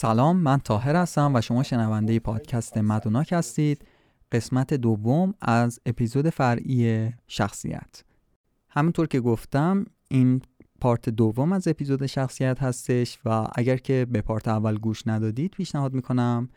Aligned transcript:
سلام 0.00 0.36
من 0.36 0.58
تاهر 0.58 0.96
هستم 0.96 1.34
و 1.34 1.40
شما 1.40 1.62
شنونده 1.62 2.18
پادکست 2.18 2.78
مدوناک 2.78 3.32
هستید. 3.32 3.84
قسمت 4.32 4.74
دوم 4.74 5.34
از 5.40 5.80
اپیزود 5.86 6.30
فرعی 6.30 7.10
شخصیت. 7.26 8.04
همونطور 8.70 9.06
که 9.06 9.20
گفتم 9.20 9.84
این 10.08 10.42
پارت 10.80 11.08
دوم 11.08 11.52
از 11.52 11.68
اپیزود 11.68 12.06
شخصیت 12.06 12.62
هستش 12.62 13.18
و 13.24 13.46
اگر 13.54 13.76
که 13.76 14.06
به 14.10 14.20
پارت 14.20 14.48
اول 14.48 14.78
گوش 14.78 15.06
ندادید 15.06 15.50
پیشنهاد 15.50 15.94
می‌کنم 15.94 16.48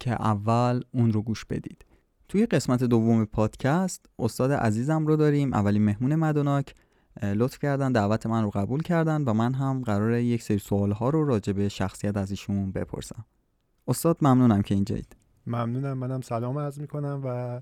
که 0.00 0.12
اول 0.12 0.80
اون 0.94 1.12
رو 1.12 1.22
گوش 1.22 1.44
بدید. 1.44 1.84
توی 2.28 2.46
قسمت 2.46 2.84
دوم 2.84 3.24
پادکست 3.24 4.06
استاد 4.18 4.52
عزیزم 4.52 5.06
رو 5.06 5.16
داریم 5.16 5.54
اولین 5.54 5.84
مهمون 5.84 6.14
مدوناک. 6.14 6.74
لطف 7.22 7.58
کردن 7.58 7.92
دعوت 7.92 8.26
من 8.26 8.42
رو 8.42 8.50
قبول 8.50 8.82
کردن 8.82 9.24
و 9.24 9.32
من 9.32 9.54
هم 9.54 9.82
قرار 9.82 10.12
یک 10.12 10.42
سری 10.42 10.58
سوال 10.58 10.92
ها 10.92 11.10
رو 11.10 11.24
راجع 11.24 11.52
به 11.52 11.68
شخصیت 11.68 12.16
از 12.16 12.30
ایشون 12.30 12.72
بپرسم. 12.72 13.24
استاد 13.88 14.18
ممنونم 14.22 14.62
که 14.62 14.74
اینجایید. 14.74 15.16
ممنونم. 15.46 15.98
منم 15.98 16.20
سلام 16.20 16.58
عرض 16.58 16.80
می‌کنم 16.80 17.20
و 17.24 17.60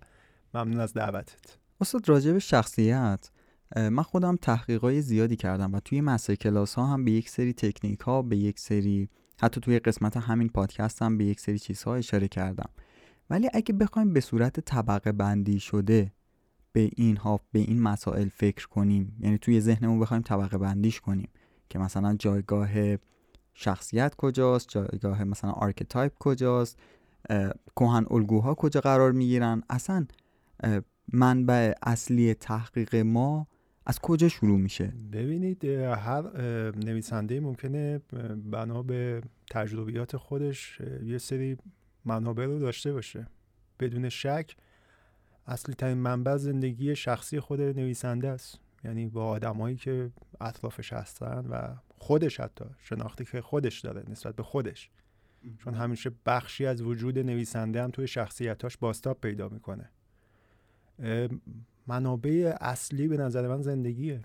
ممنون 0.55 0.81
از 0.81 0.93
دعوتت. 0.93 1.59
استاد 1.81 2.09
راجع 2.09 2.33
به 2.33 2.39
شخصیت 2.39 3.31
من 3.77 4.03
خودم 4.03 4.37
تحقیقای 4.37 5.03
زیادی 5.03 5.37
کردم 5.37 5.75
و 5.75 5.81
توی 5.81 6.01
مستر 6.01 6.35
کلاس 6.35 6.75
ها 6.75 6.87
هم 6.87 7.05
به 7.05 7.11
یک 7.11 7.29
سری 7.29 7.53
تکنیک 7.53 8.01
ها 8.01 8.23
به 8.23 8.37
یک 8.37 8.59
سری 8.59 9.09
حتی 9.41 9.61
توی 9.61 9.79
قسمت 9.79 10.17
همین 10.17 10.49
پادکست 10.49 11.03
هم 11.03 11.19
به 11.19 11.25
یک 11.25 11.41
سری 11.41 11.59
چیزها 11.59 11.95
اشاره 11.95 12.29
کردم. 12.29 12.71
ولی 13.31 13.49
اگه 13.55 13.75
بخوایم 13.75 14.13
به 14.13 14.21
صورت 14.21 14.61
طبقه 14.61 15.13
بندی 15.13 15.61
شده 15.61 16.13
به 16.77 16.91
این 16.97 17.17
ها 17.17 17.41
به 17.53 17.59
این 17.59 17.83
مسائل 17.83 18.29
فکر 18.29 18.69
کنیم. 18.69 19.17
یعنی 19.21 19.39
توی 19.39 19.61
ذهنمون 19.61 20.01
بخوایم 20.01 20.23
طبقه 20.23 20.59
بندیش 20.59 21.01
کنیم 21.01 21.29
که 21.69 21.79
مثلا 21.79 22.15
جایگاه 22.15 22.71
شخصیت 23.55 24.15
کجاست 24.15 24.69
جایگاه 24.69 25.25
مثلا 25.25 25.51
archetype 25.51 26.13
کجاست 26.19 26.79
کهن 27.77 28.07
الگوها 28.11 28.55
کجا 28.55 28.81
قرار 28.81 29.13
می‌گیرن. 29.13 29.63
اصلا 29.71 30.07
منبع 31.13 31.73
اصلی 31.83 32.35
تحقیق 32.35 32.97
ما 32.97 33.47
از 33.87 33.99
کجا 33.99 34.29
شروع 34.29 34.59
میشه؟ 34.59 34.93
ببینید 35.13 35.65
هر 35.65 36.37
نویسنده 36.77 37.41
ممکنه 37.41 38.01
بنا 38.51 38.83
به 38.83 39.21
تجربیات 39.51 40.17
خودش 40.17 40.81
یه 41.05 41.19
سری 41.19 41.57
منابع 42.05 42.47
رو 42.47 42.59
داشته 42.59 42.93
باشه. 42.93 43.27
بدون 43.81 44.09
شک 44.09 44.57
اصلی 45.47 45.75
ترین 45.75 45.99
منبع 45.99 46.37
زندگی 46.37 46.97
شخصی 46.97 47.41
خود 47.41 47.61
نویسنده 47.61 48.29
است. 48.29 48.59
یعنی 48.85 49.07
با 49.07 49.27
آدمایی 49.27 49.77
که 49.77 50.11
اطرافش 50.41 50.93
هستن 50.93 51.47
و 51.47 51.75
خودش 51.99 52.41
حتی 52.41 52.65
شناختی 52.79 53.25
که 53.25 53.41
خودش 53.41 53.81
داره 53.81 54.05
نسبت 54.09 54.37
به 54.37 54.43
خودش. 54.43 54.91
چون 55.59 55.75
همیشه 55.75 56.11
بخشی 56.27 56.67
از 56.67 56.83
وجود 56.83 57.19
نویسنده 57.19 57.83
هم 57.83 57.91
توی 57.91 58.07
شخصیتاش 58.07 58.77
باستاب 58.77 59.21
پیدا 59.21 59.49
می‌کنه. 59.49 59.91
منابع 61.87 62.57
اصلی 62.61 63.09
به 63.09 63.17
نظر 63.17 63.49
من 63.49 63.63
زندگیه. 63.63 64.23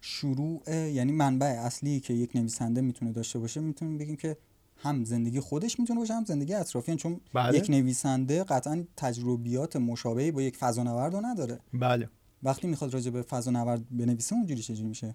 شروع 0.00 0.62
یعنی 0.70 1.12
منبع 1.12 1.46
اصلی 1.46 2.00
که 2.00 2.14
یک 2.14 2.36
نویسنده 2.36 2.80
می‌تونه 2.80 3.12
داشته 3.12 3.38
باشه 3.38 3.60
می‌تونیم 3.60 3.98
بگیم 3.98 4.16
که 4.16 4.36
هم 4.76 5.04
زندگی 5.04 5.40
خودش 5.40 5.80
می‌تونه 5.80 6.00
باشه 6.00 6.14
هم 6.14 6.24
زندگی 6.24 6.54
اطرافیان. 6.54 6.96
چون 6.96 7.20
بله. 7.34 7.58
یک 7.58 7.70
نویسنده 7.70 8.44
قطعا 8.44 8.84
تجربیات 8.96 9.76
مشابهی 9.76 10.30
با 10.30 10.42
یک 10.42 10.56
فضانورد 10.56 11.16
نداره. 11.16 11.60
بله. 11.72 12.08
وقتی 12.42 12.68
می‌خواد 12.68 12.94
راجع 12.94 13.10
به 13.10 13.22
فضانورد 13.22 13.82
بنویسه 13.90 14.36
اونجوری 14.36 14.62
چجوری 14.62 14.88
میشه؟ 14.88 15.14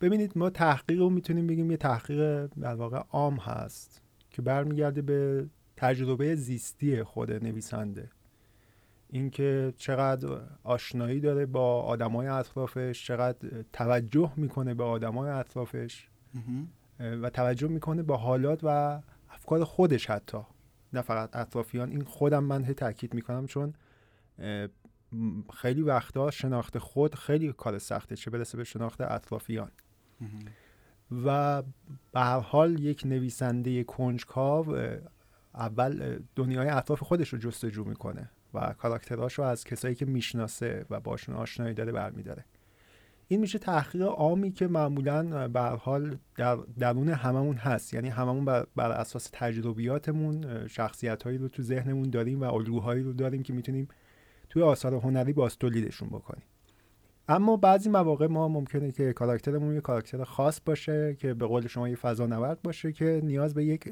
ببینید 0.00 0.38
ما 0.38 0.50
تحقیق 0.50 0.98
رو 0.98 1.10
می‌تونیم 1.10 1.46
بگیم 1.46 1.70
یه 1.70 1.76
تحقیق 1.76 2.46
در 2.46 2.74
واقع 2.74 2.98
عام 3.10 3.36
هست 3.36 4.00
که 4.30 4.42
برمیگرده 4.42 5.02
به 5.02 5.46
تجربه 5.76 6.34
زیستی 6.34 7.02
خود 7.02 7.32
نویسنده. 7.32 8.10
اینکه 9.10 9.72
چقدر 9.76 10.40
آشنایی 10.64 11.20
داره 11.20 11.46
با 11.46 11.82
آدمای 11.82 12.26
اطرافش 12.26 13.06
چقدر 13.06 13.64
توجه 13.72 14.32
می‌کنه 14.36 14.74
به 14.74 14.84
آدمای 14.84 15.30
اطرافش. 15.30 16.08
و 17.00 17.30
توجه 17.30 17.68
می‌کنه 17.68 18.02
با 18.02 18.16
حالات 18.16 18.60
و 18.62 19.00
افکار 19.30 19.64
خودش 19.64 20.10
حتی. 20.10 20.38
نه 20.92 21.02
فقط 21.02 21.36
اطرافیان. 21.36 21.90
این 21.90 22.04
خودم 22.04 22.44
من 22.44 22.64
هی 22.64 22.74
تاکید 22.74 23.14
می‌کنم 23.14 23.46
چون 23.46 23.74
خیلی 25.54 25.82
وقتا 25.82 26.30
شناخت 26.30 26.78
خود 26.78 27.14
خیلی 27.14 27.52
کار 27.52 27.78
سخته 27.78 28.16
چه 28.16 28.30
برسه 28.30 28.56
به 28.56 28.64
شناخت 28.64 29.00
اطرافیان. 29.00 29.70
و 31.24 31.62
به 32.12 32.20
هر 32.20 32.38
حال 32.38 32.80
یک 32.80 33.02
نویسنده 33.06 33.84
کنجکاو 33.84 34.76
اول 35.54 36.18
دنیای 36.36 36.68
اطراف 36.68 37.02
خودش 37.02 37.28
رو 37.28 37.38
جستجو 37.38 37.84
می‌کنه 37.84 38.30
و 38.54 38.72
کاراکتراش 38.72 39.34
رو 39.34 39.44
از 39.44 39.64
کسایی 39.64 39.94
که 39.94 40.06
می‌شناسه 40.06 40.86
و 40.90 41.00
باشون 41.00 41.34
آشنایی 41.34 41.74
داره 41.74 41.92
برمیداره. 41.92 42.44
این 43.34 43.40
میشه 43.40 43.58
تحقیق 43.58 44.02
عامی 44.02 44.52
که 44.52 44.66
معمولا 44.66 45.48
به 45.48 45.60
حال 45.60 46.18
در 46.36 46.58
درون 46.78 47.08
هممون 47.08 47.56
هست. 47.56 47.94
یعنی 47.94 48.08
هممون 48.08 48.44
بر, 48.44 48.66
بر 48.76 48.90
اساس 48.90 49.30
تجربیاتمون 49.32 50.66
شخصیت 50.66 51.22
هایی 51.22 51.38
رو 51.38 51.48
تو 51.48 51.62
ذهنمون 51.62 52.10
داریم 52.10 52.40
و 52.40 52.44
الگوهایی 52.44 53.02
رو 53.02 53.12
داریم 53.12 53.42
که 53.42 53.52
می‌تونیم 53.52 53.88
توی 54.48 54.62
آثار 54.62 54.94
هنری 54.94 55.32
باز 55.32 55.58
تولیدشون 55.58 56.08
بکنیم. 56.08 56.42
اما 57.28 57.56
بعضی 57.56 57.90
مواقع 57.90 58.26
ما 58.26 58.48
ممکنه 58.48 58.92
که 58.92 59.12
کاراکترمون 59.12 59.74
یه 59.74 59.80
کاراکتر 59.80 60.24
خاص 60.24 60.60
باشه 60.66 61.16
که 61.18 61.34
به 61.34 61.46
قول 61.46 61.66
شما 61.66 61.88
یه 61.88 61.96
فضا 61.96 62.26
نورد 62.26 62.62
باشه 62.62 62.92
که 62.92 63.20
نیاز 63.24 63.54
به 63.54 63.64
یک 63.64 63.88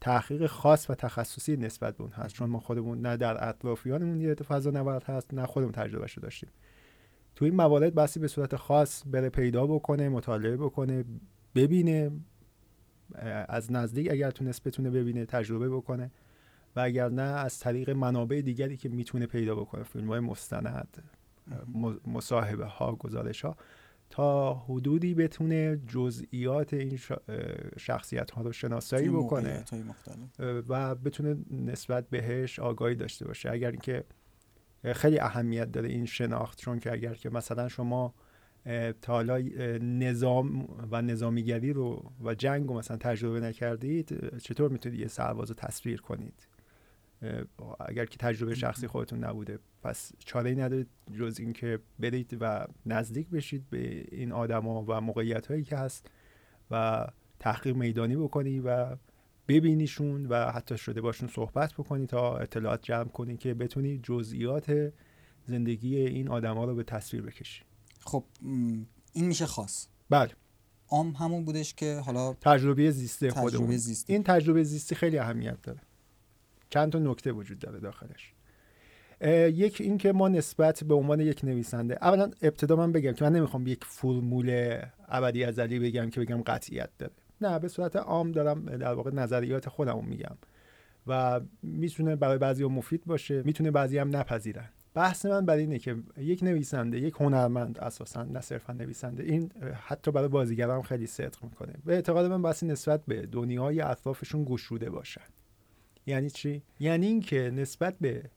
تحقیق 0.00 0.46
خاص 0.46 0.90
و 0.90 0.94
تخصصی 0.94 1.56
نسبت 1.56 1.96
به 1.96 2.02
اون 2.02 2.12
هست. 2.12 2.34
چون 2.34 2.50
ما 2.50 2.60
خودمون 2.60 3.00
نه 3.00 3.16
در 3.16 3.48
اطرافیانمون 3.48 4.20
یه 4.20 4.34
فضا 4.34 4.70
نورد 4.70 5.04
هست 5.04 5.34
نه 5.34 5.46
خودمون 5.46 5.72
تجربهش 5.72 6.18
داشتیم. 6.18 6.50
تو 7.36 7.44
این 7.44 7.54
موارد 7.54 7.94
بسی 7.94 8.20
به 8.20 8.28
صورت 8.28 8.56
خاص 8.56 9.02
بره 9.06 9.28
پیدا 9.28 9.66
بکنه 9.66 10.08
مطالعه 10.08 10.56
بکنه 10.56 11.04
ببینه 11.54 12.10
از 13.48 13.72
نزدیک 13.72 14.10
اگر 14.10 14.30
تونست 14.30 14.64
بتونه 14.64 14.90
ببینه 14.90 15.26
تجربه 15.26 15.68
بکنه 15.68 16.10
و 16.76 16.80
اگر 16.80 17.08
نه 17.08 17.22
از 17.22 17.58
طریق 17.58 17.90
منابع 17.90 18.40
دیگری 18.40 18.76
که 18.76 18.88
می‌تونه 18.88 19.26
پیدا 19.26 19.54
بکنه. 19.54 19.82
فیلم 19.82 20.08
های 20.08 20.20
مستند 20.20 21.02
مصاحبه 22.06 22.64
ها 22.64 22.94
گزارش 22.94 23.44
ها 23.44 23.56
تا 24.10 24.54
حدودی 24.54 25.14
بتونه 25.14 25.80
جزئیات 25.86 26.74
این 26.74 26.98
شخصیت 27.78 28.30
ها 28.30 28.42
رو 28.42 28.52
شناسایی 28.52 29.08
بکنه 29.08 29.64
و 30.68 30.94
بتونه 30.94 31.36
نسبت 31.50 32.10
بهش 32.10 32.58
آگاهی 32.58 32.94
داشته 32.94 33.26
باشه. 33.26 33.50
اگر 33.50 33.70
اینکه 33.70 34.04
خیلی 34.92 35.18
اهمیت 35.18 35.72
داره 35.72 35.88
این 35.88 36.06
شناخت 36.06 36.58
چون 36.58 36.78
که 36.78 36.92
اگر 36.92 37.14
که 37.14 37.30
مثلا 37.30 37.68
شما 37.68 38.14
تا 39.02 39.12
حالا 39.12 39.38
نظام 39.80 40.68
و 40.90 41.02
نظامیگری 41.02 41.72
رو 41.72 42.12
و 42.24 42.34
جنگ 42.34 42.68
رو 42.68 42.78
مثلا 42.78 42.96
تجربه 42.96 43.40
نکردید 43.40 44.38
چطور 44.38 44.70
می‌تونید 44.70 45.00
یه 45.00 45.08
سرباز 45.08 45.48
رو 45.48 45.54
تصویر 45.54 46.00
کنید؟ 46.00 46.46
اگر 47.80 48.04
که 48.04 48.16
تجربه 48.16 48.54
شخصی 48.54 48.86
خودتون 48.86 49.24
نبوده 49.24 49.58
پس 49.82 50.12
چاره 50.18 50.50
ای 50.50 50.56
ندارید 50.56 50.88
جز 51.18 51.40
اینکه 51.40 51.78
برید 51.98 52.36
و 52.40 52.66
نزدیک 52.86 53.28
بشید 53.28 53.70
به 53.70 54.04
این 54.12 54.32
آدما 54.32 54.84
و 54.88 55.00
موقعیت 55.00 55.46
هایی 55.46 55.64
که 55.64 55.76
هست 55.76 56.10
و 56.70 57.06
تحقیق 57.38 57.76
میدانی 57.76 58.16
بکنی 58.16 58.60
و 58.60 58.96
ببینیشون 59.48 60.26
و 60.26 60.50
حتی 60.50 60.78
شده 60.78 61.00
باشون 61.00 61.28
صحبت 61.28 61.72
بکنی 61.72 62.06
تا 62.06 62.38
اطلاعات 62.38 62.82
جمع 62.82 63.08
کنی 63.08 63.36
که 63.36 63.54
بتونی 63.54 64.00
جزئیات 64.02 64.92
زندگی 65.46 65.96
این 65.96 66.28
آدما 66.28 66.64
رو 66.64 66.74
به 66.74 66.82
تصویر 66.82 67.22
بکشی. 67.22 67.62
خب 68.00 68.24
این 69.12 69.26
میشه 69.26 69.46
خاص. 69.46 69.86
بله. 70.10 70.30
عام 70.88 71.10
همون 71.10 71.44
بودش 71.44 71.74
که 71.74 71.96
حالا 72.06 72.32
تجربه 72.32 72.90
زیسته 72.90 73.30
خودمون. 73.30 73.78
این 74.06 74.22
تجربه 74.22 74.62
زیستی 74.62 74.94
خیلی 74.94 75.18
اهمیت 75.18 75.62
داره. 75.62 75.80
چند 76.70 76.92
تا 76.92 76.98
نکته 76.98 77.32
وجود 77.32 77.58
داره 77.58 77.80
داخلش. 77.80 78.32
یک 79.54 79.80
این 79.80 79.98
که 79.98 80.12
ما 80.12 80.28
نسبت 80.28 80.84
به 80.84 80.94
عنوان 80.94 81.20
یک 81.20 81.44
نویسنده 81.44 81.98
اولا 82.02 82.30
ابتدا 82.42 82.76
من 82.76 82.92
بگم 82.92 83.12
که 83.12 83.24
من 83.24 83.32
نمی‌خوام 83.32 83.66
یک 83.66 83.84
فرمول 83.84 84.78
ابدی 85.08 85.44
ازلی 85.44 85.78
بگم 85.78 86.10
که 86.10 86.20
بگم 86.20 86.42
قطعیت 86.42 86.90
داره. 86.98 87.12
نه 87.40 87.58
به 87.58 87.68
صورت 87.68 87.96
عام 87.96 88.32
دارم 88.32 88.64
در 88.64 88.94
واقع 88.94 89.10
نظریات 89.10 89.68
خودم 89.68 90.04
میگم 90.04 90.36
و 91.06 91.40
می‌تونه 91.62 92.16
برای 92.16 92.38
بعضی 92.38 92.64
مفید 92.64 93.04
باشه 93.06 93.42
می‌تونه 93.42 93.70
بعضی 93.70 93.98
هم 93.98 94.16
نپذیرن. 94.16 94.68
بحث 94.94 95.26
من 95.26 95.46
بر 95.46 95.56
اینه 95.56 95.78
که 95.78 95.96
یک 96.16 96.42
نویسنده 96.42 97.00
یک 97.00 97.14
هنرمند 97.14 97.78
اساسا 97.78 98.22
نه 98.22 98.40
صرفا 98.40 98.72
نویسنده 98.72 99.22
این 99.22 99.50
حتی 99.86 100.10
برای 100.10 100.28
بازیگران 100.28 100.82
خیلی 100.82 101.06
صدق 101.06 101.44
می‌کنه. 101.44 101.74
به 101.84 101.94
اعتقاد 101.94 102.26
من 102.26 102.42
بسی 102.42 102.66
نسبت 102.66 103.02
به 103.06 103.26
دنیای 103.26 103.80
اطرافشون 103.80 104.44
گشوده 104.44 104.90
باشن 104.90 105.20
یعنی 106.06 106.30
چی؟ 106.30 106.62
یعنی 106.80 107.06
اینکه 107.06 107.50
نسبت 107.50 107.96
به 108.00 108.30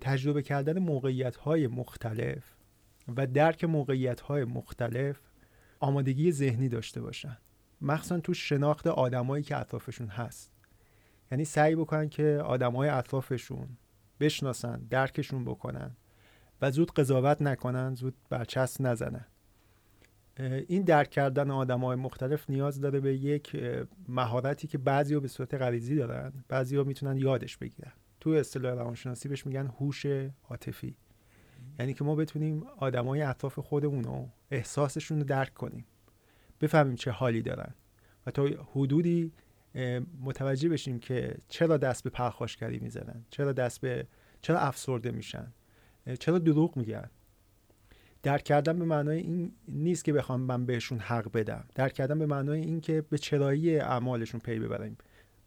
تجربه 0.00 0.42
کردن 0.42 0.78
موقعیت 0.78 1.36
های 1.36 1.66
مختلف 1.66 2.56
و 3.16 3.26
درک 3.26 3.64
موقعیت 3.64 4.20
های 4.20 4.44
مختلف 4.44 5.20
آمادگی 5.80 6.32
ذهنی 6.32 6.68
داشته 6.68 7.00
باشن. 7.00 7.38
مخصوصا 7.80 8.20
تو 8.20 8.34
شناخت 8.34 8.86
آدمایی 8.86 9.44
که 9.44 9.56
اطرافشون 9.56 10.08
هست. 10.08 10.50
یعنی 11.32 11.44
سعی 11.44 11.76
بکنن 11.76 12.08
که 12.08 12.42
آدمای 12.44 12.88
اطرافشون 12.88 13.68
بشناسن 14.20 14.86
درکشون 14.90 15.44
بکنن 15.44 15.96
و 16.62 16.70
زود 16.70 16.92
قضاوت 16.92 17.42
نکنن 17.42 17.94
زود 17.94 18.14
برچسب 18.30 18.82
نزنن. 18.86 19.26
این 20.68 20.82
درک 20.82 21.10
کردن 21.10 21.50
آدم 21.50 21.80
های 21.80 21.96
مختلف 21.96 22.50
نیاز 22.50 22.80
داره 22.80 23.00
به 23.00 23.16
یک 23.16 23.56
مهارتی 24.08 24.68
که 24.68 24.78
بعضی 24.78 25.20
به 25.20 25.28
صورت 25.28 25.54
غریزی 25.54 25.96
دارن 25.96 26.32
بعضی 26.48 26.76
ها 26.76 26.84
می‌تونن 26.84 27.16
یادش 27.16 27.56
بگیرن. 27.56 27.92
تو 28.20 28.30
اصطلاح 28.30 28.74
روانشناسی 28.74 29.28
بهش 29.28 29.46
میگن 29.46 29.66
هوش 29.66 30.06
عاطفی. 30.48 30.96
یعنی 31.78 31.94
که 31.94 32.04
ما 32.04 32.14
بتونیم 32.14 32.62
آدمای 32.78 33.22
اطراف 33.22 33.58
خودمون 33.58 34.04
رو 34.04 34.28
احساسشون 34.50 35.18
رو 35.18 35.24
درک 35.24 35.54
کنیم. 35.54 35.84
بفهمیم 36.60 36.94
چه 36.94 37.10
حالی 37.10 37.42
دارن. 37.42 37.74
و 38.26 38.30
تا 38.30 38.48
حدودی 38.72 39.32
متوجه 40.20 40.68
بشیم 40.68 40.98
که 40.98 41.36
چرا 41.48 41.76
دست 41.76 42.04
به 42.04 42.10
پرخاشگری 42.10 42.78
می‌زنن 42.78 43.24
چرا 43.30 43.52
دست 43.52 43.80
به 43.80 44.06
چرا 44.42 44.60
افسرده 44.60 45.10
میشن 45.10 45.52
چرا 46.18 46.38
دروغ 46.38 46.76
میگن. 46.76 47.10
درک 48.22 48.44
کردن 48.44 48.78
به 48.78 48.84
معنای 48.84 49.18
این 49.18 49.52
نیست 49.68 50.04
که 50.04 50.12
بخوام 50.12 50.40
من 50.40 50.66
بهشون 50.66 50.98
حق 50.98 51.32
بدم. 51.32 51.64
درک 51.74 51.92
کردن 51.92 52.18
به 52.18 52.26
معنای 52.26 52.60
این 52.60 52.80
که 52.80 53.00
به 53.00 53.18
چرایی 53.18 53.76
اعمالشون 53.76 54.40
پی 54.40 54.58
ببریم. 54.58 54.96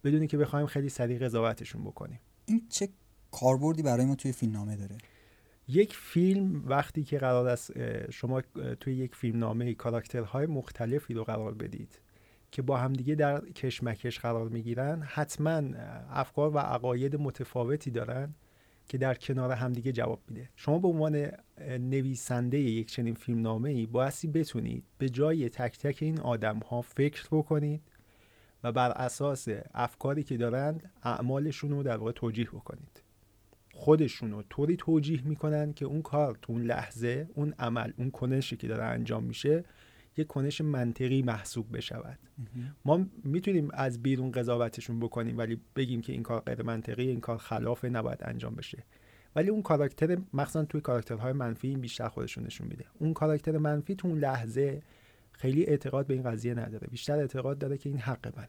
بدونی 0.04 0.28
که 0.28 0.38
بخوایم 0.38 0.66
خیلی 0.66 0.90
سریع 0.90 1.20
قضاوتشون 1.20 1.84
بکنیم. 1.84 2.20
این 2.46 2.68
چه 2.70 2.90
کاربردی 3.32 3.82
برای 3.82 4.06
ما 4.06 4.16
توی 4.16 4.32
فیلمنامه 4.32 4.76
داره؟ 4.76 4.98
یک 5.68 5.96
فیلم 5.96 6.64
وقتی 6.66 7.04
که 7.04 7.18
قرار 7.18 7.48
است 7.48 7.72
شما 8.10 8.42
توی 8.80 8.96
یک 8.96 9.16
فیلمنامه 9.16 9.74
کاراکترهای 9.74 10.46
مختلفی 10.46 11.14
رو 11.14 11.24
قرار 11.24 11.54
بدید 11.54 12.00
که 12.52 12.62
با 12.62 12.78
همدیگه 12.78 13.16
در 13.16 13.50
کشمکش 13.50 14.20
قرار 14.20 14.50
می‌گیرن 14.50 15.02
حتما 15.02 15.62
افکار 16.10 16.56
و 16.56 16.58
عقاید 16.58 17.16
متفاوتی 17.16 17.92
دارن 17.92 18.36
که 18.88 18.98
در 18.98 19.14
کنار 19.14 19.52
همدیگه 19.52 19.92
جواب 19.92 20.22
میده. 20.28 20.50
شما 20.56 20.80
به 20.80 20.88
عنوان 20.88 21.32
نویسنده 21.80 22.60
یک 22.60 22.92
چنین 22.92 23.14
فیلمنامه 23.14 23.70
ای 23.70 23.86
بایستی 23.86 24.28
بتونید 24.28 24.84
به 24.98 25.10
جای 25.10 25.50
تک 25.50 25.80
تک 25.80 25.98
این 26.02 26.20
آدم 26.20 26.60
ها 26.60 26.82
فکر 26.82 27.28
بکنید 27.32 27.82
و 28.64 28.72
بر 28.72 28.92
اساس 28.92 29.48
افکاری 29.74 30.24
که 30.24 30.38
دارند 30.38 30.92
اعمالشون 31.04 31.70
رو 31.72 31.84
در 31.84 31.98
واقع 31.98 32.12
توجیه 32.12 32.46
بکنید. 32.46 33.03
خودشون 33.76 34.32
رو 34.32 34.44
طوری 34.50 34.76
توجیه 34.78 35.28
می‌کنن 35.28 35.74
که 35.74 35.86
اون 35.86 36.02
کار 36.02 36.38
تو 36.42 36.54
اون 36.54 36.62
لحظه 36.62 37.30
اون 37.34 37.54
عمل 37.60 37.92
اون 37.98 38.12
کنشی 38.12 38.58
که 38.58 38.68
داره 38.68 38.84
انجام 38.84 39.24
میشه 39.24 39.64
یک 40.18 40.28
کنش 40.28 40.62
منطقی 40.62 41.22
محسوب 41.22 41.78
بشود. 41.78 42.20
ما 42.86 43.06
می‌تونیم 43.24 43.70
از 43.74 44.04
بیرون 44.04 44.32
قضاوتشون 44.32 45.00
بکنیم 45.00 45.38
ولی 45.38 45.62
بگیم 45.76 46.02
که 46.02 46.14
این 46.14 46.24
کار 46.24 46.42
غیر 46.42 46.64
منطقی 46.64 47.08
این 47.08 47.20
کار 47.20 47.38
خلاف 47.38 47.86
نباید 47.86 48.20
انجام 48.22 48.56
بشه. 48.56 48.84
ولی 49.36 49.50
اون 49.50 49.62
کاراکتر 49.62 50.18
مخصوصا 50.34 50.66
توی 50.66 50.82
کاراکترهای 50.82 51.34
منفی 51.34 51.68
این 51.68 51.82
بیشتر 51.82 52.08
خودشون 52.08 52.44
نشون 52.44 52.68
میده. 52.68 52.86
اون 53.00 53.14
کاراکتر 53.14 53.58
منفی 53.58 53.96
تو 53.96 54.08
اون 54.08 54.20
لحظه 54.20 54.82
خیلی 55.32 55.66
اعتقاد 55.66 56.08
به 56.08 56.14
این 56.14 56.24
قضیه 56.24 56.54
نداره. 56.54 56.88
بیشتر 56.92 57.20
اعتقاد 57.20 57.58
داره 57.58 57.78
که 57.78 57.90
این 57.90 58.00
حق 58.00 58.38
منه. 58.38 58.48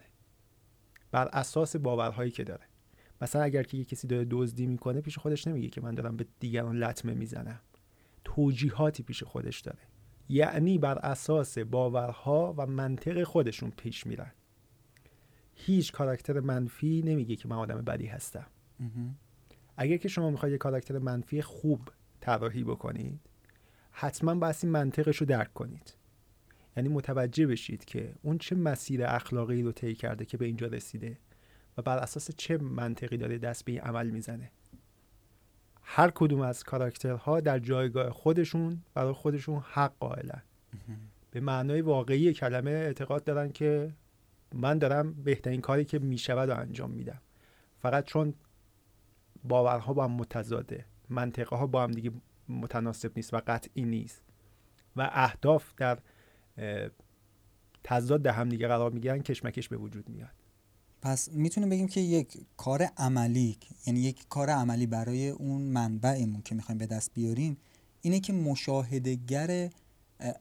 بر 1.10 1.28
اساس 1.32 1.76
باورهایی 1.76 2.30
که 2.30 2.44
داره. 2.44 2.62
مثلا 3.20 3.42
اگر 3.42 3.62
که 3.62 3.76
یه 3.76 3.84
کسی 3.84 4.06
داره 4.06 4.26
دزدی 4.30 4.66
می‌کنه 4.66 5.00
پیش 5.00 5.18
خودش 5.18 5.46
نمیگه 5.46 5.68
که 5.68 5.80
من 5.80 5.94
دارم 5.94 6.16
به 6.16 6.26
دیگران 6.40 6.76
لطمه 6.76 7.14
می‌زنم. 7.14 7.60
توجیهاتی 8.24 9.02
پیش 9.02 9.22
خودش 9.22 9.60
داره. 9.60 9.78
یعنی 10.28 10.78
بر 10.78 10.98
اساس 10.98 11.58
باورها 11.58 12.54
و 12.58 12.66
منطق 12.66 13.22
خودشون 13.22 13.70
پیش 13.70 14.06
میرن. 14.06 14.32
هیچ 15.54 15.92
کاراکتر 15.92 16.40
منفی 16.40 17.02
نمیگه 17.04 17.36
که 17.36 17.48
من 17.48 17.56
آدم 17.56 17.82
بدی 17.82 18.06
هستم. 18.06 18.46
اگر 19.76 19.96
که 19.96 20.08
شما 20.08 20.30
می‌خواید 20.30 20.52
یه 20.52 20.58
کاراکتر 20.58 20.98
منفی 20.98 21.42
خوب 21.42 21.88
طراحی 22.20 22.64
بکنید 22.64 23.20
حتما 23.90 24.34
باید 24.34 24.56
این 24.62 24.72
منطقش 24.72 25.16
رو 25.16 25.26
درک 25.26 25.54
کنید. 25.54 25.94
یعنی 26.76 26.88
متوجه 26.88 27.46
بشید 27.46 27.84
که 27.84 28.14
اون 28.22 28.38
چه 28.38 28.56
مسیر 28.56 29.06
اخلاقی 29.06 29.62
رو 29.62 29.72
طی 29.72 29.94
کرده 29.94 30.24
که 30.24 30.36
به 30.36 30.44
اینجا 30.44 30.66
رسیده 30.66 31.18
و 31.78 31.82
بر 31.82 31.98
اساس 31.98 32.30
چه 32.36 32.58
منطقی 32.58 33.16
داره 33.16 33.38
دست 33.38 33.64
به 33.64 33.72
این 33.72 33.80
عمل 33.80 34.10
می‌زنه؟ 34.10 34.50
هر 35.82 36.10
کدوم 36.10 36.40
از 36.40 36.64
کاراکترها 36.64 37.40
در 37.40 37.58
جایگاه 37.58 38.10
خودشون 38.10 38.82
برای 38.94 39.12
خودشون 39.12 39.64
حق 39.72 39.92
قائلن. 40.00 40.42
به 41.30 41.40
معنای 41.40 41.80
واقعی 41.80 42.32
کلمه 42.32 42.70
اعتقاد 42.70 43.24
دارن 43.24 43.52
که 43.52 43.94
من 44.54 44.78
دارم 44.78 45.12
بهترین 45.12 45.60
کاری 45.60 45.84
که 45.84 45.98
می‌شود 45.98 46.50
رو 46.50 46.60
انجام 46.60 46.90
میدم. 46.90 47.20
فقط 47.78 48.04
چون 48.04 48.34
باورها 49.44 49.92
با 49.92 50.04
هم 50.04 50.10
متضاده 50.10 50.84
منطقه 51.08 51.56
ها 51.56 51.66
با 51.66 51.82
هم 51.82 51.90
دیگه 51.90 52.12
متناسب 52.48 53.12
نیست 53.16 53.34
و 53.34 53.40
قطعی 53.46 53.84
نیست. 53.84 54.22
و 54.96 55.10
اهداف 55.12 55.74
در 55.76 55.98
تضاد 57.84 58.26
هم 58.26 58.48
دیگه 58.48 58.68
قرار 58.68 58.90
می‌گیرن 58.90 59.22
کشمکش 59.22 59.68
به 59.68 59.76
وجود 59.76 60.08
میاد. 60.08 60.43
پس 61.04 61.28
می‌تونیم 61.32 61.68
بگیم 61.68 61.88
که 61.88 62.00
یک 62.00 62.38
کار 62.56 62.82
عملی 62.82 63.56
یعنی 63.86 64.00
یک 64.00 64.28
کار 64.28 64.50
عملی 64.50 64.86
برای 64.86 65.28
اون 65.28 65.62
منبعمون 65.62 66.42
که 66.42 66.54
می‌خوایم 66.54 66.78
به 66.78 66.86
دست 66.86 67.10
بیاریم 67.14 67.56
اینه 68.00 68.20
که 68.20 68.32
مشاهدهگر 68.32 69.70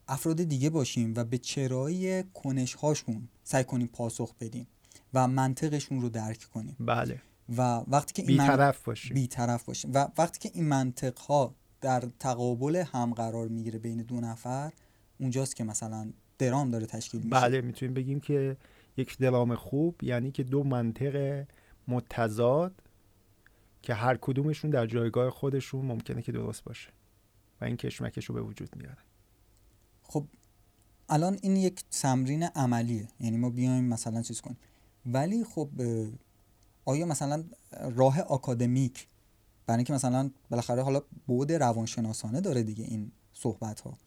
افراد 0.08 0.44
دیگه 0.44 0.70
باشیم 0.70 1.14
و 1.16 1.24
به 1.24 1.38
چرایی 1.38 2.24
کنش 2.24 2.74
هاشون 2.74 3.28
سعی 3.44 3.64
کنیم 3.64 3.88
پاسخ 3.88 4.34
بدیم 4.40 4.68
و 5.14 5.28
منطقشون 5.28 6.02
رو 6.02 6.10
درک 6.10 6.44
کنیم. 6.54 6.76
بله. 6.80 7.22
و 7.58 7.62
وقتی 7.88 8.14
که 8.14 8.32
این 8.32 8.42
بیطرف 8.42 8.84
باشیم. 8.84 9.14
بیطرف 9.14 9.64
باشیم. 9.64 9.92
و 9.94 10.08
وقتی 10.18 10.40
که 10.40 10.52
این 10.54 10.66
منطق 10.66 11.20
ها 11.20 11.56
در 11.82 12.04
تقابل 12.20 12.76
هم 12.76 13.14
قرار 13.14 13.48
می‌گیره 13.48 13.80
بین 13.80 13.98
دو 13.98 14.22
نفر 14.22 14.72
اونجاست 15.20 15.56
که 15.56 15.64
مثلا 15.64 16.14
درام 16.38 16.70
داره 16.70 16.86
تشکیل 16.86 17.22
میشه. 17.22 17.42
بله 17.42 17.62
می‌تونیم 17.62 17.94
بگیم 17.94 18.20
که 18.20 18.58
یک 18.98 19.18
درام 19.18 19.56
خوب 19.56 20.04
یعنی 20.04 20.32
که 20.32 20.44
دو 20.44 20.64
منطق 20.64 21.46
متضاد 21.88 22.82
که 23.82 23.94
هر 23.94 24.18
کدومشون 24.22 24.72
در 24.72 24.86
جایگاه 24.86 25.30
خودشون 25.30 25.86
ممکنه 25.86 26.22
که 26.22 26.32
درست 26.32 26.64
باشه 26.64 26.90
و 27.62 27.66
این 27.66 27.78
کشمکش 27.78 28.26
رو 28.26 28.36
به 28.36 28.42
وجود 28.42 28.76
میاره. 28.76 28.98
خب 30.04 30.26
الان 31.10 31.40
این 31.42 31.56
یک 31.56 31.84
تمرین 31.92 32.44
عملیه 32.44 33.08
یعنی 33.20 33.38
ما 33.38 33.50
بیایم 33.50 33.84
مثلا 33.84 34.22
چیز 34.22 34.42
کنیم. 34.42 34.58
ولی 35.06 35.44
خب 35.44 35.70
آیا 36.86 37.06
مثلا 37.06 37.44
راه 37.72 38.22
آکادمیک 38.22 39.08
برای 39.66 39.78
اینکه 39.78 39.94
مثلا 39.94 40.30
بالاخره 40.50 40.84
حالا 40.84 41.02
بود 41.28 41.52
روانشناسانه 41.52 42.42
داره 42.42 42.64
دیگه 42.64 42.84
این 42.84 43.12
صحبت 43.34 43.80
ها 43.80 43.98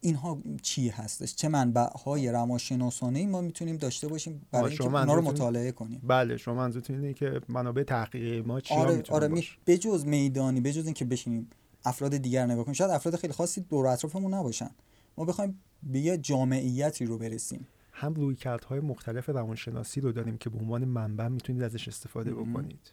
اینها 0.00 0.42
چی 0.62 0.88
هستش؟ 0.88 1.34
چه 1.34 1.48
منبع 1.48 1.86
های 2.04 2.32
روانشناسانه 2.32 3.26
ما 3.26 3.40
می‌تونیم 3.40 3.76
داشته 3.76 4.08
باشیم 4.08 4.46
برای 4.50 4.68
اینکه 4.68 4.84
اونا 4.84 5.14
رو 5.14 5.22
مطالعه 5.22 5.72
کنیم. 5.72 6.00
بله 6.04 6.36
شما 6.36 6.54
منظورتون 6.54 6.96
اینه 6.96 7.14
که 7.14 7.40
منابع 7.48 7.82
تحقیقی 7.82 8.40
ما 8.40 8.60
چی 8.60 8.74
آره 8.74 9.02
آره 9.08 9.28
می 9.28 9.44
بجز 9.66 10.06
میدانی 10.06 10.60
بجز 10.60 10.84
اینکه 10.84 11.04
بشینیم 11.04 11.50
افراد 11.84 12.16
دیگر 12.16 12.46
نگاه 12.46 12.64
کنیم 12.64 12.74
شاید 12.74 12.90
افراد 12.90 13.16
خیلی 13.16 13.32
خاصی 13.32 13.60
دور 13.60 13.86
اطرافمون 13.86 14.34
نباشن. 14.34 14.70
ما 15.18 15.24
بخوایم 15.24 15.60
به 15.82 15.98
یه 15.98 16.18
جامعیتی 16.18 17.04
رو 17.04 17.18
برسیم. 17.18 17.66
هم 17.92 18.14
رویکردهای 18.14 18.80
مختلف 18.80 19.28
روانشناسی 19.28 20.00
رو 20.00 20.12
داریم 20.12 20.36
که 20.38 20.50
به 20.50 20.58
عنوان 20.58 20.84
منبع 20.84 21.28
می‌تونید 21.28 21.62
ازش 21.62 21.88
استفاده 21.88 22.34
بکنید. 22.34 22.92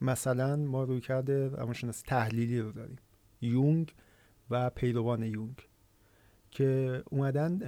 مثلا 0.00 0.56
ما 0.56 0.84
رویکرد 0.84 1.30
روانشناسی 1.30 2.02
تحلیلی 2.06 2.60
رو 2.60 2.72
داریم. 2.72 2.98
یونگ 3.40 3.94
و 4.50 4.70
پیروان 4.70 5.22
یونگ. 5.22 5.56
که 6.52 7.02
اومدن 7.10 7.58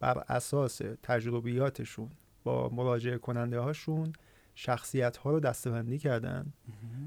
بر 0.00 0.24
اساس 0.28 0.80
تجربیاتشون 1.02 2.10
با 2.44 2.68
مراجعه 2.68 3.18
کننده 3.18 3.60
هاشون 3.60 4.12
شخصیت 4.54 5.16
ها 5.16 5.30
رو 5.30 5.40
دستبندی 5.40 5.98
کردن 5.98 6.52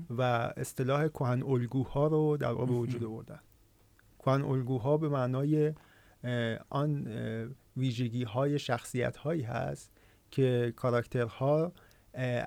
و 0.10 0.22
اصطلاح 0.58 1.08
کهن 1.08 1.44
الگوها 1.44 2.08
رو 2.08 2.38
در 2.38 2.52
واقع 2.52 2.66
به 2.66 2.74
وجود 2.74 3.04
آوردن. 3.04 3.40
کهن 4.20 4.42
الگوها 4.42 4.98
به 4.98 5.10
معنای 5.10 5.74
آن 6.70 7.08
ویژگی 7.78 8.24
های 8.24 8.60
شخصیت 8.60 9.18
هایی 9.18 9.42
هست 9.42 9.92
که 10.32 10.74
کاراکترها 10.76 11.72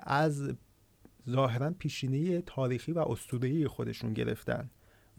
از 0.03 0.53
ظاهرا 1.29 1.73
پیشینه 1.79 2.41
تاریخی 2.41 2.91
و 2.91 2.99
اسطوره‌ای 2.99 3.67
خودشون 3.67 4.13
گرفتن 4.13 4.69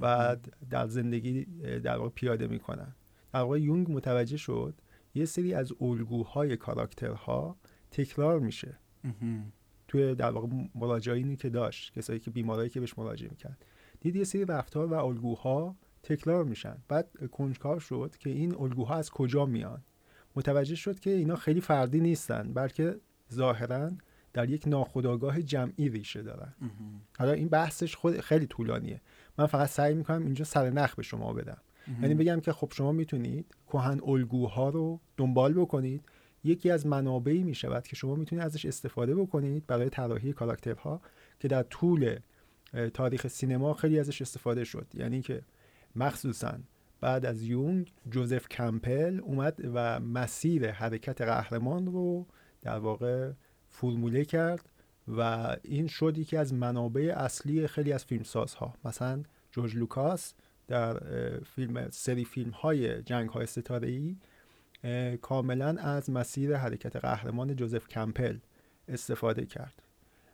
و 0.01 0.37
در 0.71 0.87
زندگی 0.87 1.45
در 1.85 1.97
واقع 1.97 2.11
پیاده 2.11 2.47
می‌کنن. 2.47 2.95
واقع 3.35 3.61
یونگ 3.61 3.91
متوجه 3.91 4.37
شد 4.37 4.75
یه 5.15 5.25
سری 5.25 5.55
از 5.55 5.73
الگوهای 5.81 6.57
کاراکترها 6.57 7.57
تکرار 7.91 8.41
میشه. 8.41 8.79
توی 9.89 10.15
در 10.15 10.31
واقع 10.31 10.49
مراجعینی 10.75 11.37
که 11.37 11.49
داشت 11.49 11.93
کسایی 11.93 12.21
که 12.21 12.31
بیمارایی 12.31 12.71
که 12.71 12.81
بهش 12.81 12.99
مراجعه 12.99 13.31
می‌کرد. 13.31 13.65
دید 14.01 14.17
یه 14.17 14.25
سری 14.25 14.45
رفتار 14.45 14.87
و 14.87 14.95
الگوها 14.95 15.77
تکرار 16.03 16.45
میشن. 16.45 16.77
بعد 16.89 17.31
کنجکاو 17.31 17.81
شد 17.81 18.17
که 18.19 18.31
این 18.31 18.55
الگوها 18.55 18.95
از 18.97 19.11
کجا 19.11 19.47
میان. 19.47 19.83
متوجه 20.37 20.75
شد 20.75 21.01
که 21.01 21.11
اینا 21.11 21.37
خیلی 21.37 21.61
فردی 21.61 22.01
نیستن 22.01 22.53
بلکه 22.53 23.01
ظاهرا 23.33 23.91
در 24.33 24.51
یک 24.51 24.69
ناخودآگاه 24.69 25.43
جمعی 25.43 25.89
ریشه 25.89 26.23
دارن. 26.23 26.55
حالا 27.19 27.33
این 27.33 27.49
بحثش 27.49 27.97
خود 27.97 28.21
خیلی 28.21 28.47
طولانیه. 28.47 29.01
من 29.39 29.47
فقط 29.47 29.69
سعی 29.69 29.95
می‌کنم 29.95 30.25
اینجا 30.25 30.45
سر 30.45 30.71
نخ 30.71 30.95
به 30.95 31.03
شما 31.03 31.33
بدم. 31.33 31.59
یعنی 32.03 32.15
بگم 32.15 32.41
که 32.41 32.53
خب 32.53 32.73
شما 32.75 32.93
می‌تونید 32.93 33.47
کهن 33.69 34.01
الگوها 34.07 34.69
رو 34.69 35.01
دنبال 35.17 35.53
بکنید. 35.53 36.05
یکی 36.45 36.71
از 36.71 36.87
منابعی 36.87 37.43
می‌شود 37.43 37.87
که 37.87 37.97
شما 37.97 38.15
می‌تونید 38.15 38.45
ازش 38.45 38.67
استفاده 38.67 39.15
بکنید 39.15 39.67
برای 39.67 39.89
طراحی 39.89 40.33
کاراکترها 40.33 41.01
که 41.41 41.49
در 41.49 41.63
طول 41.63 42.19
تاریخ 42.95 43.27
سینما 43.27 43.75
خیلی 43.75 43.99
ازش 43.99 44.23
استفاده 44.23 44.65
شد. 44.65 44.87
یعنی 44.95 45.23
که 45.23 45.43
مخصوصا 45.97 46.59
بعد 47.01 47.27
از 47.27 47.43
یونگ 47.43 47.93
جوزف 48.11 48.49
کمپل 48.49 49.21
اومد 49.21 49.61
و 49.75 50.01
مسیر 50.01 50.71
حرکت 50.71 51.21
قهرمان 51.21 51.87
رو 51.87 52.27
در 52.63 52.79
واقع 52.79 53.33
فرموله 53.69 54.25
کرد 54.25 54.69
و 55.09 55.57
این 55.63 55.87
شد 55.87 56.19
یکی 56.19 56.37
از 56.37 56.55
منابع 56.55 57.15
اصلی 57.17 57.67
خیلی 57.67 57.93
از 57.93 58.05
فیلمسازها 58.05 58.75
مثلا 58.85 59.23
جورج 59.53 59.77
لوکاس 59.77 60.35
در 60.69 61.01
فیلم 61.41 61.91
سری 61.91 62.25
فیلم 62.25 62.51
های 62.51 63.03
جنگ 63.03 63.29
های 63.29 63.47
ستاره 63.47 63.89
ای 63.89 64.17
کاملا 65.17 65.69
از 65.69 66.11
مسیر 66.11 66.57
حرکت 66.57 66.97
قهرمان 66.97 67.57
جوزف 67.57 67.89
کمپل 67.89 68.39
استفاده 68.89 69.47
کرد. 69.47 69.83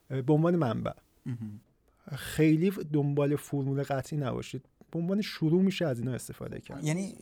به 0.09 0.33
عنوان 0.33 0.57
منبع. 0.57 0.93
خیلی 2.17 2.71
دنبال 2.93 3.37
فرمول 3.37 3.83
قطعی 3.83 4.19
نباشید. 4.19 4.65
به 4.91 4.99
عنوان 4.99 5.23
شروع 5.23 5.63
میشه 5.63 5.87
از 5.87 5.99
اینا 5.99 6.13
استفاده 6.13 6.61
کرد. 6.61 6.85
یعنی 6.85 7.15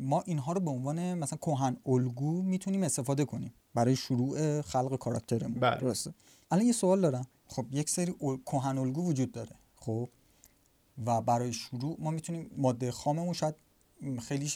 ما 0.00 0.22
اینها 0.26 0.52
رو 0.52 0.60
به 0.60 0.70
عنوان 0.70 1.14
مثلا 1.14 1.38
کهن 1.38 1.76
الگو 1.86 2.42
می‌تونیم 2.42 2.82
استفاده 2.82 3.24
کنیم 3.24 3.52
برای 3.74 3.96
شروع 3.96 4.60
خلق 4.60 4.98
کاراکترمون. 4.98 5.60
بله. 5.60 5.80
درسته. 5.80 6.14
الان 6.50 6.66
یه 6.66 6.72
سوال 6.72 7.00
دارم. 7.00 7.26
خب 7.46 7.66
یک 7.72 7.90
سری 7.90 8.14
کهن 8.46 8.78
الگو 8.78 9.08
وجود 9.08 9.32
داره. 9.32 9.52
خب 9.76 10.08
و 11.06 11.20
برای 11.22 11.52
شروع 11.52 11.96
ما 11.98 12.10
می‌تونیم 12.10 12.50
ماده 12.56 12.90
خاممون 12.90 13.32
شاید 13.32 13.54
خیلی 14.22 14.52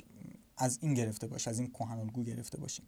از 0.56 0.78
این 0.82 0.94
گرفته 0.94 1.26
باشه 1.26 1.50
از 1.50 1.58
این 1.58 1.70
کهن 1.70 1.98
الگو 1.98 2.24
گرفته 2.24 2.60
باشیم. 2.60 2.86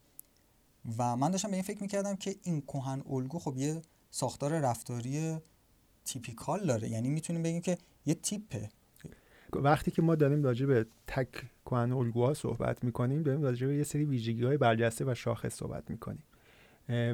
و 0.98 1.16
من 1.16 1.30
داشتم 1.30 1.48
به 1.48 1.54
این 1.54 1.62
فکر 1.62 1.82
می‌کردم 1.82 2.16
که 2.16 2.36
این 2.42 2.60
کهن 2.60 3.02
الگو 3.10 3.38
خب 3.38 3.56
یه 3.56 3.82
ساختار 4.10 4.60
رفتاری 4.60 5.38
تیپیکال 6.04 6.66
داره. 6.66 6.88
یعنی 6.88 7.08
می‌تونیم 7.08 7.42
بگیم 7.42 7.60
که 7.60 7.78
یه 8.06 8.14
تیپه. 8.14 8.68
وقتی 9.52 9.90
که 9.90 10.02
ما 10.02 10.14
داریم 10.14 10.42
راجع 10.42 10.66
به 10.66 10.86
تک 11.06 11.28
کهن 11.66 11.92
الگوها 11.92 12.34
صحبت 12.34 12.84
می‌کنیم 12.84 13.22
داریم 13.22 13.42
راجع 13.42 13.66
به 13.66 13.76
یه 13.76 13.84
سری 13.84 14.04
ویژگی 14.04 14.44
های 14.44 14.56
برجسته 14.56 15.04
و 15.04 15.14
شاخص 15.14 15.54
صحبت 15.54 15.90
می‌کنیم. 15.90 16.24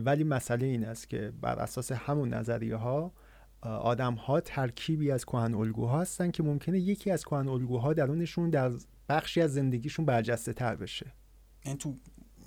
ولی 0.05 0.25
مسئله 0.25 0.67
این 0.67 0.85
است 0.85 1.09
که 1.09 1.33
بر 1.41 1.59
اساس 1.59 1.93
همون 1.93 2.35
نظریه 2.35 2.77
ها 2.77 3.13
آدم 3.63 4.15
ها 4.15 4.41
ترکیبی 4.41 5.11
از 5.11 5.25
کهن 5.25 5.55
الگوها 5.55 6.01
هستن 6.01 6.31
که 6.31 6.43
ممکنه 6.43 6.79
یکی 6.79 7.11
از 7.11 7.25
کهن 7.25 7.49
الگوها 7.49 7.93
درونشون 7.93 8.51
در 8.51 8.73
بخشی 9.09 9.41
از 9.41 9.55
زندگیشون 9.55 10.05
برجسته 10.05 10.53
تر 10.53 10.77
بشه. 10.77 11.13
یعنی 11.65 11.79
تو 11.79 11.95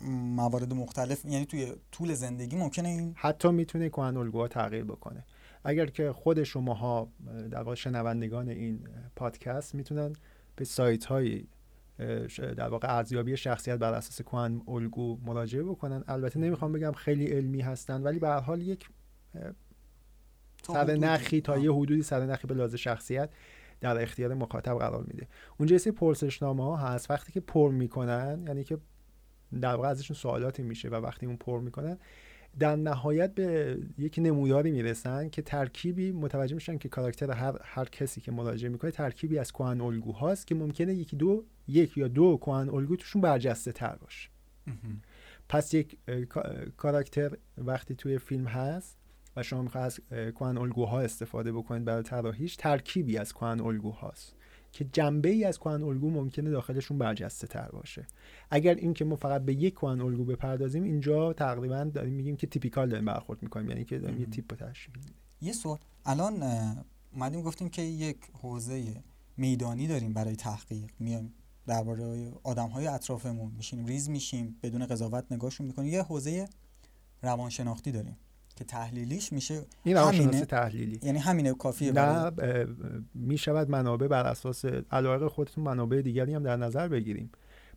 موارد 0.09 0.73
مختلف 0.73 1.25
یعنی 1.25 1.45
توی 1.45 1.73
طول 1.91 2.13
زندگی 2.13 2.55
ممکنه 2.55 2.89
این 2.89 3.13
حتی 3.15 3.51
می‌تونه 3.51 3.89
کهن 3.89 4.17
الگوها 4.17 4.47
تغییر 4.47 4.83
بکنه. 4.83 5.25
اگر 5.63 5.85
که 5.85 6.11
خود 6.11 6.43
شماها 6.43 7.11
در 7.51 7.57
واقع 7.57 7.75
شنوندگان 7.75 8.49
این 8.49 8.87
پادکست 9.15 9.75
می‌تونن 9.75 10.13
به 10.55 10.65
سایت 10.65 11.05
های 11.05 11.43
در 12.37 12.67
واقع 12.67 12.97
ارزیابی 12.97 13.37
شخصیت 13.37 13.79
بر 13.79 13.93
اساس 13.93 14.21
کهن 14.21 14.61
الگو 14.67 15.19
مراجعه 15.25 15.63
بکنن. 15.63 16.03
البته 16.07 16.39
نمی‌خوام 16.39 16.71
بگم 16.71 16.91
خیلی 16.91 17.25
علمی 17.25 17.61
هستن 17.61 18.01
ولی 18.03 18.19
به 18.19 18.27
هر 18.27 18.39
حال 18.39 18.61
یک 18.61 18.89
سر 20.63 20.95
نخی 20.95 21.41
تا 21.41 21.57
یه 21.57 21.73
حدودی 21.73 22.03
سر 22.03 22.25
نخی 22.25 22.47
به 22.47 22.53
لحاظ 22.53 22.75
شخصیت 22.75 23.29
در 23.81 24.01
اختیار 24.01 24.33
مخاطب 24.33 24.77
قرار 24.77 25.03
میده. 25.03 25.27
اونجا 25.57 25.75
یه 25.85 25.91
پرسشنامه 25.91 26.63
ها 26.63 26.75
هست. 26.75 27.11
وقتی 27.11 27.31
که 27.31 27.39
پر 27.39 27.71
می‌کنن 27.71 28.43
یعنی 28.47 28.63
که 28.63 28.77
در 29.61 29.75
واقع 29.75 29.87
ازشون 29.87 30.15
سوالاتی 30.15 30.63
میشه 30.63 30.89
و 30.89 30.95
وقتی 30.95 31.25
اون 31.25 31.37
پر 31.37 31.59
می‌کنن 31.59 31.97
در 32.59 32.75
نهایت 32.75 33.35
به 33.35 33.77
یک 33.97 34.15
نموداری 34.17 34.71
می‌رسن 34.71 35.29
که 35.29 35.41
ترکیبی 35.41 36.11
متوجه 36.11 36.55
میشن 36.55 36.77
که 36.77 36.89
کاراکتر 36.89 37.31
هر 37.31 37.57
هر 37.63 37.85
کسی 37.85 38.21
که 38.21 38.31
مراجعه 38.31 38.69
می‌کنه 38.69 38.91
ترکیبی 38.91 39.37
از 39.37 39.51
کهن 39.51 39.81
الگو 39.81 40.11
هاست 40.11 40.47
که 40.47 40.55
ممکنه 40.55 40.93
یکی 40.93 41.15
دو 41.15 41.45
یک 41.67 41.97
یا 41.97 42.07
دو 42.07 42.37
کهن 42.37 42.69
الگو 42.69 42.95
توشون 42.95 43.21
برجسته 43.21 43.71
تر 43.71 43.95
باشه. 43.95 44.29
پس 45.49 45.73
یک 45.73 45.97
کاراکتر 46.77 47.37
وقتی 47.57 47.95
توی 47.95 48.17
فیلم 48.17 48.45
هست 48.45 48.97
و 49.35 49.43
شما 49.43 49.61
می‌خواید 49.61 49.85
از 49.85 49.99
کهن 50.09 50.57
الگوها 50.57 51.01
استفاده 51.01 51.51
بکنید 51.51 51.85
برای 51.85 52.03
طراحیش 52.03 52.55
ترکیبی 52.55 53.17
از 53.17 53.33
کهن 53.33 53.61
الگوهاست 53.61 54.35
که 54.71 54.85
جنبه 54.93 55.29
ای 55.29 55.43
از 55.43 55.59
کهن 55.59 55.83
الگو 55.83 56.09
ممکنه 56.09 56.49
داخلشون 56.49 56.97
برجسته 56.97 57.47
تر 57.47 57.69
باشه. 57.69 58.05
اگر 58.49 58.75
این 58.75 58.93
که 58.93 59.05
ما 59.05 59.15
فقط 59.15 59.41
به 59.41 59.53
یک 59.53 59.75
کهن 59.75 60.01
الگو 60.01 60.25
بپردازیم 60.25 60.83
اینجا 60.83 61.33
تقریبا 61.33 61.83
داریم 61.83 62.13
میگیم 62.13 62.35
که 62.35 62.47
تیپیکال 62.47 62.89
داریم 62.89 63.05
برخورد 63.05 63.43
می‌کنیم 63.43 63.69
یعنی 63.69 63.85
که 63.85 63.99
داریم 63.99 64.19
یه 64.19 64.25
تیپ 64.25 64.53
تشکیل 64.53 64.93
یه 65.41 65.53
سوال. 65.53 65.77
الان 66.05 66.43
اومدیم 67.13 67.41
گفتیم 67.41 67.69
که 67.69 67.81
یک 67.81 68.17
حوزه 68.41 69.03
میدانی 69.37 69.87
داریم 69.87 70.13
برای 70.13 70.35
تحقیق. 70.35 70.91
میایم 70.99 71.33
درباره 71.67 72.31
آدم 72.43 72.67
های 72.67 72.87
اطرافمون 72.87 73.51
میشیم 73.51 73.85
ریز 73.85 74.09
میشیم 74.09 74.55
بدون 74.63 74.85
قضاوت 74.85 75.31
نگاهشون 75.31 75.67
می‌کنیم. 75.67 75.93
یه 75.93 76.01
حوزه 76.01 76.49
روانشناختی 77.21 77.91
داریم. 77.91 78.17
که 78.61 78.65
تحلیلیش 78.65 79.33
میشه 79.33 79.61
این 79.83 79.95
روانشناسی 79.95 80.45
تحلیلی. 80.45 80.99
یعنی 81.03 81.19
همینه 81.19 81.53
کافیه 81.53 81.91
نه 81.91 82.31
می 83.15 83.37
شود 83.37 83.69
منابع 83.69 84.07
بر 84.07 84.23
اساس 84.23 84.65
علاقه 84.91 85.29
خودتون 85.29 85.63
منابع 85.63 86.01
دیگری 86.01 86.33
هم 86.33 86.43
در 86.43 86.57
نظر 86.57 86.87
بگیریم. 86.87 87.31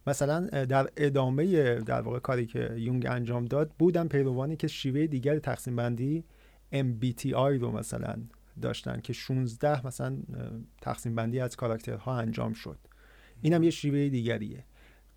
مثلا 0.07 0.47
در 0.65 0.89
ادامه 0.97 1.75
در 1.81 2.01
واقع 2.01 2.19
کاری 2.19 2.47
که 2.47 2.75
یونگ 2.77 3.07
انجام 3.07 3.45
داد 3.45 3.71
بودن 3.79 4.09
پیروانی 4.09 4.57
که 4.57 4.67
شیوه 4.67 5.07
دیگر 5.07 5.39
تقسیم 5.39 5.77
بندی 5.77 6.25
MBTI 6.75 7.33
رو 7.61 7.73
مثلا 7.73 8.17
داشتن 8.63 9.01
که 9.01 9.13
16 9.13 9.87
مثلا 9.87 10.17
تقسیم 10.81 11.15
بندی 11.15 11.41
از 11.41 11.57
کاراکترها 11.57 12.19
انجام 12.19 12.53
شد. 12.53 12.79
این 13.43 13.53
هم 13.53 13.63
یه 13.63 13.71
شیوه 13.71 14.09
دیگریه. 14.09 14.65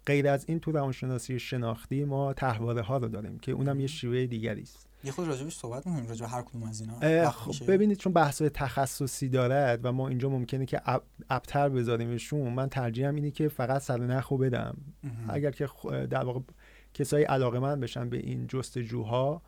غیر 0.05 0.27
از 0.27 0.45
این 0.47 0.59
تو 0.59 0.71
روانشناسی 0.71 1.39
شناختی 1.39 2.03
ما 2.03 2.33
تحواره 2.33 2.81
ها 2.81 2.97
رو 2.97 3.07
داریم 3.07 3.39
که 3.39 3.51
اونم 3.51 3.79
یه 3.79 3.87
شیوه 3.87 4.25
دیگری 4.25 4.61
است 4.61 4.86
یه 5.03 5.11
خود 5.11 5.27
راجبش 5.27 5.55
صحبت 5.55 5.87
می‌کنیم 5.87 6.07
راجب 6.07 6.25
هر 6.25 6.41
کدوم 6.41 6.63
از 6.63 6.81
اینا. 6.81 7.29
خب 7.29 7.71
ببینید 7.71 7.97
چون 7.97 8.13
بحث 8.13 8.41
تخصصی 8.41 9.29
دارد 9.29 9.79
و 9.83 9.91
ما 9.91 10.07
اینجا 10.07 10.29
ممکنه 10.29 10.65
که 10.65 10.81
ابتر 11.29 11.69
بذاریمشون 11.69 12.53
من 12.53 12.69
ترجیحم 12.69 13.15
اینه 13.15 13.31
که 13.31 13.47
فقط 13.47 13.81
سر 13.81 13.97
نخو 13.97 14.37
بدم. 14.37 14.77
اگر 15.29 15.51
که 15.51 15.69
در 16.09 16.23
واقع 16.23 16.39
کسایی 16.93 17.25
علاقه 17.25 17.59
من 17.59 17.79
بشن 17.79 18.09
به 18.09 18.17
این 18.17 18.47
جستجوها 18.47 19.41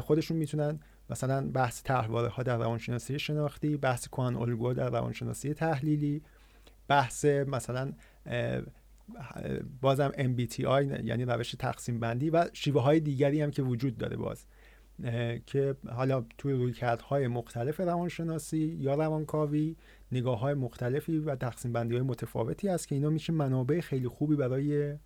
خودشون 0.00 0.36
می‌تونن 0.36 0.80
مثلا 1.10 1.50
بحث 1.50 1.82
تحواره 1.82 2.28
ها 2.28 2.42
در 2.42 2.58
روانشناسی 2.58 3.18
شناختی 3.18 3.76
بحث 3.76 4.08
کهن 4.08 4.36
الگو 4.36 4.72
در 4.72 4.90
روانشناسی 4.90 5.54
تحلیلی 5.54 6.22
بحث 6.88 7.24
مثلا 7.24 7.92
بازم 9.80 10.10
MBTI 10.10 11.04
یعنی 11.04 11.24
روش 11.24 11.54
تقسیم 11.58 12.00
بندی 12.00 12.30
و 12.30 12.46
شیوه 12.52 12.82
های 12.82 13.00
دیگری 13.00 13.42
هم 13.42 13.50
که 13.50 13.62
وجود 13.62 13.98
داره 13.98 14.16
باز. 14.16 14.46
که 15.46 15.76
حالا 15.88 16.24
توی 16.38 16.52
رویکردهای 16.52 17.26
مختلف 17.26 17.80
روانشناسی 17.80 18.76
یا 18.80 18.94
روانکاوی 18.94 19.76
نگاه 20.12 20.38
های 20.38 20.54
مختلفی 20.54 21.18
و 21.18 21.36
تقسیم 21.36 21.72
بندی 21.72 21.94
های 21.94 22.02
متفاوتی 22.02 22.68
است 22.68 22.88
که 22.88 22.94
اینا 22.94 23.10
میشه 23.10 23.32
منابع 23.32 23.80
خیلی 23.80 24.08
خوبی 24.08 24.36
برای 24.36 24.96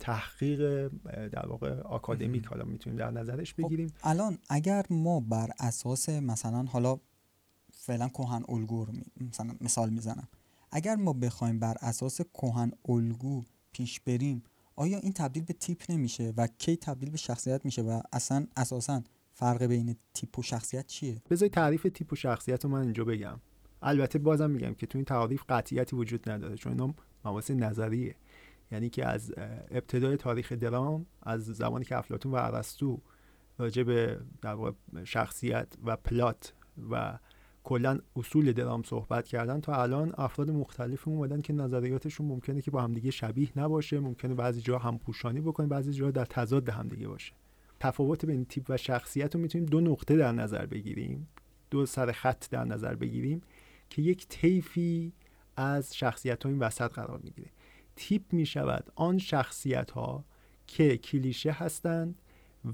تحقیق 0.00 0.88
در 1.28 1.46
واقع 1.46 1.80
آکادمیک 1.80 2.46
حالا 2.46 2.64
می‌تونیم 2.64 2.98
در 2.98 3.10
نظرش 3.10 3.54
بگیریم. 3.54 3.88
خب 3.88 4.08
الان 4.08 4.38
اگر 4.48 4.84
ما 4.90 5.20
بر 5.20 5.50
اساس 5.60 6.08
مثلا 6.08 6.62
حالا 6.62 6.98
فعلا 7.72 8.08
کهن 8.08 8.42
الگو 8.48 8.86
مثلا 9.20 9.54
مثال 9.60 9.90
می‌زنم. 9.90 10.28
اگر 10.72 10.96
ما 10.96 11.12
بخوایم 11.12 11.58
بر 11.58 11.76
اساس 11.80 12.20
کهن 12.20 12.72
الگو 12.88 13.42
پیش 13.72 14.00
بریم 14.00 14.42
آیا 14.76 14.98
این 14.98 15.12
تبدیل 15.12 15.44
به 15.44 15.54
تیپ 15.54 15.90
نمیشه 15.90 16.32
و 16.36 16.46
کی 16.46 16.76
تبدیل 16.76 17.10
به 17.10 17.16
شخصیت 17.16 17.64
میشه 17.64 17.82
و 17.82 18.00
اصلا 18.12 18.46
اساسا 18.56 19.02
فرق 19.34 19.62
بین 19.62 19.96
تیپ 20.14 20.38
و 20.38 20.42
شخصیت 20.42 20.86
چیه؟ 20.86 21.22
بذاری 21.30 21.50
تعریف 21.50 21.86
تیپ 21.94 22.12
و 22.12 22.16
شخصیت 22.16 22.64
رو 22.64 22.70
من 22.70 22.82
اینجا 22.82 23.04
بگم. 23.04 23.40
البته 23.82 24.18
بازم 24.18 24.50
میگم 24.50 24.74
که 24.74 24.86
تو 24.86 24.98
این 24.98 25.04
تعریف 25.04 25.42
قطعیتی 25.48 25.96
وجود 25.96 26.30
نداره 26.30 26.56
چون 26.56 26.72
اینا 26.72 26.94
مباحث 27.24 27.50
نظریه. 27.50 28.16
یعنی 28.72 28.90
که 28.90 29.06
از 29.06 29.32
ابتدای 29.70 30.16
تاریخ 30.16 30.52
درام 30.52 31.06
از 31.22 31.44
زمانی 31.44 31.84
که 31.84 31.96
افلاطون 31.96 32.32
و 32.32 32.34
ارسطو 32.34 33.00
راجع 33.58 33.82
به 33.82 34.20
در 34.42 34.56
شخصیت 35.04 35.68
و 35.84 35.96
پلات 35.96 36.52
و 36.90 37.18
کلا 37.64 37.98
اصول 38.16 38.52
درام 38.52 38.82
صحبت 38.82 39.28
کردن 39.28 39.60
تا 39.60 39.82
الان 39.82 40.14
افراد 40.18 40.50
مختلفی 40.50 41.10
اومدن 41.10 41.40
که 41.40 41.52
نظریاتشون 41.52 42.26
ممکنه 42.26 42.60
که 42.60 42.70
با 42.70 42.82
همدیگه 42.82 43.10
شبیه 43.10 43.48
نباشه 43.56 44.00
ممکنه 44.00 44.34
بعضی 44.34 44.60
جا 44.60 44.78
هم 44.78 44.98
پوشانی 44.98 45.40
بکنه 45.40 45.66
بعضی 45.66 45.92
جا 45.92 46.10
در 46.10 46.24
تضاد 46.24 46.68
همدیگه 46.68 47.08
باشه. 47.08 47.32
تفاوت 47.84 48.26
بین 48.26 48.44
تیپ 48.44 48.64
و 48.68 48.76
شخصیت 48.76 49.34
رو 49.34 49.40
می‌تونیم 49.40 49.66
دو 49.66 49.80
نقطه 49.80 50.16
در 50.16 50.32
نظر 50.32 50.66
بگیریم 50.66 51.28
دو 51.70 51.86
سر 51.86 52.12
خط 52.12 52.50
در 52.50 52.64
نظر 52.64 52.94
بگیریم 52.94 53.42
که 53.90 54.02
یک 54.02 54.28
طیفی 54.28 55.12
از 55.56 55.96
شخصیت 55.96 56.44
ها 56.44 56.50
این 56.50 56.58
وسط 56.58 56.90
قرار 56.90 57.20
می‌گیره. 57.24 57.48
تیپ 57.96 58.22
می‌شود 58.32 58.92
آن 58.94 59.18
شخصیت 59.18 59.90
ها 59.90 60.24
که 60.66 60.96
کلیشه 60.96 61.52
هستند 61.52 62.18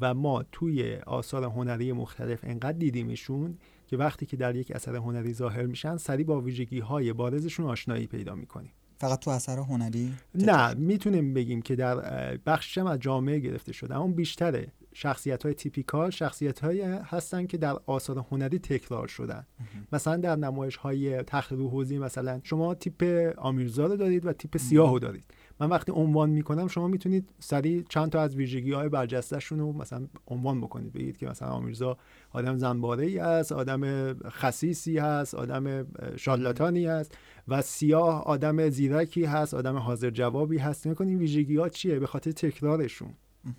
و 0.01 0.15
ما 0.15 0.43
توی 0.43 0.97
آثار 0.97 1.45
هنری 1.45 1.93
مختلف 1.93 2.41
انقدر 2.43 2.79
دیدیمشون 2.79 3.59
که 3.87 3.97
وقتی 3.97 4.27
که 4.27 4.37
در 4.37 4.57
یک 4.57 4.71
اثر 4.71 4.97
هنری 4.97 5.33
ظاهر 5.33 5.67
میشن 5.67 5.97
سریع 5.97 6.27
با 6.27 6.41
ویژگی 6.41 6.81
های 6.81 7.13
بارزشون 7.13 7.67
آشنایی 7.67 8.07
پیدا 8.07 8.35
می‌کنیم. 8.35 8.73
فقط 8.99 9.19
تو 9.19 9.31
اثر 9.31 9.59
هنری؟ 9.59 10.13
نه 10.35 10.75
می‌تونیم 10.75 11.35
بگیم 11.35 11.63
که 11.63 11.77
در 11.77 11.97
بخشش 12.37 12.79
از 12.79 12.99
جامعه 12.99 13.39
گرفته 13.39 13.73
شده 13.73 13.95
اما 13.95 14.09
بیشتره. 14.09 14.73
شخصیت 14.93 15.43
های 15.43 15.55
تیپیکال 15.55 16.11
شخصیت 16.11 16.61
های 16.61 16.83
هستن 16.83 17.47
که 17.47 17.59
در 17.59 17.77
آثار 17.87 18.19
هنری 18.31 18.59
تکرار 18.59 19.09
شدن. 19.09 19.47
مثلا 19.93 20.17
در 20.17 20.37
نمایش 20.37 20.77
های 20.77 21.23
تخریب 21.23 21.61
حوزی 21.61 21.99
مثلا 21.99 22.41
شما 22.43 22.75
تیپ 22.75 23.33
آمیرزا 23.39 23.87
رو 23.87 23.97
دارید 23.97 24.27
و 24.27 24.33
تیپ 24.33 24.57
سیاه 24.57 24.93
رو 24.93 24.99
دارید. 24.99 25.25
من 25.61 25.69
وقتی 25.69 25.93
عنوان 25.93 26.31
می‌کنم 26.31 26.69
شما 26.69 26.89
می‌تونید 26.89 27.29
سریع 27.39 27.85
چند 27.89 28.11
تا 28.11 28.21
از 28.21 28.37
ویژگی 28.37 28.73
های 28.73 28.89
برجستهشون 28.89 29.59
رو 29.59 29.73
مثلا 29.73 30.07
عنوان 30.27 30.61
بکنید. 30.61 30.93
بگید 30.93 31.17
که 31.17 31.27
مثلا 31.27 31.49
آمیرزا 31.49 31.97
آدم 32.31 32.57
زنباره 32.57 33.07
ای 33.07 33.19
است 33.19 33.53
آدم 33.53 34.13
خصیصی 34.29 34.99
هست 34.99 35.35
آدم 35.35 35.87
شالاتانی 36.17 36.87
است 36.87 37.19
و 37.49 37.63
سیاه 37.63 38.25
آدم 38.25 38.69
زیرکی 38.69 39.25
هست 39.25 39.55
آدم 39.55 39.77
حاضر 39.77 40.11
جوابی 40.11 40.59
هست. 40.59 40.87
نکن 40.87 41.09
این 41.09 41.19
ویژگی 41.19 41.57
ها 41.57 41.69
چیه؟ 41.69 41.99
به 41.99 42.07
خاطر 42.07 42.33
تکرارشون. 42.33 43.15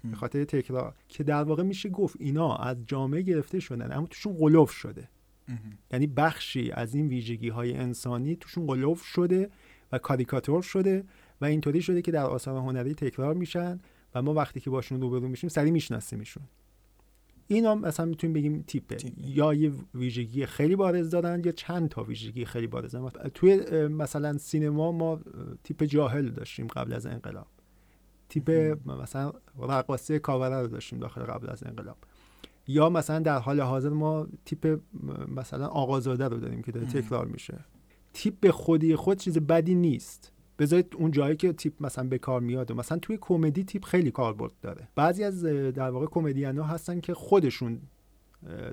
به 0.09 0.15
خاطر 0.15 0.43
تکرار 0.43 0.95
که 1.07 1.23
در 1.23 1.43
واقع 1.43 1.63
میشه 1.63 1.89
گفت 1.89 2.15
اینا 2.19 2.55
از 2.55 2.77
جامعه 2.85 3.21
گرفته 3.21 3.59
شدن 3.59 3.91
اما 3.91 4.07
توشون 4.07 4.33
قلوف 4.33 4.71
شده. 4.71 5.09
یعنی 5.91 6.07
بخشی 6.07 6.71
از 6.71 6.95
این 6.95 7.07
ویژگی 7.07 7.49
های 7.49 7.73
انسانی 7.73 8.35
توشون 8.35 8.67
قلوف 8.67 9.03
شده 9.03 9.49
و 9.91 9.97
کاریکاتور 9.97 10.61
شده 10.61 11.03
و 11.41 11.45
اینطوری 11.45 11.81
شده 11.81 12.01
که 12.01 12.11
در 12.11 12.23
آثار 12.23 12.57
هنری 12.57 12.93
تکرار 12.93 13.33
میشن 13.33 13.79
و 14.15 14.21
ما 14.21 14.33
وقتی 14.33 14.59
که 14.59 14.69
باشون 14.69 15.01
روبرو 15.01 15.27
میشیم 15.27 15.49
سریع 15.49 15.71
میشناسیمشون. 15.71 16.43
اینا 17.47 17.75
مثلا 17.75 18.05
می‌تونیم 18.05 18.33
بگیم 18.33 18.63
تیپه. 18.67 18.97
یا 19.17 19.53
یه 19.53 19.71
ویژگی 19.95 20.45
خیلی 20.45 20.75
بارز 20.75 21.09
دارن 21.09 21.41
یا 21.45 21.51
چند 21.51 21.89
تا 21.89 22.03
ویژگی 22.03 22.45
خیلی 22.45 22.67
بارز 22.67 22.91
دارن. 22.91 23.29
توی 23.33 23.57
مثلا 23.87 24.37
سینما 24.37 24.91
ما 24.91 25.19
تیپ 25.63 25.83
جاهل 25.83 26.29
داشتیم 26.29 26.67
قبل 26.67 26.93
از 26.93 27.05
انقلاب. 27.05 27.47
تیپ 28.31 28.77
مثلا 28.85 29.31
رقاصه 29.59 30.19
کاوره 30.19 30.61
رو 30.61 30.67
داشتیم 30.67 30.99
داخل 30.99 31.21
قبل 31.21 31.49
از 31.49 31.63
انقلاب. 31.63 31.97
یا 32.67 32.89
مثلا 32.89 33.19
در 33.19 33.39
حال 33.39 33.61
حاضر 33.61 33.89
ما 33.89 34.27
تیپ 34.45 34.79
مثلا 35.27 35.67
آقازاده 35.67 36.27
رو 36.27 36.37
داریم 36.37 36.61
که 36.61 36.71
داره 36.71 36.85
تکرار 36.85 37.25
میشه. 37.25 37.65
تیپ 38.13 38.39
به 38.39 38.51
خودی 38.51 38.95
خود 38.95 39.17
چیز 39.17 39.37
بدی 39.37 39.75
نیست. 39.75 40.31
بذارید 40.59 40.95
اون 40.97 41.11
جایی 41.11 41.35
که 41.35 41.53
تیپ 41.53 41.73
مثلا 41.85 42.07
به 42.07 42.17
کار 42.17 42.41
میاد 42.41 42.71
و 42.71 42.75
مثلا 42.75 42.97
توی 42.97 43.17
کمدی 43.21 43.63
تیپ 43.63 43.85
خیلی 43.85 44.11
کاربرد 44.11 44.53
داره. 44.61 44.87
بعضی 44.95 45.23
از 45.23 45.43
در 45.43 45.89
واقع 45.89 46.05
کمدین 46.05 46.57
ها 46.57 46.63
هستن 46.63 46.99
که 46.99 47.13
خودشون 47.13 47.81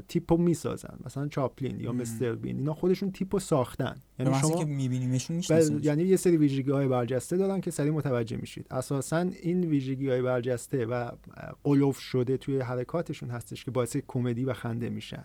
تیپو 0.09 0.37
می‌سازن. 0.37 0.99
مثلا 1.05 1.29
چاپلین 1.29 1.81
یا 1.81 1.93
مستر 1.93 2.35
بین. 2.35 2.57
اینا 2.59 2.75
خودشون 2.75 3.13
تیپو 3.13 3.39
ساختن. 3.39 3.97
یعنی 4.19 4.35
شما 4.35 4.59
که 4.59 4.65
میبینیمشون 4.65 5.43
یعنی 5.83 6.03
یه 6.03 6.17
سری 6.17 6.37
ویژگی 6.37 6.71
های 6.71 6.89
برجسته 6.89 7.37
دارن 7.37 7.61
که 7.61 7.71
سریع 7.71 7.93
متوجه 7.93 8.37
میشید. 8.37 8.67
اساسا 8.71 9.19
این 9.19 9.65
ویژگی 9.65 10.09
های 10.09 10.23
برجسته 10.23 10.87
و 10.87 11.11
قلوف 11.65 11.99
شده 11.99 12.37
توی 12.37 12.61
حرکاتشون 12.61 13.31
هستش 13.31 13.65
که 13.65 13.71
باعث 13.71 13.97
کمدی 14.07 14.45
و 14.45 14.53
خنده 14.53 14.89
میشن. 14.89 15.25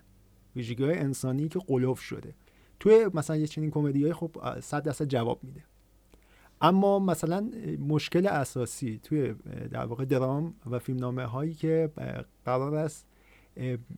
ویژگی 0.55 0.83
های 0.83 0.97
انسانی 0.97 1.47
که 1.49 1.59
قلوف 1.59 1.99
شده. 1.99 2.35
توی 2.79 3.09
مثلا 3.13 3.35
یه 3.35 3.47
چنین 3.47 3.71
کمدی 3.71 4.03
های 4.03 4.13
خب 4.13 4.59
100 4.59 4.83
درصد 4.83 5.05
جواب 5.05 5.43
میده. 5.43 5.63
اما 6.61 6.99
مثلا 6.99 7.49
مشکل 7.87 8.27
اساسی 8.27 8.99
توی 9.03 9.33
در 9.71 9.85
واقع 9.85 10.05
درام 10.05 10.53
و 10.71 10.79
فیلمنامه 10.79 11.25
هایی 11.25 11.53
که 11.53 11.91
قرار 12.45 12.75
است 12.75 13.07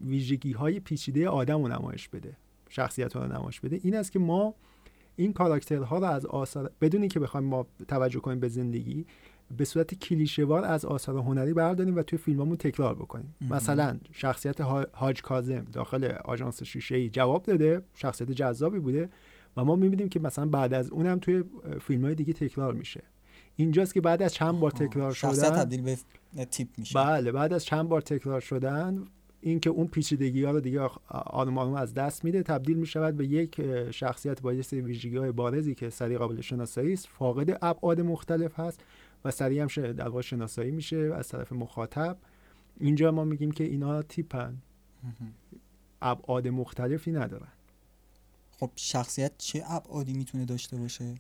ویژگی 0.02 0.52
های 0.52 0.80
پیچیده 0.80 1.30
آدم 1.30 1.62
رو 1.62 1.68
نمایش 1.68 2.10
بده 2.10 2.38
شخصیت 2.70 3.16
رو 3.16 3.28
نمایش 3.28 3.60
بده. 3.60 3.80
این 3.84 3.96
است 3.96 4.12
که 4.12 4.20
ما 4.20 4.56
این 5.16 5.34
کاراکترها 5.34 5.98
رو 5.98 6.06
از 6.06 6.26
آثار 6.26 6.72
بدونی 6.82 7.08
که 7.08 7.20
بخوایم 7.20 7.48
ما 7.48 7.68
توجه 7.88 8.20
کنیم 8.20 8.40
به 8.40 8.48
زندگی 8.48 9.06
به 9.58 9.66
صورت 9.66 9.94
کلیشهوار 9.94 10.66
از 10.66 10.86
آثار 10.86 11.18
هنری 11.18 11.54
برداریم 11.54 11.96
و 11.96 12.02
توی 12.02 12.20
فیلممون 12.20 12.58
تکرار 12.58 12.96
بکنیم. 12.96 13.36
مثلا 13.50 14.00
شخصیت 14.12 14.62
حاج 14.94 15.22
کاظم 15.22 15.66
داخل 15.74 16.12
آژانس 16.26 16.64
شیشه 16.64 16.96
ای 16.96 17.10
جواب 17.10 17.44
داده 17.44 17.82
شخصیت 17.94 18.32
جذابی 18.32 18.80
بوده 18.80 19.10
و 19.58 19.64
ما 19.64 19.76
می‌بینیم 19.76 20.10
که 20.10 20.20
مثلا 20.20 20.46
بعد 20.46 20.74
از 20.74 20.90
اونم 20.90 21.20
توی 21.20 21.44
فیلم 21.82 22.06
های 22.06 22.16
دیگه 22.16 22.34
تکرار 22.34 22.74
میشه. 22.74 23.04
اینجاست 23.56 23.94
که 23.94 24.02
بعد 24.02 24.22
از 24.22 24.34
چند 24.34 24.60
بار 24.60 24.72
تکرار 24.72 25.12
شدن 25.12 25.50
تبدیل 25.50 25.82
به 25.82 25.98
تیپ 26.46 26.68
میشه. 26.78 27.00
بله 27.00 27.32
بعد 27.32 27.54
از 27.54 27.66
چند 27.66 27.90
بار 27.90 28.02
تکرار 28.02 28.42
شدن 28.42 29.06
اینکه 29.50 29.70
اون 29.70 29.88
پیچیدگی 29.88 30.44
ها 30.44 30.52
رو 30.52 30.60
دیگه 30.60 30.90
آروم 31.10 31.58
آروم 31.58 31.74
از 31.74 31.94
دست 31.94 32.26
میده 32.26 32.44
تبدیل 32.44 32.78
می 32.78 32.86
شود 32.86 33.18
به 33.18 33.28
یک 33.28 33.62
شخصیت 33.92 34.42
با 34.42 34.54
یه 34.54 34.64
ویژگی 34.72 35.18
های 35.18 35.32
بارزی 35.32 35.76
که 35.76 35.90
سریع 35.90 36.18
قابل 36.18 36.42
شناسایی 36.42 36.94
است. 36.94 37.08
فاقد 37.08 37.58
ابعاد 37.62 38.02
مختلف 38.02 38.60
هست 38.60 38.80
و 39.26 39.32
سریع 39.32 39.62
هم 39.62 39.92
در 39.92 40.08
واقع 40.08 40.22
شناسایی 40.22 40.72
میشه 40.72 40.98
از 40.98 41.28
طرف 41.28 41.52
مخاطب. 41.52 42.18
اینجا 42.80 43.12
ما 43.12 43.24
میگیم 43.24 43.52
که 43.52 43.64
اینا 43.64 44.02
تیپن. 44.02 44.58
ابعاد 46.02 46.48
مختلفی 46.48 47.12
ندارن. 47.12 47.52
خب 48.60 48.72
شخصیت 48.76 49.32
چه 49.38 49.64
ابعادی 49.68 50.14
می‌تونه 50.14 50.46
داشته 50.46 50.78
باشه؟ 50.78 51.16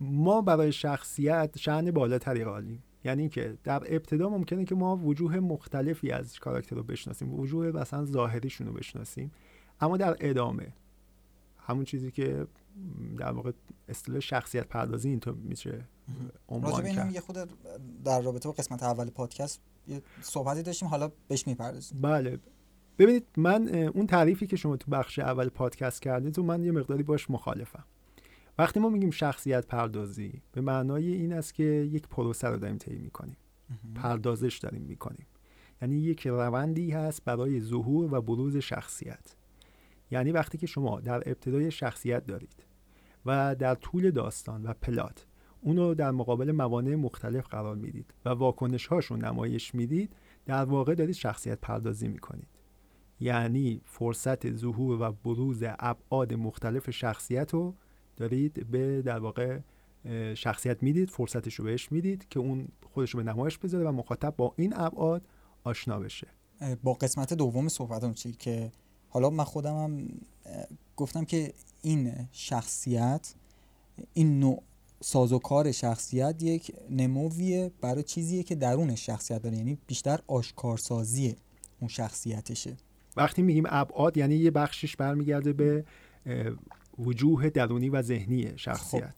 ما 0.00 0.40
برای 0.42 0.72
شخصیت 0.72 1.58
شأن 1.58 1.90
بالاتری 1.90 2.44
قائلیم 2.44 2.82
یعنی 3.06 3.28
که 3.28 3.58
در 3.64 3.82
ابتدا 3.86 4.28
ممکنه 4.28 4.64
که 4.64 4.74
ما 4.74 4.96
وجوه 4.96 5.38
مختلفی 5.40 6.10
از 6.10 6.38
کاراکتر 6.38 6.76
رو 6.76 6.82
بشناسیم 6.82 7.34
وجوه 7.34 7.70
مثلا 7.70 8.04
ظاهریشون 8.04 8.66
رو 8.66 8.72
بشناسیم 8.72 9.32
اما 9.80 9.96
در 9.96 10.16
ادامه 10.20 10.72
همون 11.58 11.84
چیزی 11.84 12.10
که 12.10 12.46
در 13.18 13.32
واقع 13.32 13.52
اصطلاح 13.88 14.20
شخصیت 14.20 14.66
پردازی 14.68 15.08
اینطور 15.08 15.34
میشه 15.34 15.88
عنوان 16.48 16.92
کرد. 16.92 17.12
یه 17.12 17.20
خود 17.20 17.36
در 18.04 18.20
رابطه 18.20 18.48
با 18.48 18.52
قسمت 18.52 18.82
اول 18.82 19.10
پادکست 19.10 19.60
یه 19.88 20.02
صحبتی 20.20 20.62
داشتیم 20.62 20.88
حالا 20.88 21.10
بهش 21.28 21.46
می‌پردازیم. 21.46 22.00
بله. 22.00 22.38
ببینید 22.98 23.26
من 23.36 23.68
اون 23.74 24.06
تعریفی 24.06 24.46
که 24.46 24.56
شما 24.56 24.76
تو 24.76 24.90
بخش 24.90 25.18
اول 25.18 25.48
پادکست 25.48 26.02
کردید 26.02 26.38
و 26.38 26.42
من 26.42 26.64
یه 26.64 26.72
مقداری 26.72 27.02
باش 27.02 27.30
مخالفم. 27.30 27.84
وقتی 28.58 28.80
ما 28.80 28.88
میگیم 28.88 29.10
شخصیت 29.10 29.66
پردازی 29.66 30.42
به 30.52 30.60
معنای 30.60 31.12
این 31.12 31.32
است 31.32 31.54
که 31.54 31.62
یک 31.64 32.08
پروسه 32.08 32.48
رو 32.48 32.56
داریم 32.56 32.78
طی 32.78 32.96
می‌کنیم. 32.98 33.36
پردازش 33.94 34.58
داریم 34.58 34.82
می‌کنیم. 34.82 35.26
یعنی 35.82 35.96
یک 35.96 36.26
روندی 36.26 36.90
هست 36.90 37.24
برای 37.24 37.60
ظهور 37.60 38.14
و 38.14 38.22
بروز 38.22 38.56
شخصیت. 38.56 39.36
یعنی 40.10 40.32
وقتی 40.32 40.58
که 40.58 40.66
شما 40.66 41.00
در 41.00 41.16
ابتدای 41.16 41.70
شخصیت 41.70 42.26
دارید 42.26 42.66
و 43.26 43.54
در 43.54 43.74
طول 43.74 44.10
داستان 44.10 44.62
و 44.62 44.72
پلات 44.72 45.26
اونو 45.60 45.94
در 45.94 46.10
مقابل 46.10 46.52
موانع 46.52 46.94
مختلف 46.94 47.46
قرار 47.46 47.76
می‌دید 47.76 48.14
و 48.24 48.28
واکنش 48.28 48.86
هاشون 48.86 49.24
نمایش 49.24 49.74
می‌دید 49.74 50.12
در 50.46 50.64
واقع 50.64 50.94
دارید 50.94 51.14
شخصیت 51.14 51.60
پردازی 51.60 52.08
می‌کنید. 52.08 52.48
یعنی 53.20 53.80
فرصت 53.84 54.52
ظهور 54.52 55.02
و 55.02 55.12
بروز 55.12 55.62
ابعاد 55.78 56.34
مختلف 56.34 56.90
شخصیت 56.90 57.54
رو 57.54 57.74
دارید 58.16 58.70
به 58.70 59.02
در 59.02 59.18
واقع 59.18 59.58
شخصیت 60.34 60.82
می‌دید 60.82 61.10
فرصتش 61.10 61.54
رو 61.54 61.64
بهش 61.64 61.92
می‌دید 61.92 62.28
که 62.28 62.40
اون 62.40 62.68
خودش 62.94 63.10
رو 63.10 63.22
به 63.22 63.32
نمایش 63.32 63.58
بذاره 63.58 63.88
و 63.88 63.92
مخاطب 63.92 64.34
با 64.36 64.54
این 64.56 64.72
ابعاد 64.76 65.22
آشنا 65.64 65.98
بشه. 65.98 66.26
با 66.82 66.92
قسمت 66.92 67.34
دوم 67.34 67.68
صحبتم 67.68 68.12
چی؟ 68.12 68.32
که 68.32 68.72
حالا 69.08 69.30
من 69.30 69.44
خودم 69.44 69.74
هم 69.76 70.08
گفتم 70.96 71.24
که 71.24 71.52
این 71.82 72.12
شخصیت 72.32 73.34
این 74.14 74.40
نوع 74.40 74.62
سازوکار 75.00 75.72
شخصیت 75.72 76.42
یک 76.42 76.72
نمویه 76.90 77.70
برای 77.80 78.02
چیزیه 78.02 78.42
که 78.42 78.54
درون 78.54 78.94
شخصیت 78.94 79.42
داره 79.42 79.56
یعنی 79.56 79.78
بیشتر 79.86 80.20
آشکارسازی 80.26 81.36
اون 81.80 81.88
شخصیتشه. 81.88 82.76
وقتی 83.16 83.42
میگیم 83.42 83.64
ابعاد 83.66 84.16
یعنی 84.16 84.34
یه 84.34 84.50
بخشش 84.50 84.96
برمیگرده 84.96 85.52
به 85.52 85.84
وجوه 86.98 87.50
درونی 87.50 87.88
و 87.88 88.02
ذهنی 88.02 88.58
شخصیت. 88.58 89.04
خب. 89.04 89.12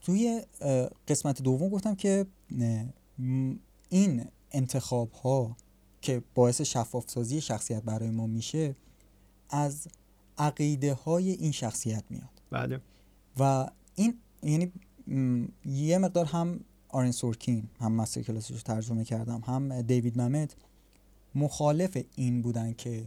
توی 0.00 0.42
قسمت 1.08 1.42
دوم 1.42 1.68
گفتم 1.68 1.94
که 1.94 2.26
این 3.88 4.24
انتخاب 4.52 5.12
ها 5.12 5.56
که 6.00 6.22
باعث 6.34 6.60
شفاف 6.60 7.10
سازی 7.10 7.40
شخصیت 7.40 7.82
برای 7.82 8.10
ما 8.10 8.26
میشه 8.26 8.76
از 9.50 9.88
عقیده 10.38 10.94
های 10.94 11.30
این 11.30 11.52
شخصیت 11.52 12.04
میاد. 12.10 12.42
بله. 12.50 12.80
و 13.38 13.68
این 13.94 14.14
یعنی 14.42 14.72
یه 15.64 15.98
مقدار 15.98 16.24
هم 16.24 16.60
آرن 16.88 17.10
سورکین 17.10 17.68
هم 17.80 17.92
مستر 17.92 18.22
کلاسش 18.22 18.50
رو 18.50 18.60
ترجمه 18.60 19.04
کردم 19.04 19.42
هم 19.46 19.82
دیوید 19.82 20.20
ممت 20.20 20.56
مخالف 21.34 21.98
این 22.16 22.42
بودن 22.42 22.72
که 22.72 23.04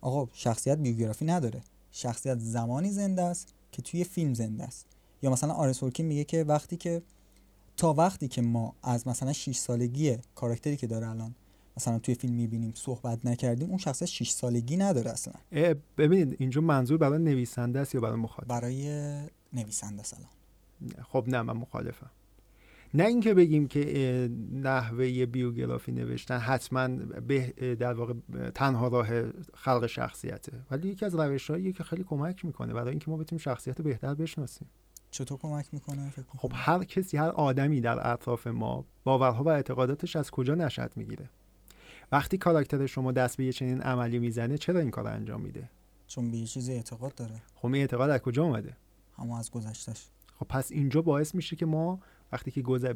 آقا 0.00 0.28
شخصیت 0.32 0.78
بیوگرافی 0.78 1.24
نداره. 1.24 1.62
شخصیت 1.90 2.38
زمانی 2.38 2.90
زنده 2.90 3.22
است. 3.22 3.54
که 3.76 3.82
توی 3.82 4.04
فیلم 4.04 4.34
زنده 4.34 4.64
است. 4.64 4.86
یا 5.22 5.30
مثلا 5.30 5.52
آرسورکین 5.52 6.06
میگه 6.06 6.24
که 6.24 6.44
وقتی 6.44 6.76
که 6.76 7.02
تا 7.76 7.94
وقتی 7.94 8.28
که 8.28 8.42
ما 8.42 8.74
از 8.82 9.08
مثلا 9.08 9.32
6 9.32 9.56
سالگی 9.56 10.18
کاراکتری 10.34 10.76
که 10.76 10.86
داره 10.86 11.08
الان 11.08 11.34
مثلا 11.76 11.98
توی 11.98 12.14
فیلم 12.14 12.34
می‌بینیم 12.34 12.72
صحبت 12.74 13.26
نکردیم 13.26 13.68
اون 13.68 13.78
شخص 13.78 14.02
6 14.02 14.30
سالگی 14.30 14.76
نداره 14.76 15.10
اصلا. 15.10 15.34
ببینید 15.98 16.36
اینجا 16.38 16.60
منظور 16.60 16.98
برای 16.98 17.18
نویسنده 17.18 17.80
است 17.80 17.94
یا 17.94 18.00
برای 18.00 18.16
مخاطب؟ 18.16 18.48
برای 18.48 18.88
نویسنده 19.52 20.00
است 20.00 20.16
خب 21.02 21.24
نه 21.28 21.42
من 21.42 21.56
مخالفم. 21.56 22.10
نه 22.96 23.04
اینکه 23.04 23.34
بگیم 23.34 23.68
که 23.68 24.30
نحوه 24.52 25.26
بیوگرافی 25.26 25.92
نوشتن 25.92 26.38
حتما 26.38 26.88
به 27.28 27.52
در 27.80 27.92
واقع 27.92 28.14
تنها 28.54 28.88
راه 28.88 29.08
خلق 29.54 29.86
شخصیته. 29.86 30.52
ولی 30.70 30.88
یکی 30.88 31.04
از 31.04 31.14
روشهایی 31.14 31.72
که 31.72 31.84
خیلی 31.84 32.04
کمک 32.04 32.44
می‌کنه 32.44 32.72
برای 32.72 32.90
اینکه 32.90 33.10
ما 33.10 33.16
بتونیم 33.16 33.42
شخصیت 33.42 33.82
بهتر 33.82 34.14
بشناسیم. 34.14 34.68
چطور 35.10 35.38
کمک 35.38 35.66
می‌کنه؟ 35.72 36.12
خب 36.36 36.52
هر 36.54 36.84
کسی 36.84 37.16
هر 37.16 37.28
آدمی 37.28 37.80
در 37.80 38.12
اطراف 38.12 38.46
ما 38.46 38.84
باورها 39.04 39.44
و 39.44 39.48
اعتقاداتش 39.48 40.16
از 40.16 40.30
کجا 40.30 40.54
نشد 40.54 40.92
می‌گیره؟ 40.96 41.30
وقتی 42.12 42.38
کاراکتر 42.38 42.86
شما 42.86 43.12
دست 43.12 43.36
به 43.36 43.44
یه 43.44 43.52
چنین 43.52 43.82
عملی 43.82 44.18
می‌زنه 44.18 44.58
چرا 44.58 44.80
این 44.80 44.90
کار 44.90 45.06
انجام 45.06 45.40
میده؟ 45.40 45.68
چون 46.06 46.30
به 46.30 46.36
یه 46.36 46.46
چیزی 46.46 46.72
اعتقاد 46.72 47.14
داره. 47.14 47.42
خب 47.54 47.66
این 47.66 47.76
اعتقاد 47.76 48.10
از 48.10 48.20
کجا 48.20 48.42
اومده؟ 48.44 48.76
همون 49.18 49.38
از 49.38 49.50
گذشتهش. 49.50 50.06
خب 50.38 50.46
پس 50.48 50.72
اینجا 50.72 51.02
باعث 51.02 51.34
میشه 51.34 51.56
که 51.56 51.66
ما 51.66 52.00
وقتی 52.32 52.50
که 52.50 52.62
گذ... 52.62 52.86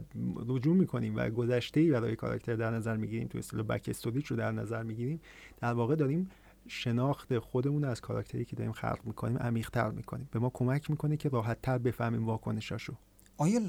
رجوع 0.48 0.76
می‌کنیم 0.76 1.16
و 1.16 1.30
گذشته 1.30 1.80
ای 1.80 1.90
برای 1.90 2.16
کاراکتر 2.16 2.56
در 2.56 2.70
نظر 2.70 2.96
می‌گیریم 2.96 3.28
تو 3.28 3.38
اصطلاح 3.38 3.66
بک 3.66 3.88
استوریج 3.88 4.26
رو 4.26 4.36
در 4.36 4.52
نظر 4.52 4.82
می‌گیریم 4.82 5.20
در 5.60 5.72
واقع 5.72 5.94
داریم 5.94 6.30
شناخت 6.68 7.38
خودمون 7.38 7.84
از 7.84 8.00
کاراکتری 8.00 8.44
که 8.44 8.56
داریم 8.56 8.72
خلق 8.72 8.98
می‌کنیم 9.04 9.38
عمیق‌تر 9.38 9.90
می‌کنیم. 9.90 10.28
به 10.32 10.38
ما 10.38 10.50
کمک 10.54 10.90
می‌کنه 10.90 11.16
که 11.16 11.28
راحتتر 11.28 11.78
بفهمیم 11.78 12.26
واکنشاشو. 12.26 12.94
آیا 13.36 13.60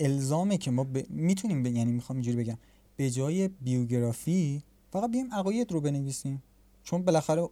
الزامه 0.00 0.58
که 0.58 0.70
ما 0.70 0.84
ب... 0.84 1.10
می‌تونیم 1.10 1.62
ب... 1.62 1.66
یعنی 1.66 1.92
می‌خوام 1.92 2.16
اینجوری 2.16 2.36
بگم 2.36 2.58
به 2.96 3.10
جای 3.10 3.48
بیوگرافی 3.48 4.62
فقط 4.90 5.10
بیایم 5.10 5.34
عقاید 5.34 5.72
رو 5.72 5.80
بنویسیم؟ 5.80 6.42
چون 6.82 7.02
بالاخره 7.02 7.48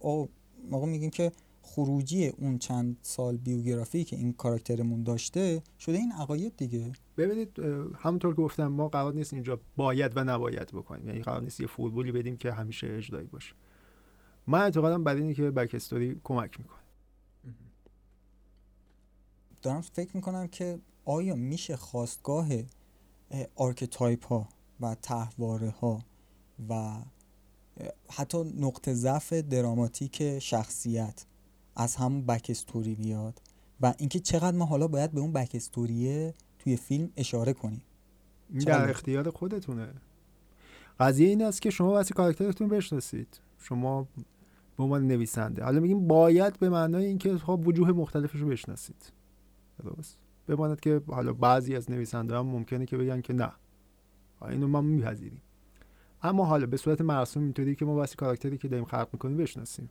ما 0.69 0.85
میگیم 0.85 1.09
که 1.09 1.31
خروجی 1.69 2.27
اون 2.27 2.57
چند 2.57 2.97
سال 3.01 3.37
بیوگرافی 3.37 4.03
که 4.03 4.15
این 4.15 4.33
کاراکترمون 4.33 5.03
داشته 5.03 5.63
شده 5.79 5.97
این 5.97 6.11
عقاید 6.11 6.57
دیگه. 6.57 6.91
ببینید 7.17 7.59
همونطور 7.95 8.35
که 8.35 8.41
گفتم 8.41 8.67
ما 8.67 8.87
قرار 8.89 9.13
نیست 9.13 9.33
اینجا 9.33 9.59
باید 9.75 10.17
و 10.17 10.23
نباید 10.23 10.67
بکنیم. 10.67 11.07
یعنی 11.07 11.21
قرار 11.21 11.41
نیست 11.41 11.59
یه 11.59 11.67
فرمولی 11.67 12.11
بدیم 12.11 12.37
که 12.37 12.51
همیشه 12.51 12.87
اجرایی 12.87 13.27
باشه. 13.27 13.55
من 14.47 14.61
اعتقادم 14.61 15.03
بر 15.03 15.15
اینه 15.15 15.33
که 15.33 15.51
backstory 15.51 16.21
کمک 16.23 16.59
می‌کنه. 16.59 16.79
دارم 19.61 19.81
فکر 19.81 20.15
می‌کنم 20.15 20.47
که 20.47 20.79
آیا 21.05 21.35
میشه 21.35 21.75
خاستگاه 21.75 22.47
archetype 23.55 24.25
ها 24.25 24.49
و 24.79 24.95
طرحواره 24.95 25.69
ها 25.69 25.99
و 26.69 27.01
حتی 28.09 28.43
نقطه 28.43 28.93
ضعف 28.93 29.33
دراماتیک 29.33 30.39
شخصیت 30.39 31.25
از 31.79 31.95
همون 31.95 32.25
backstory 32.25 32.95
بیاد 32.95 33.41
و 33.81 33.93
اینکه 33.97 34.19
چقدر 34.19 34.57
ما 34.57 34.65
حالا 34.65 34.87
باید 34.87 35.11
به 35.11 35.19
اون 35.19 35.33
بکستوریه 35.33 36.33
توی 36.59 36.75
فیلم 36.75 37.09
اشاره 37.17 37.53
کنیم. 37.53 37.81
در 38.65 38.89
اختیار 38.89 39.29
خودتونه. 39.29 39.93
قضیه 40.99 41.27
این 41.27 41.43
است 41.43 41.61
که 41.61 41.69
شما 41.69 41.89
واسه 41.91 42.13
کاراکترتون 42.13 42.67
بشناسید. 42.67 43.39
شما 43.59 44.07
به 44.77 44.83
عنوان 44.83 45.07
نویسنده. 45.07 45.63
حالا 45.63 45.79
میگیم 45.79 46.07
باید 46.07 46.59
به 46.59 46.69
معنای 46.69 47.05
اینکه 47.05 47.37
خب 47.37 47.61
وجوه 47.65 47.91
مختلفش 47.91 48.39
رو 48.39 48.47
بشناسید. 48.47 49.11
درست؟ 49.83 50.17
بماند 50.47 50.79
که 50.79 51.01
حالا 51.07 51.33
بعضی 51.33 51.75
از 51.75 51.91
نویسنده 51.91 52.37
هم 52.37 52.45
ممکنه 52.45 52.85
که 52.85 52.97
بگن 52.97 53.21
که 53.21 53.33
نه. 53.33 53.51
اینو 54.49 54.67
ما 54.67 54.81
میپذیریم. 54.81 55.41
اما 56.21 56.45
حالا 56.45 56.65
به 56.65 56.77
صورت 56.77 57.01
مرسوم 57.01 57.43
اینطوری 57.43 57.75
که 57.75 57.85
ما 57.85 57.95
واسه 57.95 58.15
کاراکتری 58.15 58.57
که 58.57 58.67
داریم 58.67 58.85
خلق 58.85 59.07
می‌کنیم 59.13 59.37
بشناسیم. 59.37 59.89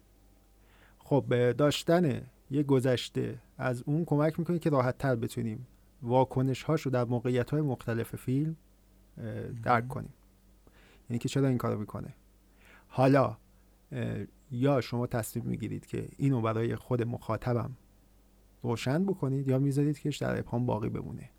خب 1.08 1.52
داشتن 1.52 2.22
یه 2.50 2.62
گذشته 2.62 3.38
از 3.58 3.82
اون 3.86 4.04
کمک 4.04 4.38
می‌کنه 4.38 4.58
که 4.58 4.70
راحت 4.70 4.98
تر 4.98 5.16
بتونیم 5.16 5.66
واکنش 6.02 6.62
هاش 6.62 6.82
رو 6.82 6.90
در 6.90 7.04
موقعیت 7.04 7.50
های 7.50 7.60
مختلف 7.60 8.16
فیلم 8.16 8.56
درک 9.62 9.88
کنیم. 9.88 10.12
یعنی 11.10 11.18
که 11.18 11.28
چرا 11.28 11.48
این 11.48 11.58
کارو 11.58 11.80
می‌کنه؟ 11.80 12.14
حالا 12.88 13.36
یا 14.50 14.80
شما 14.80 15.06
تصمیم 15.06 15.44
می‌گیرید 15.44 15.86
که 15.86 16.08
اینو 16.16 16.40
برای 16.40 16.76
خود 16.76 17.02
مخاطبم 17.02 17.76
روشن 18.62 19.04
بکنید 19.04 19.48
یا 19.48 19.58
می‌ذارید 19.58 19.98
که 19.98 20.10
در 20.20 20.38
ابهام 20.38 20.66
باقی 20.66 20.88
بمونه 20.88 21.30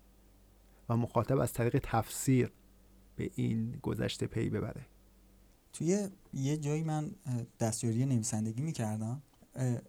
و 0.88 0.96
مخاطب 0.96 1.38
از 1.38 1.52
طریق 1.52 1.78
تفسیر 1.82 2.52
به 3.16 3.30
این 3.34 3.72
گذشته 3.82 4.26
پی 4.26 4.50
ببره. 4.50 4.86
توی 5.72 6.08
یه 6.34 6.56
جایی 6.56 6.82
من 6.82 7.10
دستیاری 7.60 8.06
نویسندگی 8.06 8.62
می‌کردم. 8.62 9.22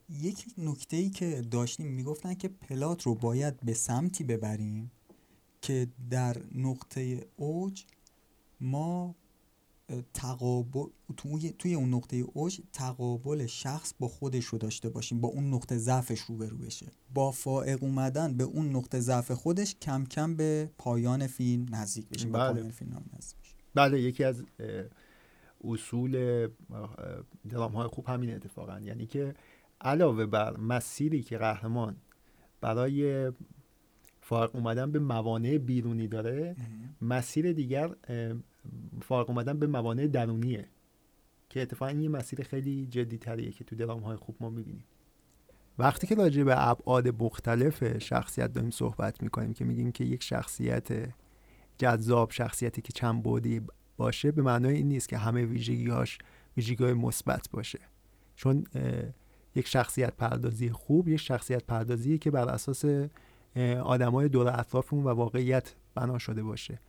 یک 0.09 0.45
نکته 0.57 0.97
ای 0.97 1.09
که 1.09 1.41
داشتیم 1.51 1.87
می‌گفتن 1.87 2.33
که 2.33 2.47
پلات 2.47 3.03
رو 3.03 3.15
باید 3.15 3.59
به 3.59 3.73
سمتی 3.73 4.23
ببریم 4.23 4.91
که 5.61 5.87
در 6.09 6.37
نقطه 6.55 7.27
اوج 7.37 7.85
ما 8.61 9.15
تقابل 10.13 10.85
توی, 11.17 11.51
توی 11.51 11.73
اون 11.73 11.93
نقطه 11.93 12.17
اوج 12.17 12.61
تقابل 12.73 13.45
شخص 13.45 13.93
با 13.99 14.07
خودش 14.07 14.45
رو 14.45 14.57
داشته 14.57 14.89
باشیم 14.89 15.21
با 15.21 15.27
اون 15.27 15.53
نقطه 15.53 15.77
ضعفش 15.77 16.19
روبرو 16.19 16.57
بشه. 16.57 16.91
با 17.13 17.31
فائق 17.31 17.83
اومدن 17.83 18.37
به 18.37 18.43
اون 18.43 18.75
نقطه 18.75 18.99
ضعف 18.99 19.31
خودش 19.31 19.75
کم 19.75 20.05
کم 20.05 20.35
به 20.35 20.69
پایان 20.77 21.27
فیلم 21.27 21.75
نزدیک 21.75 22.09
بشیم 22.09 22.31
بله. 22.31 22.53
پایان 22.53 22.71
فیلم 22.71 23.03
نزدیک 23.17 23.39
بشیم 23.39 23.55
بله 23.75 24.01
یکی 24.01 24.23
از 24.23 24.43
اصول 25.63 26.47
درام 27.49 27.71
های 27.71 27.87
خوب 27.87 28.05
همین 28.05 28.35
اتفاقا. 28.35 28.79
یعنی 28.79 29.05
که 29.05 29.35
علاوه 29.81 30.25
بر 30.25 30.57
مسیری 30.57 31.23
که 31.23 31.37
قهرمان 31.37 31.95
برای 32.61 33.31
فارغ 34.21 34.55
اومدن 34.55 34.91
به 34.91 34.99
موانع 34.99 35.57
بیرونی 35.57 36.07
داره 36.07 36.55
مسیر 37.01 37.53
دیگر 37.53 37.95
فارغ 39.01 39.29
اومدن 39.29 39.59
به 39.59 39.67
موانع 39.67 40.07
درونیه 40.07 40.67
که 41.49 41.61
اتفاقا 41.61 41.91
این 41.91 42.01
یه 42.01 42.09
مسیر 42.09 42.43
خیلی 42.43 42.85
جدی 42.85 43.17
تریه 43.17 43.51
که 43.51 43.63
تو 43.63 43.75
درام 43.75 43.99
های 43.99 44.15
خوب 44.17 44.35
ما 44.39 44.49
می‌بینیم. 44.49 44.83
وقتی 45.79 46.07
که 46.07 46.15
راجع 46.15 46.43
به 46.43 46.69
ابعاد 46.69 47.23
مختلف 47.23 47.97
شخصیت 47.97 48.53
داریم 48.53 48.69
صحبت 48.69 49.23
می‌کنیم 49.23 49.53
که 49.53 49.65
میگیم 49.65 49.91
که 49.91 50.03
یک 50.03 50.23
شخصیت 50.23 51.13
جذاب 51.77 52.31
شخصیتی 52.31 52.81
که 52.81 52.93
چند 52.93 53.23
بودی 53.23 53.61
باشه 53.97 54.31
به 54.31 54.41
معنای 54.41 54.75
این 54.75 54.87
نیست 54.87 55.09
که 55.09 55.17
همه 55.17 55.45
ویژگیهاش 55.45 56.17
ویژگی 56.57 56.93
مثبت 56.93 57.49
باشه. 57.51 57.79
چون 58.35 58.63
یک 59.55 59.67
شخصیت 59.67 60.13
پردازی 60.13 60.69
خوب 60.69 61.07
یک 61.07 61.19
شخصیت 61.19 61.63
پردازی 61.63 62.17
که 62.17 62.31
بر 62.31 62.49
اساس 62.49 62.85
آدمای 63.83 64.29
دور 64.29 64.59
اطرافمون 64.59 65.03
و 65.03 65.09
واقعیت 65.09 65.75
بنا 65.95 66.17
شده 66.17 66.43
باشه. 66.43 66.79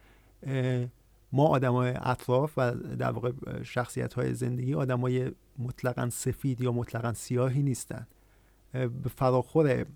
ما 1.32 1.46
آدمای 1.46 1.94
اطراف 1.96 2.52
و 2.56 2.74
در 2.74 3.10
واقع 3.10 3.32
شخصیت 3.62 4.14
های 4.14 4.34
زندگی 4.34 4.74
آدمای 4.74 5.32
مطلقا 5.58 6.10
سفید 6.10 6.60
یا 6.60 6.72
مطلقا 6.72 7.12
سیاهی 7.12 7.62
نیستن. 7.62 8.06
به 8.72 9.08
فراخور 9.16 9.86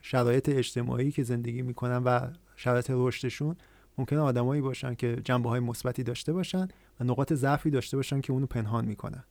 شرایط 0.00 0.48
اجتماعی 0.48 1.10
که 1.10 1.22
زندگی 1.22 1.62
می‌کنن 1.62 2.02
و 2.04 2.30
شرایط 2.56 2.90
رشدشون 2.94 3.56
ممکنه 3.98 4.20
آدمایی 4.20 4.62
باشن 4.62 4.94
که 4.94 5.16
جنبه 5.24 5.48
های 5.48 5.60
مثبتی 5.60 6.02
داشته 6.02 6.32
باشن 6.32 6.68
و 7.00 7.04
نقاط 7.04 7.32
ضعفی 7.32 7.70
داشته 7.70 7.96
باشن 7.96 8.20
که 8.20 8.32
اونو 8.32 8.46
پنهان 8.46 8.84
می‌کنن. 8.84 9.24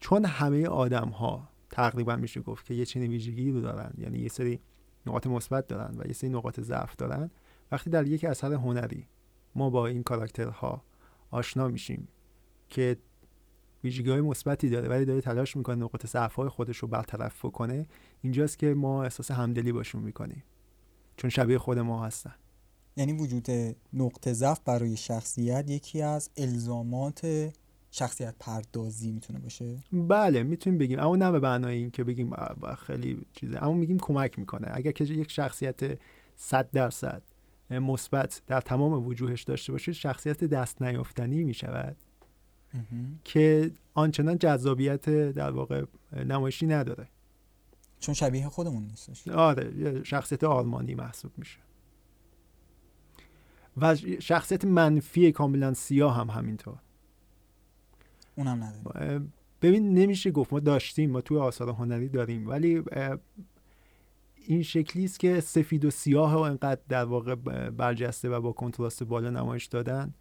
چون 0.00 0.24
همه 0.24 0.66
آدم 0.66 1.08
ها 1.08 1.48
تقریبا 1.70 2.16
میشه 2.16 2.40
گفت 2.40 2.66
که 2.66 2.74
یه 2.74 2.84
چنین 2.84 3.10
ویژگی 3.10 3.50
رو 3.50 3.60
دارن. 3.60 3.92
یعنی 3.98 4.18
یه 4.18 4.28
سری 4.28 4.60
نقاط 5.06 5.26
مثبت 5.26 5.66
دارن 5.66 5.94
و 5.98 6.06
یه 6.06 6.12
سری 6.12 6.30
نقاط 6.30 6.60
ضعف 6.60 6.96
دارن. 6.96 7.30
وقتی 7.72 7.90
در 7.90 8.06
یک 8.06 8.24
اثر 8.24 8.52
هنری 8.52 9.08
ما 9.54 9.70
با 9.70 9.86
این 9.86 10.02
کاراکترها 10.02 10.84
آشنا 11.30 11.68
میشیم 11.68 12.08
که 12.68 12.96
ویژگی 13.84 14.10
های 14.10 14.20
مثبتی 14.20 14.68
داره 14.70 14.88
ولی 14.88 15.04
داره 15.04 15.20
تلاش 15.20 15.56
می‌کنه 15.56 15.76
نقاط 15.76 16.06
ضعف 16.06 16.34
های 16.34 16.48
خودش 16.48 16.76
رو 16.76 16.88
برطرف 16.88 17.42
کنه 17.42 17.86
اینجاست 18.22 18.58
که 18.58 18.74
ما 18.74 19.04
احساس 19.04 19.30
همدلی 19.30 19.72
باشون 19.72 20.02
می‌کنیم. 20.02 20.42
چون 21.16 21.30
شبیه 21.30 21.58
خود 21.58 21.78
ما 21.78 22.04
هستن. 22.04 22.34
یعنی 22.96 23.12
وجود 23.12 23.46
نقطه 23.92 24.32
ضعف 24.32 24.60
برای 24.64 24.96
شخصیت 24.96 25.70
یکی 25.70 26.02
از 26.02 26.30
الزامات 26.36 27.50
شخصیت 27.90 28.34
پردازی 28.40 29.12
می‌تونه 29.12 29.38
باشه؟ 29.38 29.78
بله 29.92 30.42
می‌تونیم 30.42 30.78
بگیم. 30.78 30.98
اما 30.98 31.16
نه 31.16 31.30
به 31.30 31.40
معنای 31.40 31.76
این 31.76 31.90
که 31.90 32.04
بگیم 32.04 32.30
خیلی 32.86 33.26
چیزه. 33.32 33.62
اما 33.62 33.72
میگیم 33.72 33.98
کمک 33.98 34.38
می‌کنه. 34.38 34.68
اگر 34.70 34.92
که 34.92 35.04
یک 35.04 35.30
شخصیت 35.30 35.98
100 36.36 36.70
درصد 36.70 37.22
مثبت 37.70 38.42
در 38.46 38.60
تمام 38.60 39.06
وجوهش 39.06 39.42
داشته 39.42 39.72
باشه 39.72 39.92
شخصیت 39.92 40.44
دست 40.44 40.82
نیافتنی 40.82 41.44
می‌شود. 41.44 41.96
که 43.24 43.70
آنچنان 43.94 44.38
جذابیت 44.38 45.10
در 45.10 45.50
واقع 45.50 45.84
نمایشی 46.12 46.66
نداره. 46.66 47.08
چون 48.00 48.14
شبیه 48.14 48.48
خودمون 48.48 48.82
نیستش. 48.82 49.28
آره 49.28 50.02
شخصیت 50.04 50.44
آلمانی 50.44 50.94
محسوب 50.94 51.32
میشه. 51.36 51.58
و 53.76 53.96
شخصیت 54.20 54.64
منفی 54.64 55.32
کاملا 55.32 55.74
سیاه 55.74 56.16
هم 56.16 56.30
همینطور. 56.30 56.78
اونم 58.40 58.64
نداره 58.64 59.20
ببین 59.62 59.94
نمیشه 59.94 60.30
گفت 60.30 60.52
ما 60.52 60.60
داشتیم 60.60 61.10
ما 61.10 61.20
توی 61.20 61.38
آثار 61.38 61.68
هنری 61.68 62.08
داریم. 62.08 62.48
ولی 62.48 62.82
این 64.46 64.62
شکلی 64.62 65.04
است 65.04 65.20
که 65.20 65.40
سفید 65.40 65.84
و 65.84 65.90
سیاه 65.90 66.34
و 66.34 66.38
انقدر 66.38 66.80
در 66.88 67.04
واقع 67.04 67.34
برجسته 67.70 68.28
و 68.28 68.40
با 68.40 68.52
کنتراست 68.52 69.04
بالا 69.04 69.30
نمایش 69.30 69.66
دادن 69.66 70.14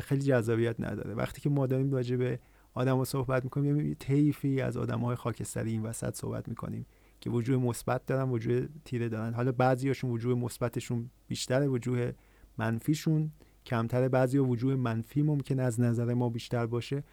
خیلی 0.00 0.22
جذابیت 0.22 0.80
نداره. 0.80 1.14
وقتی 1.14 1.40
که 1.40 1.50
ما 1.50 1.66
داریم 1.66 1.92
راجع 1.92 2.16
به 2.16 2.38
آدم 2.74 2.96
ها 2.96 3.04
صحبت 3.04 3.44
می‌کنیم 3.44 3.80
یه 3.80 3.94
طیفی 3.94 4.60
از 4.60 4.76
آدم 4.76 5.00
های 5.00 5.16
خاکستری 5.16 5.70
این 5.70 5.82
وسط 5.82 6.14
صحبت 6.14 6.48
می‌کنیم 6.48 6.86
که 7.20 7.30
وجوه 7.30 7.56
مثبت 7.56 8.06
دارن 8.06 8.30
وجوه 8.30 8.66
تیره 8.84 9.08
دارن. 9.08 9.34
حالا 9.34 9.52
بعضیاشون 9.52 10.10
وجوه 10.10 10.38
مثبتشون 10.38 11.10
بیشتره 11.28 11.66
وجوه 11.66 12.12
منفیشون 12.58 13.30
کمتره. 13.66 14.08
بعضی 14.08 14.38
وجوه 14.38 14.74
منفی 14.74 15.22
ممکن 15.22 15.60
از 15.60 15.80
نظر 15.80 16.14
ما 16.14 16.28
بیشتر 16.28 16.66
باشه. 16.66 17.04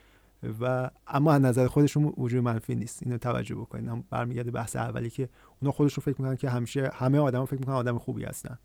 و 0.62 0.90
اما 1.08 1.34
از 1.34 1.42
نظر 1.42 1.68
خودشون 1.68 2.14
وجود 2.18 2.44
منفی 2.44 2.76
نیست. 2.76 3.04
اینو 3.04 3.18
توجه 3.18 3.56
بکنید. 3.56 3.88
هم 3.88 4.04
برمیگرده 4.10 4.52
بحث 4.52 4.76
اولی 4.76 5.10
که 5.10 5.30
اونا 5.62 5.72
خودشون 5.72 6.02
فکر 6.02 6.22
می‌کنن 6.22 6.36
که 6.36 6.50
همیشه 6.50 6.92
همه 6.94 7.20
آدما 7.20 7.46
فکر 7.46 7.60
می‌کنن 7.60 7.76
آدم 7.76 7.98
خوبی 7.98 8.24
هستن. 8.24 8.58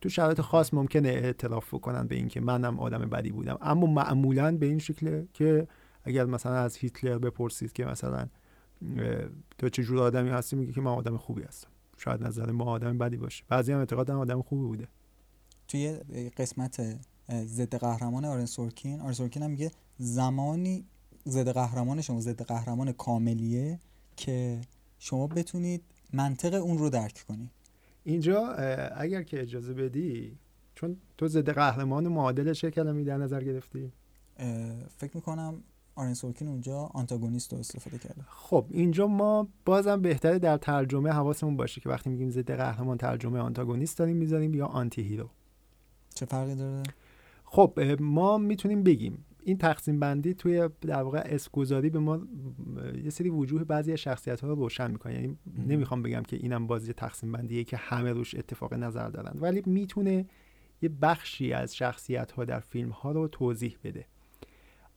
تو 0.00 0.08
شرایط 0.08 0.40
خاص 0.40 0.74
ممکنه 0.74 1.08
اعتراف 1.08 1.74
بکنن 1.74 2.06
به 2.06 2.14
اینکه 2.14 2.40
منم 2.40 2.80
آدم 2.80 2.98
بدی 2.98 3.30
بودم. 3.30 3.58
اما 3.60 3.86
معمولا 3.86 4.56
به 4.56 4.66
این 4.66 4.78
شکله 4.78 5.28
که 5.32 5.68
اگر 6.04 6.24
مثلا 6.24 6.54
از 6.56 6.76
هیتلر 6.76 7.18
بپرسید 7.18 7.72
که 7.72 7.84
مثلا 7.84 8.26
تو 9.58 9.68
چه 9.68 9.82
جور 9.82 9.98
آدمی 9.98 10.30
هستی 10.30 10.56
میگه 10.56 10.72
که 10.72 10.80
من 10.80 10.90
آدم 10.90 11.16
خوبی 11.16 11.42
هستم. 11.42 11.68
شاید 11.96 12.22
نظر 12.22 12.50
ما 12.50 12.64
آدم 12.64 12.98
بدی 12.98 13.16
باشه. 13.16 13.44
بعضی 13.48 13.72
هم 13.72 13.78
اعتقاد 13.78 14.10
آدم 14.10 14.42
خوبی 14.42 14.66
بوده. 14.66 14.88
توی 15.68 15.92
قسمت 16.36 16.98
ضد 17.30 17.74
قهرمان 17.74 18.24
آرن 18.24 18.46
سورکین 18.46 19.00
آرن 19.00 19.12
سورکین 19.12 19.42
هم 19.42 19.50
میگه 19.50 19.70
زمانی 19.98 20.84
ضد 21.28 21.48
قهرمان 21.48 22.00
شما 22.00 22.20
ضد 22.20 22.42
قهرمان 22.42 22.92
کاملیه 22.92 23.78
که 24.16 24.60
شما 24.98 25.26
بتونید 25.26 25.82
منطق 26.12 26.54
اون 26.54 26.78
رو 26.78 26.90
درک 26.90 27.24
کنید. 27.28 27.50
اینجا 28.04 28.52
اگر 28.96 29.22
که 29.22 29.42
اجازه 29.42 29.74
بدی 29.74 30.38
چون 30.74 30.96
تو 31.16 31.28
ضد 31.28 31.50
قهرمان 31.50 32.08
معادل 32.08 32.52
چه 32.52 32.70
کلمی 32.70 33.04
در 33.04 33.16
نظر 33.16 33.44
گرفتی؟ 33.44 33.92
فکر 34.96 35.10
می‌کنم 35.14 35.62
آرن 35.94 36.14
سورکین 36.14 36.48
اونجا 36.48 36.78
آنتاگونیست 36.78 37.52
رو 37.52 37.58
استفاده 37.58 37.98
کرده. 37.98 38.24
خب 38.28 38.66
اینجا 38.70 39.06
ما 39.06 39.48
بازم 39.64 40.02
بهتره 40.02 40.38
در 40.38 40.56
ترجمه 40.56 41.10
حواسمون 41.10 41.56
باشه 41.56 41.80
که 41.80 41.88
وقتی 41.88 42.10
میگیم 42.10 42.30
ضد 42.30 42.50
قهرمان 42.50 42.98
ترجمه 42.98 43.38
آنتاگونیست 43.38 43.98
داریم 43.98 44.16
می‌ذاریم 44.16 44.54
یا 44.54 44.66
آنتی 44.66 45.02
هیرو. 45.02 45.28
چه 46.14 46.26
فرقی 46.26 46.54
داره؟ 46.54 46.82
خب 47.44 47.80
ما 48.00 48.38
می‌تونیم 48.38 48.82
بگیم 48.82 49.24
این 49.48 49.58
تقسیم 49.58 50.00
بندی 50.00 50.34
توی 50.34 50.68
در 50.80 51.02
واقع 51.02 51.22
اسکوزاری 51.24 51.90
به 51.90 51.98
ما 51.98 52.20
یه 53.04 53.10
سری 53.10 53.28
وجوه 53.28 53.64
بعضی 53.64 53.92
از 53.92 53.98
شخصیت 53.98 54.40
ها 54.40 54.48
رو 54.48 54.54
روشن 54.54 54.90
می‌کنه. 54.90 55.14
یعنی 55.14 55.38
نمی‌خوام 55.66 56.02
بگم 56.02 56.22
که 56.22 56.36
اینم 56.36 56.66
بازی 56.66 56.92
تقسیم 56.92 57.32
بندیه 57.32 57.64
که 57.64 57.76
همه 57.76 58.12
روش 58.12 58.34
اتفاق 58.34 58.74
نظر 58.74 59.08
دارن 59.08 59.40
ولی 59.40 59.62
می‌تونه 59.66 60.26
یه 60.82 60.88
بخشی 60.88 61.52
از 61.52 61.76
شخصیت 61.76 62.32
ها 62.32 62.44
در 62.44 62.60
فیلم 62.60 62.90
ها 62.90 63.12
رو 63.12 63.28
توضیح 63.28 63.76
بده. 63.84 64.06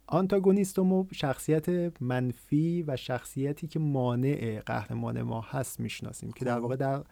آنتاگونیست 0.07 0.79
شخصیت 1.11 2.01
منفی 2.01 2.83
و 2.87 2.95
شخصیتی 2.95 3.67
که 3.67 3.79
مانع 3.79 4.61
قهرمان 4.65 5.21
ما 5.21 5.41
هست 5.41 5.79
می‌شناسیم 5.79 6.31
که 6.31 6.45
در. 6.45 6.59
واقع 6.59 6.75
در 6.75 7.03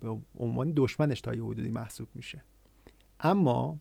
به 0.00 0.18
عنوان 0.38 0.72
دشمنش 0.76 1.20
تا 1.20 1.34
یه 1.34 1.44
حدودی 1.44 1.70
محسوب 1.70 2.08
میشه. 2.14 2.44
اما 3.20 3.78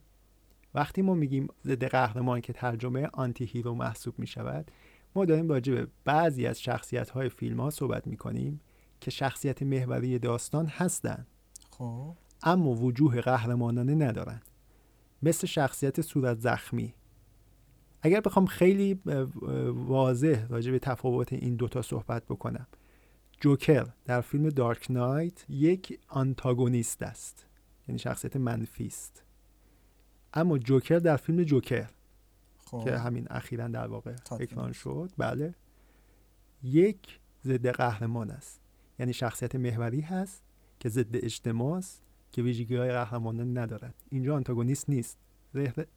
وقتی 0.78 1.02
ما 1.02 1.13
میگیم 1.13 1.48
ضد 1.66 1.84
قهرمان 1.84 2.42
که 2.42 2.54
ترجمه 2.54 3.10
آنتی 3.13 3.46
هیرو 3.46 3.76
محسوب 3.76 4.20
می 4.20 4.28
شود 4.28 4.72
ما 5.16 5.26
داریم 5.26 5.50
راجع 5.50 5.74
به 5.74 5.88
بعضی 6.06 6.46
از 6.46 6.62
شخصیت 6.62 7.10
های 7.10 7.30
فیلم 7.30 7.60
ها 7.60 7.70
صحبت 7.70 8.08
می 8.08 8.18
کنیم 8.18 8.62
که 9.02 9.12
شخصیت 9.12 9.63
محوری 9.63 10.20
داستان 10.20 10.66
هستند 10.66 11.28
خب. 11.70 12.16
اما 12.44 12.70
وجوه 12.70 13.22
قهرمانانه 13.22 13.96
ندارند 13.96 14.46
مثل 15.24 15.48
شخصیت 15.48 16.02
صورت 16.02 16.40
زخمی. 16.40 16.94
اگر 18.02 18.22
بخوام 18.22 18.46
خیلی 18.46 19.00
واضح 19.74 20.46
راجع 20.50 20.72
به 20.72 20.80
تفاوت 20.80 21.34
این 21.34 21.56
دوتا 21.56 21.82
صحبت 21.82 22.26
بکنم. 22.26 22.68
جوکر 23.42 23.88
در 24.06 24.22
فیلم 24.22 24.50
دارک 24.50 24.92
نایت 24.92 25.46
یک 25.50 26.00
آنتاگونیست 26.08 27.04
است. 27.04 27.46
یعنی 27.88 28.00
شخصیت 28.00 28.36
منفی 28.36 28.88
است. 28.88 29.24
اما 30.38 30.58
جوکر 30.58 31.00
در 31.00 31.17
فیلم 31.17 31.43
جوکر 31.43 31.89
خب. 32.65 32.84
که 32.84 32.97
همین 32.97 33.28
اخیرا 33.30 33.67
در 33.67 33.88
واقع 33.88 34.15
اکران 34.32 34.71
شد. 34.71 35.12
بله. 35.17 35.56
یک 36.63 37.19
ضد 37.45 37.67
قهرمان 37.67 38.32
است. 38.32 38.62
یعنی 39.00 39.13
شخصیت 39.13 39.56
محوری 39.56 40.02
هست 40.02 40.43
که 40.80 40.89
ضد 40.89 41.15
اجتماع 41.15 41.78
است 41.78 42.02
که 42.32 42.41
ویژگی 42.41 42.76
های 42.76 42.91
قهرمانان 42.91 43.58
ندارد 43.58 43.93
اینجا 44.10 44.36
آنتاگونیست 44.36 44.89
نیست. 44.89 45.17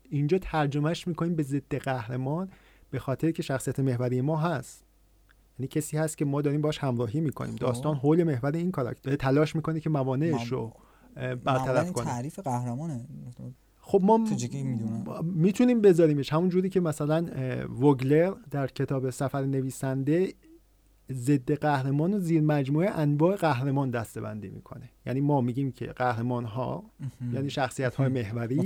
اینجا 0.02 0.38
ترجمهش 0.38 1.06
می‌کنیم 1.06 1.34
به 1.34 1.42
ضد 1.42 1.74
قهرمان 1.74 2.50
به 2.90 2.98
خاطر 2.98 3.30
که 3.30 3.42
شخصیت 3.42 3.80
محوری 3.80 4.20
ما 4.20 4.36
هست. 4.36 4.84
یعنی 5.58 5.68
کسی 5.68 5.96
هست 5.96 6.18
که 6.18 6.24
ما 6.24 6.42
داریم 6.42 6.60
باش 6.60 6.78
همراهی 6.78 7.20
می‌کنیم. 7.20 7.52
خب. 7.52 7.60
داستان 7.60 7.96
حول 7.96 8.24
محور 8.24 8.52
این 8.52 8.70
کاراکتر. 8.70 9.16
تلاش 9.16 9.56
می‌کنه 9.56 9.80
که 9.80 9.90
موانعش 9.90 10.46
رو 10.46 10.72
برطرف 11.44 11.92
کنه. 11.92 12.04
تعریف 12.04 12.38
قهرمانه. 12.38 13.06
خب 13.90 14.00
ما 14.02 14.24
می‌تونیم 15.22 15.80
بذاریمش. 15.80 16.32
همون 16.32 16.48
جوری 16.48 16.68
که 16.68 16.80
مثلا 16.80 17.26
وگلر 17.80 18.34
در 18.50 18.66
کتاب 18.66 19.10
سفر 19.10 19.44
نویسنده 19.44 20.34
ضد 21.12 21.52
قهرمان 21.52 22.14
و 22.14 22.18
زیر 22.18 22.42
مجموعه 22.42 22.90
انواع 22.90 23.36
قهرمان 23.36 23.90
دسته 23.90 24.20
بندی 24.20 24.48
می‌کنه. 24.48 24.90
یعنی 25.06 25.20
ما 25.20 25.40
میگیم 25.40 25.72
که 25.72 25.86
قهرمان 25.86 26.44
ها 26.44 26.84
یعنی 27.34 27.50
شخصیت 27.50 27.94
های 27.94 28.08
محوری 28.08 28.62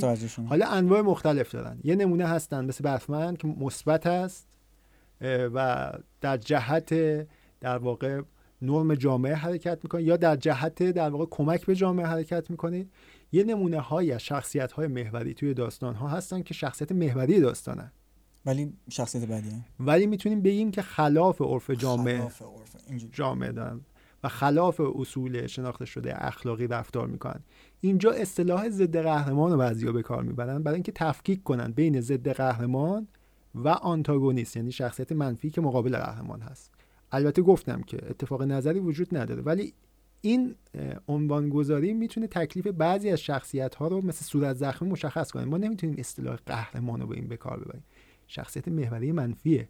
حالا 0.49 0.67
انواع 0.67 1.01
مختلف 1.01 1.51
دارن. 1.51 1.79
یه 1.85 1.95
نمونه 1.95 2.27
هستن 2.27 2.65
مثل 2.65 2.85
بتمن 2.85 3.37
که 3.37 3.49
مثبت 3.49 4.07
است 4.07 4.49
و 5.21 5.93
در 6.21 6.37
جهت 6.37 6.95
در 7.61 7.79
واقع 7.79 8.23
نرم 8.63 8.95
جامعه 8.95 9.35
حرکت 9.35 9.79
می‌کنه 9.83 10.03
یا 10.03 10.17
در 10.17 10.37
جهت 10.37 10.83
در 10.83 11.11
واقع 11.11 11.27
کمک 11.31 11.67
به 11.67 11.75
جامعه 11.75 12.07
حرکت 12.07 12.51
می‌کنه. 12.51 12.87
یه 13.35 13.45
نمونه 13.45 13.81
های 13.81 14.13
از 14.13 14.21
شخصیت 14.21 14.73
های 14.73 14.87
محوری 14.87 15.35
توی 15.35 15.55
داستان 15.55 15.95
ها 15.95 16.09
هستن 16.09 16.43
که 16.43 16.55
شخصیت 16.55 16.93
محوری 16.93 17.41
داستانن. 17.41 17.93
ولی 18.47 18.73
شخصیت 18.91 19.25
بعدی 19.25 19.49
ولی 19.81 20.07
می‌تونیم 20.07 20.43
بگیم 20.43 20.71
که 20.71 20.83
خلاف 20.83 21.41
عرف 21.41 21.71
جامعه. 21.71 22.19
خلاف 22.19 22.37
جامعه 23.13 23.53
دارن. 23.53 23.81
و 24.25 24.29
خلاف 24.29 24.81
اصول 24.81 25.47
شناخته 25.47 25.85
شده 25.85 26.27
اخلاقی 26.27 26.67
رفتار 26.67 27.07
می‌کنن. 27.07 27.41
اینجا 27.81 28.11
اصطلاح 28.11 28.69
ضد 28.69 28.97
قهرمان 28.97 29.53
رو 29.53 29.59
بعضیا 29.59 29.93
به 29.93 30.03
کار 30.03 30.23
می‌برن 30.23 30.63
برای 30.63 30.75
اینکه 30.75 30.93
تفکیک 30.93 31.43
کنن 31.43 31.73
بین 31.73 32.01
ضد 32.01 32.29
قهرمان 32.29 33.09
و 33.55 33.69
آنتاگونیست 33.69 34.57
یعنی 34.57 34.73
شخصیت 34.73 35.13
منفی 35.13 35.51
که 35.51 35.61
مقابل 35.61 35.97
قهرمان 35.97 36.41
هست. 36.41 36.71
البته 37.13 37.43
گفتم 37.43 37.83
که 37.83 37.99
اتفاق 38.11 38.43
نظری 38.43 38.79
وجود 38.79 39.17
نداره 39.17 39.43
ولی 39.43 39.75
این 40.25 40.55
عنوان 41.09 41.49
گذاری 41.49 41.95
می‌تونه 41.95 42.27
تکلیف 42.27 42.67
بعضی 42.67 43.11
از 43.11 43.21
شخصیت 43.21 43.75
ها 43.75 43.89
رو 43.89 44.01
مثل 44.01 44.25
صورت 44.25 44.57
زخمی 44.57 44.89
مشخص 44.89 45.31
کنه. 45.31 45.45
ما 45.45 45.57
نمی‌تونیم 45.57 45.97
اصطلاح 45.99 46.37
قهرمان 46.47 47.01
رو 47.01 47.07
به 47.07 47.17
این 47.17 47.29
بکار 47.29 47.61
ببریم. 47.61 47.85
شخصیت 48.27 48.69
محوری 48.69 49.13
منفیه 49.13 49.69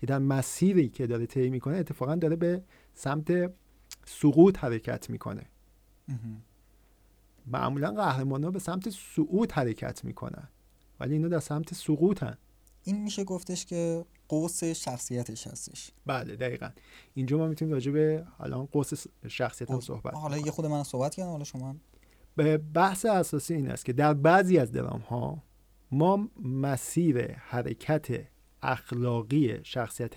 که 0.00 0.06
در 0.06 0.18
مسیری 0.18 0.88
که 0.88 1.06
داره 1.06 1.26
طی 1.26 1.50
می‌کنه 1.50 1.76
اتفاقا 1.76 2.14
داره 2.14 2.36
به 2.36 2.62
سمت 2.94 3.52
سقوط 4.04 4.58
حرکت 4.58 5.10
می‌کنه. 5.10 5.42
معمولا 7.46 7.90
قهرمان 7.90 8.44
ها 8.44 8.50
به 8.50 8.58
سمت 8.58 8.90
سقوط 8.90 9.58
حرکت 9.58 10.04
می‌کنن 10.04 10.48
ولی 11.00 11.12
اینا 11.12 11.28
در 11.28 11.40
سمت 11.40 11.74
سقوطن. 11.74 12.38
این 12.84 13.02
میشه 13.02 13.24
گفتش 13.24 13.66
که 13.66 14.04
قوس 14.28 14.64
شخصیتش 14.64 15.46
هستش. 15.46 15.90
بله 16.06 16.36
دقیقا. 16.36 16.70
اینجا 17.14 17.38
ما 17.38 17.48
می‌تونیم 17.48 17.74
راجع 17.74 17.92
به 17.92 18.26
الان 18.40 18.66
قوس 18.66 19.06
شخصیت 19.28 19.70
هم 19.70 19.80
صحبت 19.80 20.14
حالا 20.14 20.38
یه 20.38 20.50
خود 20.50 20.66
من 20.66 20.82
صحبت 20.82 21.14
کردم 21.14 21.30
حالا 21.30 21.44
شما 21.44 21.76
به 22.36 22.58
بحث 22.58 23.06
اساسی 23.06 23.54
این 23.54 23.70
است 23.70 23.84
که 23.84 23.92
در 23.92 24.14
بعضی 24.14 24.58
از 24.58 24.72
درام 24.72 25.00
ها 25.00 25.42
ما 25.90 26.28
مسیر 26.42 27.32
حرکت 27.32 28.26
اخلاقی 28.62 29.64
شخصیت 29.64 30.14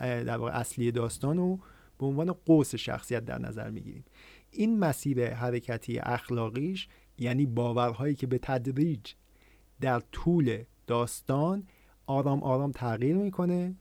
در 0.00 0.36
واقع 0.36 0.58
اصلی 0.58 0.92
داستان 0.92 1.36
رو 1.36 1.58
به 1.98 2.06
عنوان 2.06 2.32
قوس 2.32 2.74
شخصیت 2.74 3.24
در 3.24 3.38
نظر 3.38 3.70
می‌گیریم. 3.70 4.04
این 4.50 4.78
مسیر 4.78 5.34
حرکتی 5.34 5.98
اخلاقیش 5.98 6.88
یعنی 7.18 7.46
باورهایی 7.46 8.14
که 8.14 8.26
به 8.26 8.38
تدریج 8.38 9.12
در 9.80 10.00
طول 10.00 10.64
داستان 10.86 11.66
آرام 12.06 12.42
آرام 12.42 12.72
تغییر 12.72 13.16
می‌کنه 13.16 13.74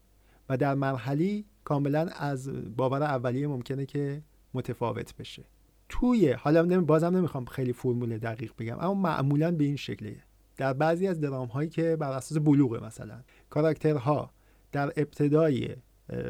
و 0.49 0.57
در 0.57 0.75
مرحلی 0.75 1.45
کاملا 1.63 2.07
از 2.07 2.49
باور 2.75 3.03
اولیه 3.03 3.47
ممکنه 3.47 3.85
که 3.85 4.21
متفاوت 4.53 5.15
بشه. 5.15 5.43
توی 5.89 6.31
حالا 6.31 6.81
بازم 6.81 7.17
نمی‌خوام 7.17 7.45
خیلی 7.45 7.73
فرمول 7.73 8.17
دقیق 8.17 8.53
بگم 8.59 8.77
اما 8.79 8.93
معمولا 8.93 9.51
به 9.51 9.63
این 9.63 9.75
شکلیه. 9.75 10.23
در 10.57 10.73
بعضی 10.73 11.07
از 11.07 11.19
درام 11.19 11.47
هایی 11.47 11.69
که 11.69 11.95
بر 11.95 12.11
اساس 12.11 12.37
بلوغه 12.37 12.85
مثلا 12.85 13.21
کاراکترها 13.49 14.31
در 14.71 14.87
ابتدای 14.97 15.75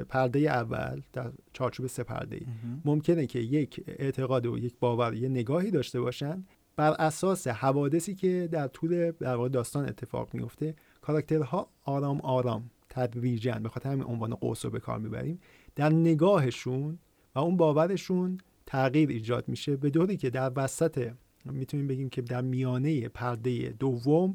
پرده 0.10 0.39
اول 0.39 1.01
در 1.13 1.32
چارچوب 1.53 1.88
سه 1.88 2.03
پرده 2.03 2.36
ای 2.36 2.45
ممکنه 2.86 3.25
که 3.25 3.39
یک 3.39 3.84
اعتقاد 3.88 4.45
و 4.45 4.58
یک 4.58 4.75
باور 4.79 5.13
یه 5.13 5.29
نگاهی 5.29 5.71
داشته 5.71 6.01
باشن. 6.01 6.45
بر 6.75 6.91
اساس 6.91 7.47
حوادثی 7.47 8.15
که 8.15 8.49
در 8.51 8.67
طول 8.67 9.12
در 9.12 9.47
داستان 9.47 9.86
اتفاق 9.86 10.34
میفته 10.34 10.75
کاراکترها 11.04 11.70
آرام 11.84 12.22
آرام 12.22 12.70
تدریجا 12.89 13.54
به 13.54 13.70
خاطر 13.70 13.89
همین 13.89 14.04
عنوان 14.04 14.36
قوس 14.36 14.66
رو 14.66 14.72
به 14.72 14.80
کار 14.80 15.00
می‌بریم. 15.00 15.39
در 15.76 15.89
نگاهشون 15.89 17.00
و 17.36 17.39
اون 17.39 17.58
باورشون 17.58 18.38
تغییر 18.66 19.10
ایجاد 19.10 19.48
میشه. 19.48 19.76
به 19.76 19.89
دوری 19.89 20.18
که 20.18 20.30
در 20.30 20.52
وسط 20.56 21.12
می‌تونیم 21.46 21.88
بگیم 21.88 22.10
که 22.10 22.22
در 22.22 22.42
میانه 22.42 23.10
پرده 23.10 23.70
دوم 23.70 24.34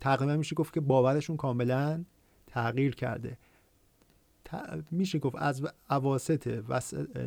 تقریبا 0.00 0.36
میشه 0.36 0.54
گفت 0.54 0.74
که 0.74 0.80
باورشون 0.80 1.36
کاملا 1.36 2.04
تغییر 2.46 2.94
کرده. 2.94 3.38
میشه 4.90 5.18
گفت 5.18 5.36
از 5.38 5.62
اواسط 5.90 6.48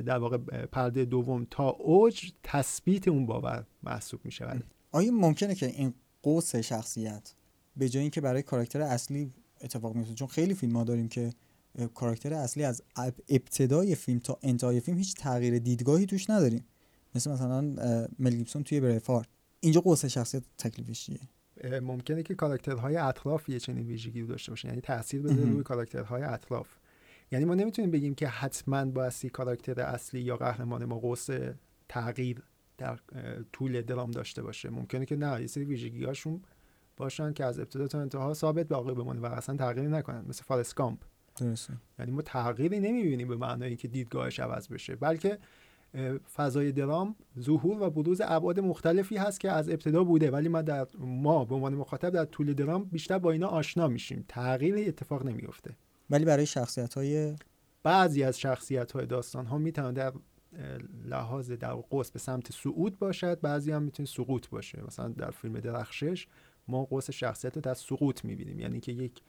در 0.06 0.18
واقع 0.18 0.38
پرده 0.66 1.06
دوم 1.06 1.48
تا 1.52 1.70
اوج 1.70 2.32
تثبیت 2.44 3.08
اون 3.08 3.26
باور 3.26 3.66
محسوب 3.84 4.20
میشه 4.24 4.64
آیا 4.92 5.12
ممکنه 5.12 5.56
که 5.56 5.66
این 5.66 5.94
قوس 6.24 6.56
شخصیت 6.56 7.34
به 7.78 7.90
جای 7.90 8.02
اینکه 8.02 8.22
برای 8.22 8.44
کاراکتر 8.44 8.82
اصلی 8.82 9.34
اتفاق 9.62 9.96
میفته 9.96 10.14
چون 10.14 10.28
خیلی 10.28 10.54
فیلم 10.54 10.76
ها 10.76 10.84
داریم 10.84 11.08
که 11.08 11.30
کاراکتر 11.94 12.34
اصلی 12.34 12.64
از 12.64 12.82
ابتدای 13.30 13.96
فیلم 13.96 14.20
تا 14.20 14.40
انتهای 14.44 14.80
فیلم 14.80 14.98
هیچ 14.98 15.16
تغییر 15.16 15.60
دیدگاهی 15.60 16.06
توش 16.06 16.30
نداریم. 16.30 16.66
مثل 17.16 17.32
مثلا 17.32 17.62
مل 18.20 18.36
گیبسون 18.36 18.64
توی 18.64 18.80
برفارد. 18.80 19.28
اینجا 19.60 19.82
قوس 19.82 20.06
شخصیت 20.06 20.44
تکلیفش 20.58 21.06
چیه 21.06 21.20
ممکنه 21.80 22.24
که 22.24 22.36
کاراکترهای 22.36 22.96
اطراف 22.96 23.50
یه 23.50 23.60
چنین 23.60 23.88
ویژگی 23.88 24.22
رو 24.22 24.28
داشته 24.28 24.52
باشه 24.52 24.68
یعنی 24.68 24.82
تاثیر 24.82 25.22
بذاره 25.22 25.50
روی 25.50 25.64
کاراکترهای 25.64 26.24
اطراف 26.24 26.68
یعنی 27.32 27.46
ما 27.46 27.56
نمی‌تونیم 27.56 27.92
بگیم 27.92 28.16
که 28.16 28.28
حتما 28.28 28.86
بایستی 28.86 29.30
کاراکتر 29.30 29.82
اصلی 29.82 30.22
یا 30.22 30.38
قهرمان 30.38 30.86
ما 30.86 31.00
قوس 31.00 31.28
تغییر 31.90 32.44
در 32.78 33.00
طول 33.54 33.82
درام 33.82 34.12
داشته 34.12 34.42
باشه. 34.42 34.70
ممکنه 34.70 35.06
که 35.06 35.16
نه 35.16 35.42
یه 35.42 35.48
سری 35.48 35.66
ویژگی 35.66 36.04
هاشون 36.04 36.42
باشن 36.98 37.34
که 37.34 37.46
از 37.46 37.60
ابتدا 37.60 37.88
تا 37.88 38.00
انتها 38.02 38.34
ثابت 38.34 38.68
باقی 38.68 38.94
بمونه 38.94 39.20
و 39.20 39.26
اصلا 39.26 39.58
تغییر 39.58 39.88
نکنن. 39.88 40.26
مثل 40.28 40.44
فارسکامپ 40.44 41.00
درسته. 41.40 41.74
یعنی 42.00 42.12
ما 42.12 42.22
تغییری 42.22 42.80
نمی‌بینیم 42.80 43.28
به 43.28 43.36
معنای 43.36 43.76
که 43.76 43.88
دیدگاهش 43.88 44.40
عوض 44.40 44.68
بشه 44.68 44.96
بلکه 44.96 45.38
فضای 46.36 46.72
درام 46.72 47.16
ظهور 47.40 47.82
و 47.82 47.90
بروز 47.90 48.22
ابعاد 48.24 48.60
مختلفی 48.60 49.18
هست 49.18 49.40
که 49.40 49.52
از 49.52 49.70
ابتدا 49.70 50.04
بوده. 50.04 50.32
ولی 50.32 50.50
ما 50.50 50.62
در 50.62 50.88
ما 51.00 51.46
به 51.46 51.56
عنوان 51.56 51.76
مخاطب 51.76 52.10
در 52.10 52.26
طول 52.26 52.54
درام 52.54 52.84
بیشتر 52.84 53.20
با 53.20 53.32
اینا 53.32 53.48
آشنا 53.48 53.88
میشیم. 53.88 54.26
تغییری 54.28 54.88
اتفاق 54.88 55.26
نمیفته 55.26 55.76
ولی 56.10 56.26
برای 56.26 56.46
شخصیت 56.46 56.94
های 56.94 57.36
بعضی 57.84 58.24
از 58.24 58.40
شخصیت 58.40 58.92
های 58.92 59.06
داستان 59.06 59.46
ها 59.46 59.58
می‌تونن 59.58 59.94
در 59.94 60.14
لحاظ 61.06 61.52
در 61.52 61.74
قوس 61.74 62.12
به 62.12 62.20
سمت 62.20 62.52
صعود 62.52 63.00
باشد. 63.00 63.42
بعضی 63.42 63.72
هم 63.72 63.84
می‌تونه 63.84 64.08
سقوط 64.08 64.50
باشه. 64.50 64.84
مثلا 64.88 65.08
در 65.08 65.32
فیلم 65.32 65.60
درخشش 65.60 66.28
ما 66.68 66.86
قوس 66.86 67.12
شخصیت 67.12 67.56
رو 67.56 67.62
در 67.62 67.74
سقوط 67.74 68.26
می‌بینیم. 68.26 68.60
یعنی 68.60 68.80
که 68.80 68.92
یک 68.92 69.22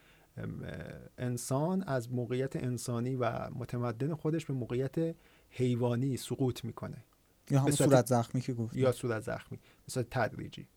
انسان 1.19 1.83
از 1.83 2.13
موقعیت 2.13 2.57
انسانی 2.57 3.17
و 3.17 3.51
متمدن 3.51 4.15
خودش 4.15 4.47
به 4.47 4.55
موقعیت 4.55 5.17
حیوانی 5.51 6.17
سقوط 6.17 6.65
می‌کنه. 6.65 7.05
یا 7.51 7.61
هم 7.61 7.71
صورت 7.71 8.07
زخمی 8.07 8.41
که 8.41 8.55
گفت 8.55 8.77
یا 8.77 8.93
صورت 8.93 9.23
زخمی. 9.23 9.59
مثلا 9.89 10.05
تدریجی. 10.11 10.69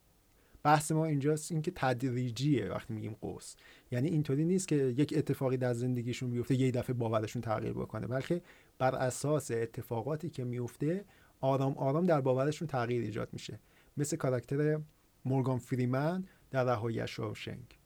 بحث 0.64 0.92
ما 0.92 1.06
اینجاست 1.06 1.52
اینکه 1.52 1.72
تدریجیه 1.76 2.70
وقتی 2.70 2.94
میگیم 2.94 3.16
قوس. 3.22 3.56
یعنی 3.92 4.08
اینطوری 4.10 4.46
نیست 4.46 4.68
که 4.68 4.76
یک 4.76 5.14
اتفاقی 5.18 5.58
در 5.58 5.74
زندگیشون 5.74 6.30
بیفته 6.30 6.56
یه 6.56 6.72
دفعه 6.72 6.94
باورشون 6.94 7.42
تغییر 7.42 7.74
بکنه. 7.74 8.08
بلکه 8.08 8.42
بر 8.78 8.96
اساس 8.96 9.52
اتفاقاتی 9.52 10.30
که 10.30 10.44
میفته 10.44 11.06
آرام 11.42 11.78
آرام 11.78 12.06
در 12.06 12.22
باورشون 12.22 12.68
تغییر 12.68 13.02
ایجاد 13.02 13.30
میشه. 13.34 13.60
مثل 13.98 14.18
کاراکتر 14.18 14.80
مورگان 15.26 15.58
فریمن 15.58 16.26
در 16.52 16.64
رهایی 16.64 17.02
شنگ 17.36 17.80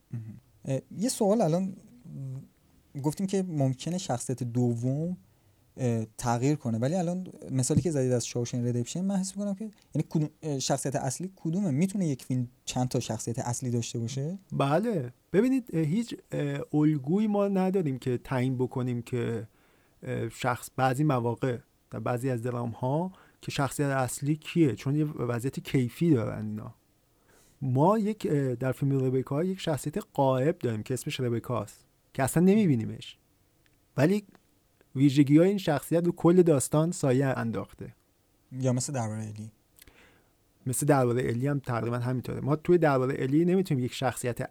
یه 0.98 1.10
سوال 1.10 1.42
الان 1.42 1.76
گفتیم 3.04 3.28
که 3.28 3.44
ممکنه 3.44 3.98
شخصیت 3.98 4.44
دوم 4.44 5.18
تغییر 6.18 6.56
کنه 6.56 6.78
ولی 6.78 6.96
الان 6.96 7.28
مثالی 7.52 7.82
که 7.82 7.92
زدید 7.92 8.12
از 8.12 8.28
شاوشن 8.28 8.68
ردپشن 8.68 9.02
من 9.02 9.16
حس 9.16 9.38
می‌کنم 9.38 9.56
که 9.56 9.72
یعنی 9.96 10.08
کدوم 10.10 10.60
شخصیت 10.60 10.96
اصلی 10.96 11.32
کدومه؟ 11.36 11.72
می‌تونه 11.72 12.08
یک 12.08 12.24
فیلم 12.24 12.48
چند 12.66 12.88
تا 12.88 13.00
شخصیت 13.00 13.40
اصلی 13.40 13.72
داشته 13.72 14.00
باشه؟ 14.00 14.40
بله. 14.52 15.14
ببینید 15.34 15.76
هیچ 15.76 16.16
الگویی 16.74 17.28
ما 17.28 17.48
نداریم 17.48 18.00
که 18.00 18.18
تعیین 18.18 18.58
بکنیم 18.58 19.02
که 19.02 19.48
شخص 20.32 20.70
بعضی 20.76 21.04
مواقع 21.04 21.58
در 21.92 22.00
بعضی 22.00 22.30
از 22.30 22.42
درام 22.42 22.70
ها 22.70 23.12
که 23.42 23.52
شخصیت 23.52 23.90
اصلی 23.90 24.36
کیه 24.36 24.76
چون 24.76 24.96
یه 24.96 25.06
وضعیت 25.06 25.60
کیفی 25.60 26.12
دارن 26.14 26.46
اینا. 26.46 26.76
ما 27.66 27.98
یک 27.98 28.28
در 28.60 28.72
فیلم 28.72 29.06
ربکا 29.06 29.44
یک 29.44 29.60
شخصیت 29.60 29.98
قائب 30.14 30.60
داریم 30.60 30.84
که 30.84 30.94
اسمش 30.94 31.20
ربکاست 31.20 31.86
که 32.14 32.24
اصلا 32.24 32.44
نمیبینیمش. 32.44 33.18
ولی 33.98 34.24
ویژگی 34.96 35.38
های 35.38 35.48
این 35.48 35.58
شخصیت 35.58 36.06
رو 36.06 36.12
کل 36.12 36.42
داستان 36.42 36.92
سایه 36.92 37.26
انداخته. 37.26 37.96
یا 38.52 38.74
مثل 38.74 38.94
درباره 38.94 39.22
الی؟ 39.22 39.52
مثل 40.66 40.86
درباره 40.86 41.30
الی 41.30 41.48
هم 41.48 41.60
تقریبا 41.60 41.98
همینطوره. 41.98 42.40
ما 42.40 42.56
توی 42.56 42.78
درباره 42.78 43.16
الی 43.18 43.46
نمی‌تونیم 43.46 43.84
یک 43.84 43.94
شخصیت 43.94 44.50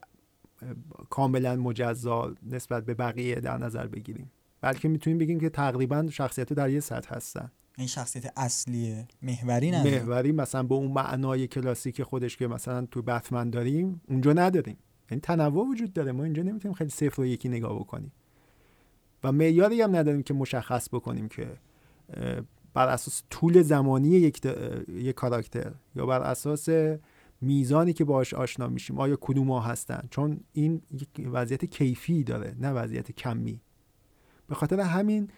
کاملا 1.10 1.56
مجزا 1.56 2.34
نسبت 2.42 2.84
به 2.84 2.94
بقیه 2.94 3.34
در 3.34 3.58
نظر 3.58 3.86
بگیریم. 3.86 4.30
بلکه 4.60 4.88
می‌تونیم 4.88 5.18
بگیم 5.18 5.40
که 5.40 5.48
تقریبا 5.48 6.06
شخصیت 6.10 6.52
در 6.52 6.70
یه 6.70 6.80
سطح 6.80 7.14
هستن. 7.14 7.50
این 7.78 7.86
شخصیت 7.86 8.32
اصلیه 8.36 9.08
محوری 9.22 9.70
نه 9.70 9.84
محوری 9.84 10.32
مثلا 10.32 10.62
به 10.62 10.74
اون 10.74 10.92
معنای 10.92 11.46
کلاسیک 11.46 12.02
خودش 12.02 12.36
که 12.36 12.46
مثلا 12.46 12.86
تو 12.86 13.02
بتمن 13.02 13.50
داریم 13.50 14.00
اونجا 14.08 14.32
نداریم. 14.32 14.76
یعنی 15.10 15.20
تنوع 15.20 15.68
وجود 15.68 15.92
داره. 15.92 16.12
ما 16.12 16.24
اینجا 16.24 16.42
نمی‌تونیم 16.42 16.74
خیلی 16.74 16.90
صفر 16.90 17.20
و 17.20 17.26
یکی 17.26 17.48
نگاه 17.48 17.78
بکنیم. 17.78 18.12
و 19.24 19.32
معیاری 19.32 19.82
هم 19.82 19.96
نداریم 19.96 20.22
که 20.22 20.34
مشخص 20.34 20.88
بکنیم 20.88 21.28
که 21.28 21.48
بر 22.74 22.88
اساس 22.88 23.22
طول 23.30 23.62
زمانی 23.62 24.08
یک, 24.08 24.46
یک 24.88 25.14
کاراکتر 25.14 25.72
یا 25.96 26.06
بر 26.06 26.22
اساس 26.22 26.68
میزانی 27.40 27.92
که 27.92 28.04
باش 28.04 28.34
آشنا 28.34 28.68
میشیم 28.68 28.98
آیا 28.98 29.18
کدوم 29.20 29.50
ها 29.50 29.60
هستن؟ 29.60 30.08
چون 30.10 30.40
این 30.52 30.82
وضعیت 31.32 31.64
کیفی 31.64 32.24
داره 32.24 32.56
نه 32.60 32.70
وضعیت 32.70 33.12
کمی. 33.12 33.60
به 34.48 34.54
خاطر 34.54 34.80
همین 34.80 35.28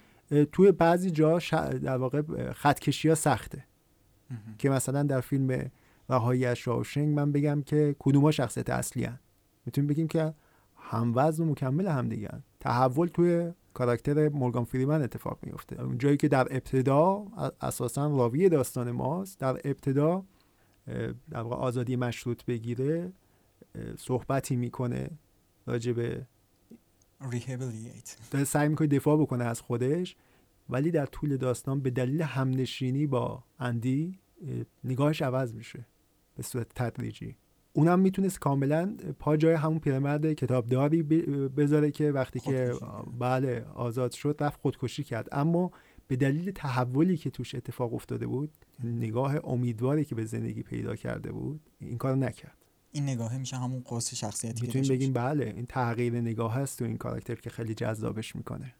توی 0.53 0.73
بعضی 0.73 1.11
جا 1.11 1.39
در 1.83 1.97
واقع 1.97 2.53
خطکشی 2.53 3.09
ها 3.09 3.15
سخته. 3.15 3.65
که 4.59 4.71
مثلا 4.71 5.03
در 5.03 5.21
فیلم 5.21 5.71
رهایی 6.09 6.47
از 6.47 6.57
شاوشنگ 6.57 7.09
من 7.09 7.33
بگم 7.33 7.63
که 7.63 7.97
کدوم 7.99 8.31
شخصیت 8.31 8.71
اصلی 8.71 9.05
هن. 9.05 9.21
می‌تونیم 9.67 9.89
بگیم 9.89 10.09
که 10.09 10.35
هموزن 10.77 11.45
و 11.45 11.51
مکمل 11.51 11.87
هم 11.87 12.09
دیگه 12.09 12.31
تحول 12.61 13.09
توی 13.09 13.53
کاراکتر 13.75 14.29
مورگان 14.29 14.65
فریمن 14.65 15.03
اتفاق 15.03 15.39
میفته 15.43 15.83
اون 15.83 15.99
جایی 15.99 16.17
که 16.17 16.29
در 16.29 16.47
ابتدا 16.51 17.27
اساسا 17.61 18.07
راوی 18.07 18.49
داستان 18.49 18.91
ماست 18.91 19.41
در 19.41 19.61
ابتدا 19.65 20.25
در 21.31 21.41
واقع 21.41 21.57
آزادی 21.57 21.97
مشروط 21.97 22.45
بگیره 22.45 23.13
صحبتی 23.99 24.57
می‌کنه 24.57 25.11
راجع 25.67 25.93
به 25.93 26.27
داره 28.31 28.45
سعی 28.45 28.69
می‌کنه 28.69 28.89
دفاع 28.89 29.21
بکنه 29.21 29.45
از 29.45 29.61
خودش 29.61 30.17
ولی 30.71 30.91
در 30.91 31.07
طول 31.07 31.37
داستان 31.37 31.81
به 31.81 31.91
دلیل 31.91 32.23
همنشینی 32.23 33.07
با 33.07 33.45
اندی 33.59 34.19
نگاهش 34.85 35.23
عوض 35.23 35.55
میشه 35.55 35.87
به 36.37 36.43
صورت 36.43 36.67
تدریجی. 36.75 37.37
اونم 37.73 38.01
می‌تونست 38.01 38.39
کاملا 38.39 38.97
پا 39.19 39.37
جای 39.37 39.55
همون 39.55 39.79
پیرمرد 39.79 40.33
کتابداری 40.33 41.03
بذاره 41.49 41.91
که 41.91 42.13
وقتی 42.13 42.41
که 42.41 42.73
بله 43.19 43.65
آزاد 43.75 44.13
شد 44.13 44.37
رفت 44.41 44.61
خودکشی 44.61 45.05
کرد. 45.05 45.29
اما 45.33 45.71
به 46.09 46.17
دلیل 46.17 46.51
تحولی 46.51 47.17
که 47.17 47.31
توش 47.31 47.55
اتفاق 47.55 47.95
افتاده 47.95 48.27
بود 48.27 48.51
نگاه 48.85 49.37
امیدواری 49.45 50.05
که 50.05 50.15
به 50.15 50.25
زندگی 50.25 50.63
پیدا 50.63 50.97
کرده 50.97 51.33
بود 51.33 51.61
این 51.79 51.99
کار 51.99 52.17
نکرد. 52.17 52.64
این 52.95 53.05
نگاه 53.05 53.39
میشه 53.39 53.57
همون 53.57 53.81
قوس 53.81 54.15
شخصیتی 54.15 54.67
می‌تونیم 54.67 54.89
بگیم 54.89 55.13
بله 55.13 55.45
این 55.45 55.67
تغییر 55.67 56.21
نگاه 56.21 56.55
هست 56.55 56.79
تو 56.79 56.85
این 56.85 56.97
کاراکتر 56.97 57.35
که 57.35 57.51
خیلی 57.51 57.75
جذابش 57.75 58.37
می‌کنه. 58.37 58.75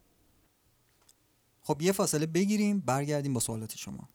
خب 1.61 1.81
یه 1.81 1.91
فاصله 1.91 2.25
بگیریم 2.25 2.79
برگردیم 2.79 3.33
با 3.33 3.39
سوالات 3.39 3.75
شما. 3.75 4.09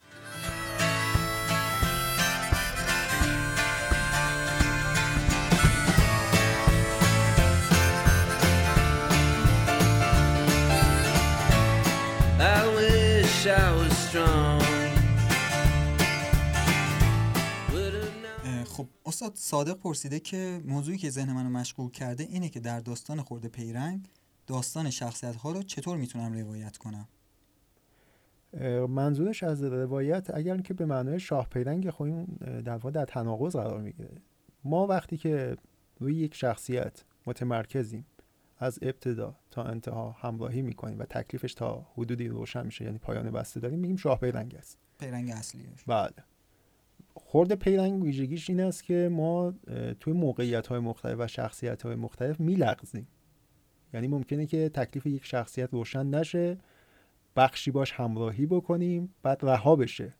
استاد 19.06 19.32
صادق 19.34 19.78
پرسیده 19.78 20.20
که 20.20 20.60
موضوعی 20.64 20.98
که 20.98 21.10
ذهن 21.10 21.32
منو 21.32 21.50
مشغول 21.50 21.90
کرده 21.90 22.24
اینه 22.24 22.48
که 22.48 22.60
در 22.60 22.80
داستان 22.80 23.22
خورده 23.22 23.48
پیرنگ 23.48 24.08
داستان 24.46 24.90
شخصیت 24.90 25.36
ها 25.36 25.52
رو 25.52 25.62
چطور 25.62 25.96
می‌تونم 25.96 26.32
روایت 26.32 26.76
کنم؟ 26.76 27.08
منظورش 28.88 29.42
از 29.42 29.62
روایت 29.64 30.30
اگر 30.34 30.60
که 30.60 30.74
به 30.74 30.86
معنای 30.86 31.20
شاه 31.20 31.48
پیرنگ 31.48 31.90
خب 31.90 32.02
این 32.02 32.24
در 32.64 32.72
واقع 32.72 32.90
در 32.90 33.04
تناقض 33.04 33.56
قرار 33.56 33.80
می‌گیره. 33.80 34.16
ما 34.64 34.86
وقتی 34.86 35.16
که 35.16 35.56
روی 35.98 36.14
یک 36.16 36.34
شخصیت 36.34 37.04
متمرکزیم 37.26 38.06
از 38.58 38.78
ابتدا 38.82 39.36
تا 39.50 39.62
انتها 39.62 40.10
همراهی 40.10 40.62
می‌کنیم 40.62 40.98
و 40.98 41.04
تکلیفش 41.04 41.54
تا 41.54 41.86
حدودی 41.94 42.28
روشن 42.28 42.66
میشه 42.66 42.84
یعنی 42.84 42.98
پایان 42.98 43.30
بسته 43.30 43.60
داریم 43.60 43.78
میگیم 43.78 43.96
شاه 43.96 44.18
پیرنگ 44.18 44.54
است. 44.54 44.78
پیرنگ 44.98 45.30
اصلیش. 45.30 45.84
بله. 45.86 46.12
خورده 47.30 47.56
پیرنگ 47.56 48.02
ویژگیش 48.02 48.50
این 48.50 48.60
است 48.60 48.84
که 48.84 49.08
ما 49.12 49.54
توی 50.00 50.12
موقعیت 50.12 50.66
های 50.66 50.78
مختلف 50.78 51.16
و 51.18 51.26
شخصیت 51.26 51.82
های 51.82 51.94
مختلف 51.94 52.40
میلغزیم. 52.40 53.08
یعنی 53.94 54.08
ممکنه 54.08 54.46
که 54.46 54.68
تکلیف 54.68 55.06
یک 55.06 55.24
شخصیت 55.24 55.68
روشن 55.72 56.06
نشه 56.06 56.58
بخشی 57.36 57.70
باش 57.70 57.92
همراهی 57.92 58.46
بکنیم 58.46 59.14
بعد 59.22 59.44
رها 59.44 59.76
بشه. 59.76 60.14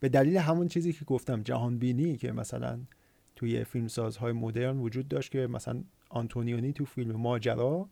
به 0.00 0.08
دلیل 0.08 0.36
همون 0.36 0.68
چیزی 0.68 0.92
که 0.92 1.04
گفتم 1.04 1.42
جهان 1.42 1.78
بینی 1.78 2.16
که 2.16 2.32
مثلا 2.32 2.80
توی 3.36 3.64
فیلمسازهای 3.64 4.32
مدرن 4.32 4.78
وجود 4.78 5.08
داشت 5.08 5.30
که 5.32 5.46
مثلا 5.46 5.84
آنتونیونی 6.10 6.72
تو 6.72 6.84
فیلم 6.84 7.16
ماجرا 7.16 7.88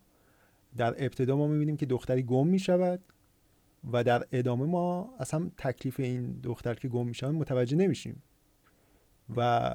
در 0.77 0.95
ابتدا 1.05 1.37
ما 1.37 1.47
می‌بینیم 1.47 1.77
که 1.77 1.85
دختری 1.85 2.23
گم 2.23 2.47
می‌شود 2.47 2.99
و 3.91 4.03
در 4.03 4.23
ادامه 4.31 4.65
ما 4.65 5.15
اصلا 5.19 5.51
تکلیف 5.57 5.99
این 5.99 6.39
دختر 6.43 6.73
که 6.73 6.87
گم 6.87 7.07
میشن 7.07 7.31
متوجه 7.31 7.77
نمیشیم. 7.77 8.21
و 9.35 9.71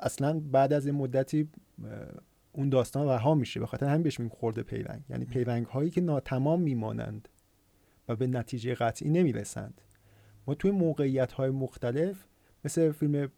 اصلا 0.00 0.40
بعد 0.40 0.72
از 0.72 0.86
این 0.86 0.94
مدتی 0.94 1.48
اون 2.52 2.68
داستان 2.68 3.08
رها 3.08 3.34
میشه. 3.34 3.60
به 3.60 3.66
خاطر 3.66 3.86
همین 3.86 4.02
بهش 4.02 4.20
میگیم 4.20 4.36
خورده 4.36 4.62
پیرنگ 4.62 5.02
یعنی 5.10 5.24
پیرنگ 5.24 5.66
هایی 5.66 5.90
که 5.90 6.00
ناتمام 6.00 6.60
میمانند 6.60 7.28
و 8.08 8.16
به 8.16 8.26
نتیجه 8.26 8.74
قطعی 8.74 9.10
نمی‌رسند. 9.10 9.80
ما 10.46 10.54
توی 10.54 10.70
موقعیت 10.70 11.32
های 11.32 11.50
مختلف 11.50 12.26
مثل 12.64 12.92
فیلم 12.92 13.28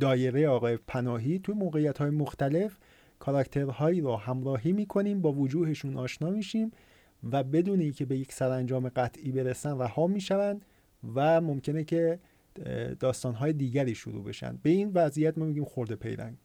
دایره 0.00 0.48
آقای 0.48 0.76
پناهی 0.76 1.38
توی 1.38 1.54
موقعیت 1.54 1.98
های 1.98 2.10
مختلف 2.10 2.78
کاراکترهایی 3.18 4.00
رو 4.00 4.16
همراهی 4.16 4.72
می‌کنیم 4.72 5.22
با 5.22 5.32
وجوهشون 5.32 5.96
آشنا 5.96 6.30
میشیم 6.30 6.70
و 7.30 7.44
بدون 7.44 7.92
که 7.92 8.04
به 8.04 8.18
یک 8.18 8.32
سرانجام 8.32 8.88
قطعی 8.88 9.32
برسن 9.32 9.78
رها 9.78 10.06
می‌شوند 10.06 10.64
و 11.14 11.40
ممکنه 11.40 11.84
که 11.84 12.18
داستانهای 13.00 13.52
دیگری 13.52 13.94
شروع 13.94 14.24
بشن. 14.24 14.58
به 14.62 14.70
این 14.70 14.92
وضعیت 14.94 15.38
ما 15.38 15.44
میگیم 15.44 15.64
خورده 15.64 15.96
پیرنگ 15.96 16.36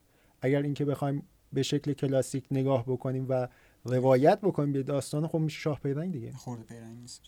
اگر 0.42 0.62
اینکه 0.62 0.86
بخوایم 0.86 1.24
به 1.54 1.64
شکل 1.64 1.94
کلاسیک 1.94 2.46
نگاه 2.52 2.84
بکنیم 2.84 3.26
و 3.30 3.48
روایت 3.86 4.42
بکنیم 4.42 4.74
به 4.74 4.84
داستان 4.84 5.28
خب 5.28 5.38
میشه 5.38 5.60
شاه 5.60 5.80
پیرنگ 5.80 6.14
دیگه. 6.14 6.32
خورده 6.32 6.64
پیرنگ 6.64 6.98
نیست. 7.00 7.22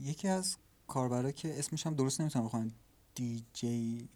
یکی 0.00 0.28
از 0.28 0.56
کاربرا 0.86 1.30
که 1.30 1.58
اسمش 1.58 1.86
هم 1.86 1.94
درست 1.94 2.20
نمی‌تونم 2.20 2.44
بخوام 2.44 2.70
دی 3.14 3.44
جی 3.52 4.08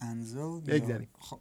انزو 0.00 0.62
خب 1.18 1.40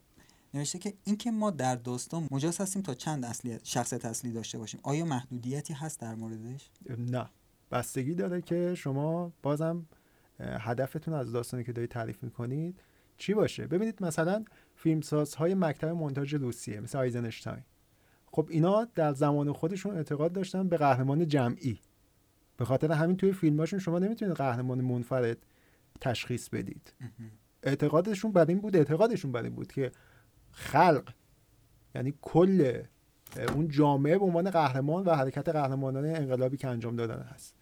نوشته 0.53 0.80
که 0.80 0.93
اینکه 1.03 1.32
ما 1.32 1.51
در 1.51 1.75
داستان 1.75 2.27
مجاز 2.32 2.61
هستیم 2.61 2.82
تا 2.82 2.93
چند 2.93 3.25
اصلی 3.25 3.59
شخصیت 3.63 4.05
اصلی 4.05 4.32
داشته 4.32 4.57
باشیم. 4.57 4.80
آیا 4.84 5.05
محدودیتی 5.05 5.73
هست 5.73 5.99
در 5.99 6.15
موردش؟ 6.15 6.69
نه. 6.97 7.30
بستگی 7.71 8.13
داره 8.13 8.41
که 8.41 8.75
شما 8.77 9.32
بازم 9.41 9.86
هدفتون 10.39 11.13
از 11.13 11.31
داستانی 11.31 11.63
که 11.63 11.73
دارید 11.73 11.89
تعریف 11.89 12.23
می‌کنید 12.23 12.81
چی 13.17 13.33
باشه؟ 13.33 13.67
ببینید 13.67 14.03
مثلا 14.03 14.45
فیلمسازهای 14.75 15.55
مکتب 15.55 15.87
مونتاژ 15.87 16.33
روسیه 16.33 16.79
مثل 16.79 16.97
آیزنشتاین. 16.97 17.63
خب 18.31 18.47
اینا 18.49 18.87
در 18.95 19.13
زمان 19.13 19.53
خودشون 19.53 19.95
اعتقاد 19.95 20.33
داشتن 20.33 20.69
به 20.69 20.77
قهرمان 20.77 21.27
جمعی. 21.27 21.79
به 22.57 22.65
خاطر 22.65 22.91
همین 22.91 23.17
توی 23.17 23.31
فیلماشون 23.31 23.79
شما 23.79 23.99
نمی‌تونید 23.99 24.35
قهرمان 24.35 24.81
منفرد 24.81 25.37
تشخیص 26.01 26.49
بدید. 26.49 26.93
اعتقادشون 27.63 28.31
بر 28.31 28.45
این 28.45 28.59
بود 28.59 28.75
اعتقادشون 28.75 29.31
بر 29.31 29.43
این 29.43 29.55
بود 29.55 29.71
که 29.71 29.91
خلق 30.51 31.13
یعنی 31.95 32.13
کل 32.21 32.81
اون 33.55 33.67
جامعه 33.67 34.17
به 34.17 34.25
عنوان 34.25 34.49
قهرمان 34.49 35.05
و 35.05 35.15
حرکت 35.15 35.49
قهرمانانه 35.49 36.07
انقلابی 36.07 36.57
که 36.57 36.67
انجام 36.67 36.95
دادن 36.95 37.19
هست. 37.19 37.55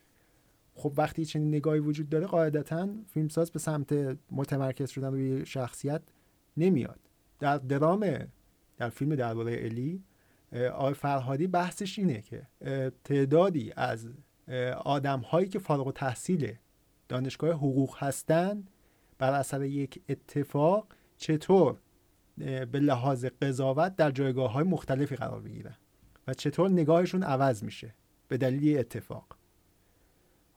خب 0.77 0.93
وقتی 0.97 1.25
چنین 1.25 1.47
نگاهی 1.47 1.79
وجود 1.79 2.09
داره 2.09 2.27
قاعدتا 2.27 2.89
فیلمساز 3.07 3.51
به 3.51 3.59
سمت 3.59 4.17
متمرکز 4.31 4.89
شدن 4.89 5.11
روی 5.11 5.45
شخصیت 5.45 6.01
نمیاد. 6.57 6.99
در 7.39 7.57
درام 7.57 8.27
در 8.77 8.89
فیلم 8.89 9.15
درباره 9.15 9.65
الی 9.65 10.03
آقای 10.73 10.93
فرهادی 10.93 11.47
بحثش 11.47 11.99
اینه 11.99 12.21
که 12.21 12.47
تعدادی 13.03 13.73
از 13.75 14.09
آدم 14.85 15.19
هایی 15.19 15.47
که 15.47 15.59
فارغ 15.59 15.93
تحصیل 15.93 16.53
دانشگاه 17.09 17.51
حقوق 17.51 17.95
هستند 17.97 18.69
بر 19.17 19.33
اثر 19.33 19.63
یک 19.63 20.01
اتفاق 20.09 20.87
چطور 21.17 21.77
به 22.71 22.79
لحاظ 22.79 23.25
قضاوت 23.25 23.95
در 23.95 24.11
جایگاه 24.11 24.51
های 24.51 24.63
مختلفی 24.63 25.15
قرار 25.15 25.41
بگیرن 25.41 25.75
و 26.27 26.33
چطور 26.33 26.69
نگاهشون 26.69 27.23
عوض 27.23 27.63
میشه 27.63 27.93
به 28.27 28.37
دلیل 28.37 28.79
اتفاق. 28.79 29.36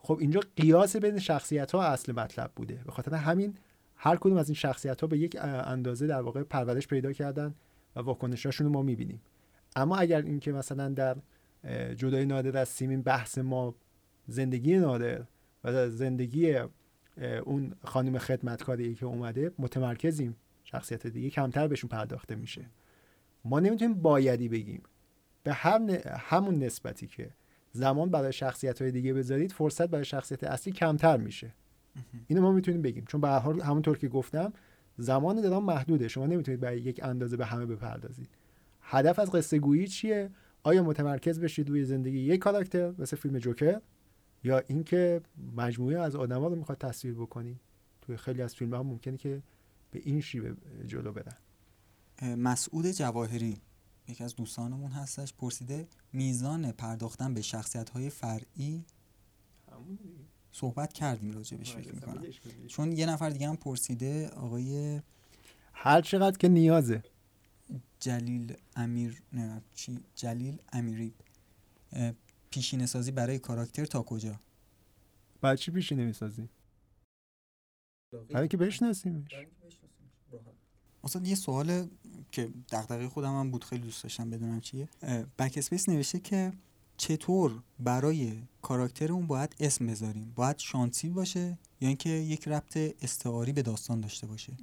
خب 0.03 0.17
اینجا 0.21 0.39
قیاس 0.55 0.95
بین 0.95 1.19
شخصیت 1.19 1.71
ها 1.71 1.83
اصل 1.83 2.11
مطلب 2.11 2.51
بوده. 2.55 2.81
به 2.85 2.91
خاطر 2.91 3.13
همین 3.13 3.57
هر 3.95 4.15
کدوم 4.15 4.37
از 4.37 4.49
این 4.49 4.55
شخصیت 4.55 5.01
ها 5.01 5.07
به 5.07 5.17
یک 5.17 5.37
اندازه 5.41 6.07
در 6.07 6.21
واقع 6.21 6.43
پرورش 6.43 6.87
پیدا 6.87 7.13
کردن 7.13 7.55
و 7.95 7.99
واکنشاشون 7.99 8.67
رو 8.67 8.73
ما 8.73 8.81
می‌بینیم. 8.81 9.21
اما 9.75 9.97
اگر 9.97 10.21
اینکه 10.21 10.51
مثلا 10.51 10.89
در 10.89 11.17
جدای 11.95 12.25
نادر 12.25 12.57
از 12.57 12.69
سیمین 12.69 13.01
بحث 13.01 13.37
ما 13.37 13.75
زندگی 14.27 14.77
نادر 14.77 15.23
و 15.63 15.89
زندگی 15.89 16.59
اون 17.43 17.75
خانم 17.83 18.17
خدمتکاری 18.17 18.95
که 18.95 19.05
اومده 19.05 19.51
متمرکزیم. 19.59 20.35
شخصیت 20.63 21.07
دیگه 21.07 21.29
کمتر 21.29 21.67
بهشون 21.67 21.89
پرداخته 21.89 22.35
میشه. 22.35 22.65
ما 23.45 23.59
نمی‌تونیم 23.59 23.93
بایدی 23.93 24.49
بگیم. 24.49 24.83
به 25.43 25.53
هر 25.53 25.79
همون 26.17 26.63
نسبتی 26.63 27.07
که 27.07 27.29
زمان 27.71 28.09
برای 28.09 28.33
شخصیت 28.33 28.81
های 28.81 28.91
دیگه 28.91 29.13
بذارید 29.13 29.51
فرصت 29.51 29.87
برای 29.87 30.05
شخصیت 30.05 30.43
اصلی 30.43 30.73
کمتر 30.73 31.17
میشه. 31.17 31.53
اینو 32.27 32.41
ما 32.41 32.51
می‌تونیم 32.51 32.81
بگیم. 32.81 33.05
چون 33.05 33.21
به 33.21 33.27
هر 33.27 33.39
حال 33.39 33.61
همونطور 33.61 33.97
که 33.97 34.07
گفتم 34.07 34.53
زمان 34.97 35.41
درام 35.41 35.65
محدوده. 35.65 36.07
شما 36.07 36.25
نمی‌تونید 36.25 36.59
برای 36.59 36.81
یک 36.81 36.99
اندازه 37.03 37.37
به 37.37 37.45
همه 37.45 37.65
بپردازید. 37.65 38.29
هدف 38.81 39.19
از 39.19 39.31
قصه 39.31 39.59
گویی 39.59 39.87
چیه؟ 39.87 40.29
آیا 40.63 40.83
متمرکز 40.83 41.39
بشید 41.39 41.69
روی 41.69 41.83
زندگی 41.83 42.19
یک 42.19 42.39
کاراکتر 42.39 42.93
مثل 42.97 43.17
فیلم 43.17 43.37
جوکر؟ 43.37 43.81
یا 44.43 44.61
اینکه 44.67 45.21
مجموعه 45.55 45.99
از 45.99 46.15
آدما 46.15 46.47
رو 46.47 46.55
می‌خواد 46.55 46.77
تصویر 46.77 47.13
بکنی؟ 47.13 47.59
توی 48.01 48.17
خیلی 48.17 48.41
از 48.41 48.55
فیلم 48.55 48.73
ها 48.73 48.83
ممکنه 48.83 49.17
که 49.17 49.41
به 49.91 50.01
این 50.03 50.21
شیوه 50.21 50.55
جلو 50.85 51.11
برن. 51.11 51.37
مسعود 52.35 52.85
جواهری 52.91 53.57
یکی 54.07 54.23
از 54.23 54.35
دوستانمون 54.35 54.91
هستش 54.91 55.33
پرسیده 55.33 55.87
میزان 56.13 56.71
پرداختن 56.71 57.33
به 57.33 57.41
شخصیت 57.41 57.89
های 57.89 58.09
فرعی 58.09 58.85
صحبت 60.51 60.93
کردیم 60.93 61.31
راجبش 61.31 61.75
فکر 61.75 61.93
می‌کنم. 61.93 62.23
چون 62.67 62.91
یه 62.91 63.05
نفر 63.05 63.29
دیگه 63.29 63.49
هم 63.49 63.55
پرسیده 63.55 64.29
آقای 64.29 65.01
هر 65.73 66.01
چقدر 66.01 66.37
که 66.37 66.47
نیازه. 66.47 67.03
جلیل 67.99 68.55
امیر 68.75 69.21
نه 69.33 69.61
چی؟ 69.73 69.99
جلیل 70.15 70.57
امیری. 70.73 71.13
پیشینه 72.49 72.85
سازی 72.85 73.11
برای 73.11 73.39
کاراکتر 73.39 73.85
تا 73.85 74.01
کجا؟ 74.01 74.39
بعد 75.41 75.57
چی 75.57 75.71
پیشینه 75.71 76.05
می‌سازی؟ 76.05 76.49
برای 78.29 78.47
که 78.47 78.57
بشناسیمش. 78.57 79.35
اصلا 81.03 81.21
یه 81.25 81.35
سوال 81.35 81.85
که 82.31 82.49
دغدغه 82.71 83.07
خودم 83.07 83.39
هم 83.39 83.51
بود 83.51 83.63
خیلی 83.63 83.81
دوست 83.81 84.03
داشتم 84.03 84.29
بدونم 84.29 84.59
چیه. 84.59 84.87
بک 85.39 85.53
اسپیس 85.57 85.89
نوشته 85.89 86.19
که 86.19 86.51
چطور 86.97 87.51
برای 87.79 88.33
کاراکتر 88.61 89.11
اون 89.11 89.27
باید 89.27 89.55
اسم 89.59 89.87
بذاریم؟ 89.87 90.33
باید 90.35 90.57
شانسی 90.59 91.09
باشه 91.09 91.57
یا 91.81 91.87
اینکه 91.87 92.09
یک 92.09 92.47
ربط 92.47 92.77
استعاری 93.01 93.51
به 93.51 93.61
داستان 93.61 94.01
داشته 94.01 94.27
باشه؟ 94.27 94.53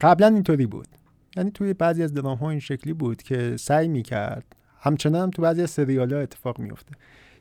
قبلا 0.00 0.26
اینطوری 0.26 0.66
بود. 0.66 0.88
یعنی 1.36 1.50
توی 1.50 1.74
بعضی 1.74 2.02
از 2.02 2.14
درام 2.14 2.38
ها 2.38 2.50
این 2.50 2.60
شکلی 2.60 2.92
بود 2.92 3.22
که 3.22 3.56
سعی 3.56 3.88
می‌کرد 3.88 4.56
همچنان 4.78 5.22
هم 5.22 5.30
تو 5.30 5.42
بعضی 5.42 5.62
از 5.62 5.70
سریال 5.70 6.14
ها 6.14 6.20
اتفاق 6.20 6.58
میفته 6.58 6.92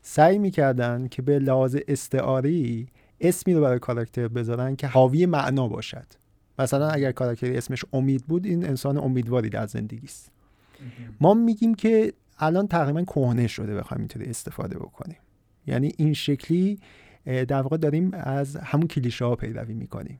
سعی 0.02 0.38
می‌کردن 0.38 1.08
که 1.08 1.22
به 1.22 1.40
لحاظ 1.40 1.78
استعاری 1.88 2.88
اسمی 3.22 3.54
رو 3.54 3.62
برای 3.62 3.80
کاراکتر 3.80 4.28
بذارن 4.28 4.76
که 4.76 4.88
حاوی 4.88 5.26
معنا 5.26 5.68
باشد. 5.68 6.06
مثلا 6.60 6.90
اگر 6.90 7.12
کاراکتری 7.12 7.58
اسمش 7.58 7.86
امید 7.94 8.26
بود 8.28 8.46
این 8.46 8.66
انسان 8.66 8.98
امیدواری 8.98 9.50
در 9.50 9.68
زندگی 9.68 10.08
است. 10.08 10.32
ما 11.22 11.34
میگیم 11.34 11.76
که 11.76 12.14
الان 12.38 12.68
تقریبا 12.68 13.04
کهنه 13.04 13.48
شده 13.48 13.76
بخوایم 13.76 14.02
اینطوری 14.02 14.26
استفاده 14.26 14.80
بکنیم. 14.80 15.18
یعنی 15.68 15.92
این 15.98 16.14
شکلی 16.14 16.80
در 17.26 17.62
واقع 17.62 17.78
داریم 17.78 18.12
از 18.14 18.56
همون 18.56 18.88
کلیشه 18.88 19.26
ها 19.26 19.36
پیروی 19.36 19.74
می‌کنیم. 19.74 20.20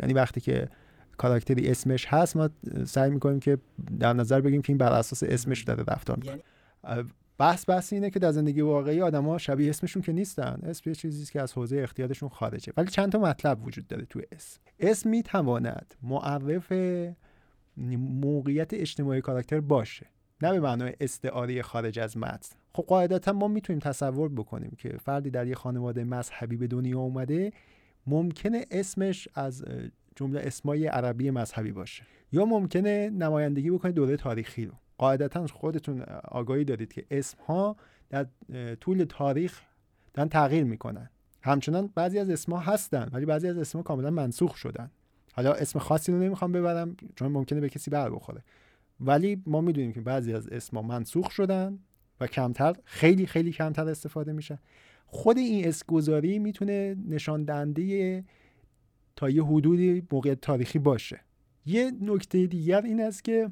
یعنی 0.00 0.12
وقتی 0.12 0.40
که 0.40 0.68
کاراکتری 1.16 1.70
اسمش 1.70 2.06
هست 2.06 2.36
ما 2.36 2.50
سعی 2.86 3.10
می‌کنیم 3.10 3.40
که 3.40 3.58
در 4.00 4.12
نظر 4.12 4.40
بگیم 4.40 4.62
که 4.62 4.70
این 4.70 4.78
بر 4.78 4.92
اساس 4.92 5.22
اسمش 5.22 5.62
داره 5.62 5.84
رفتار 5.88 6.16
می‌کنه. 6.16 6.42
یعنی 6.84 7.10
بحث 7.38 7.68
بحث 7.68 7.92
اینه 7.92 8.10
که 8.10 8.18
در 8.18 8.32
زندگی 8.32 8.60
واقعی 8.60 9.00
آدما 9.00 9.38
شبیه 9.38 9.70
اسمشون 9.70 10.02
که 10.02 10.12
نیستن. 10.12 10.60
اسم 10.62 10.90
یه 10.90 10.94
چیزی 10.94 11.32
که 11.32 11.40
از 11.40 11.52
حوزه 11.52 11.76
اختیارشون 11.76 12.28
خارجه. 12.28 12.72
ولی 12.76 12.88
چند 12.88 13.12
تا 13.12 13.18
مطلب 13.18 13.66
وجود 13.66 13.86
داره 13.86 14.04
توی 14.04 14.22
اسم. 14.32 14.60
اسم 14.80 15.10
می‌تواند 15.10 15.94
معرف 16.02 16.72
موقعیت 18.22 18.74
اجتماعی 18.74 19.20
کاراکتر 19.20 19.60
باشه. 19.60 20.06
نه 20.42 20.52
به 20.52 20.60
معنای 20.60 20.94
استعاره 21.00 21.62
خارج 21.62 21.98
از 21.98 22.16
متن. 22.16 22.56
خب 22.72 22.82
قاعدتا 22.82 23.32
ما 23.32 23.48
می‌تونیم 23.48 23.80
تصور 23.80 24.28
بکنیم 24.28 24.76
که 24.78 24.88
فردی 24.88 25.30
در 25.30 25.46
یه 25.46 25.54
خانواده 25.54 26.04
مذهبی 26.04 26.56
به 26.56 26.66
دنیا 26.66 26.98
اومده 26.98 27.52
ممکنه 28.06 28.64
اسمش 28.70 29.28
از 29.34 29.64
جمله 30.16 30.40
اسمای 30.40 30.86
عربی 30.86 31.30
مذهبی 31.30 31.72
باشه. 31.72 32.02
یا 32.32 32.44
ممکنه 32.44 33.10
نمایندگی 33.10 33.70
بکنه 33.70 33.92
دوره 33.92 34.16
تاریخی 34.16 34.64
رو. 34.64 34.72
قاعدتا 34.98 35.46
خودتون 35.46 36.02
آگاهی 36.24 36.64
دارید 36.64 36.92
که 36.92 37.04
اسم 37.10 37.38
ها 37.46 37.76
در 38.10 38.26
طول 38.80 39.04
تاریخ 39.04 39.60
دارن 40.14 40.28
تغییر 40.28 40.64
می‌کنن. 40.64 41.10
همچنان 41.42 41.90
بعضی 41.94 42.18
از 42.18 42.30
اسمها 42.30 42.58
هستن 42.58 43.08
ولی 43.12 43.26
بعضی 43.26 43.48
از 43.48 43.58
اسمها 43.58 43.82
کاملا 43.82 44.10
منسوخ 44.10 44.56
شدن. 44.56 44.90
حالا 45.32 45.52
اسم 45.52 45.78
خاصی 45.78 46.12
رو 46.12 46.18
نمی‌خوام 46.18 46.52
ببرم 46.52 46.96
چون 47.16 47.32
ممکنه 47.32 47.60
به 47.60 47.68
کسی 47.68 47.90
بر 47.90 48.10
بخوره. 48.10 48.42
ولی 49.00 49.42
ما 49.46 49.60
می‌دونیم 49.60 49.92
که 49.92 50.00
بعضی 50.00 50.32
از 50.32 50.48
اسمها 50.48 50.82
منسوخ 50.82 51.30
شدن 51.30 51.78
و 52.20 52.26
کمتر 52.26 52.76
خیلی 52.84 53.26
خیلی 53.26 53.52
کمتر 53.52 53.88
استفاده 53.88 54.32
میشن 54.32 54.58
خود 55.06 55.38
این 55.38 55.68
اسمگذاری 55.68 56.38
می‌تونه 56.38 56.96
نشان 57.08 57.44
دهنده 57.44 58.24
تا 59.16 59.30
یه 59.30 59.44
حدودی 59.44 60.02
موقع 60.12 60.34
تاریخی 60.34 60.78
باشه. 60.78 61.20
یه 61.66 61.92
نکته 62.00 62.46
دیگر 62.46 62.82
این 62.82 63.00
است 63.00 63.24
که 63.24 63.50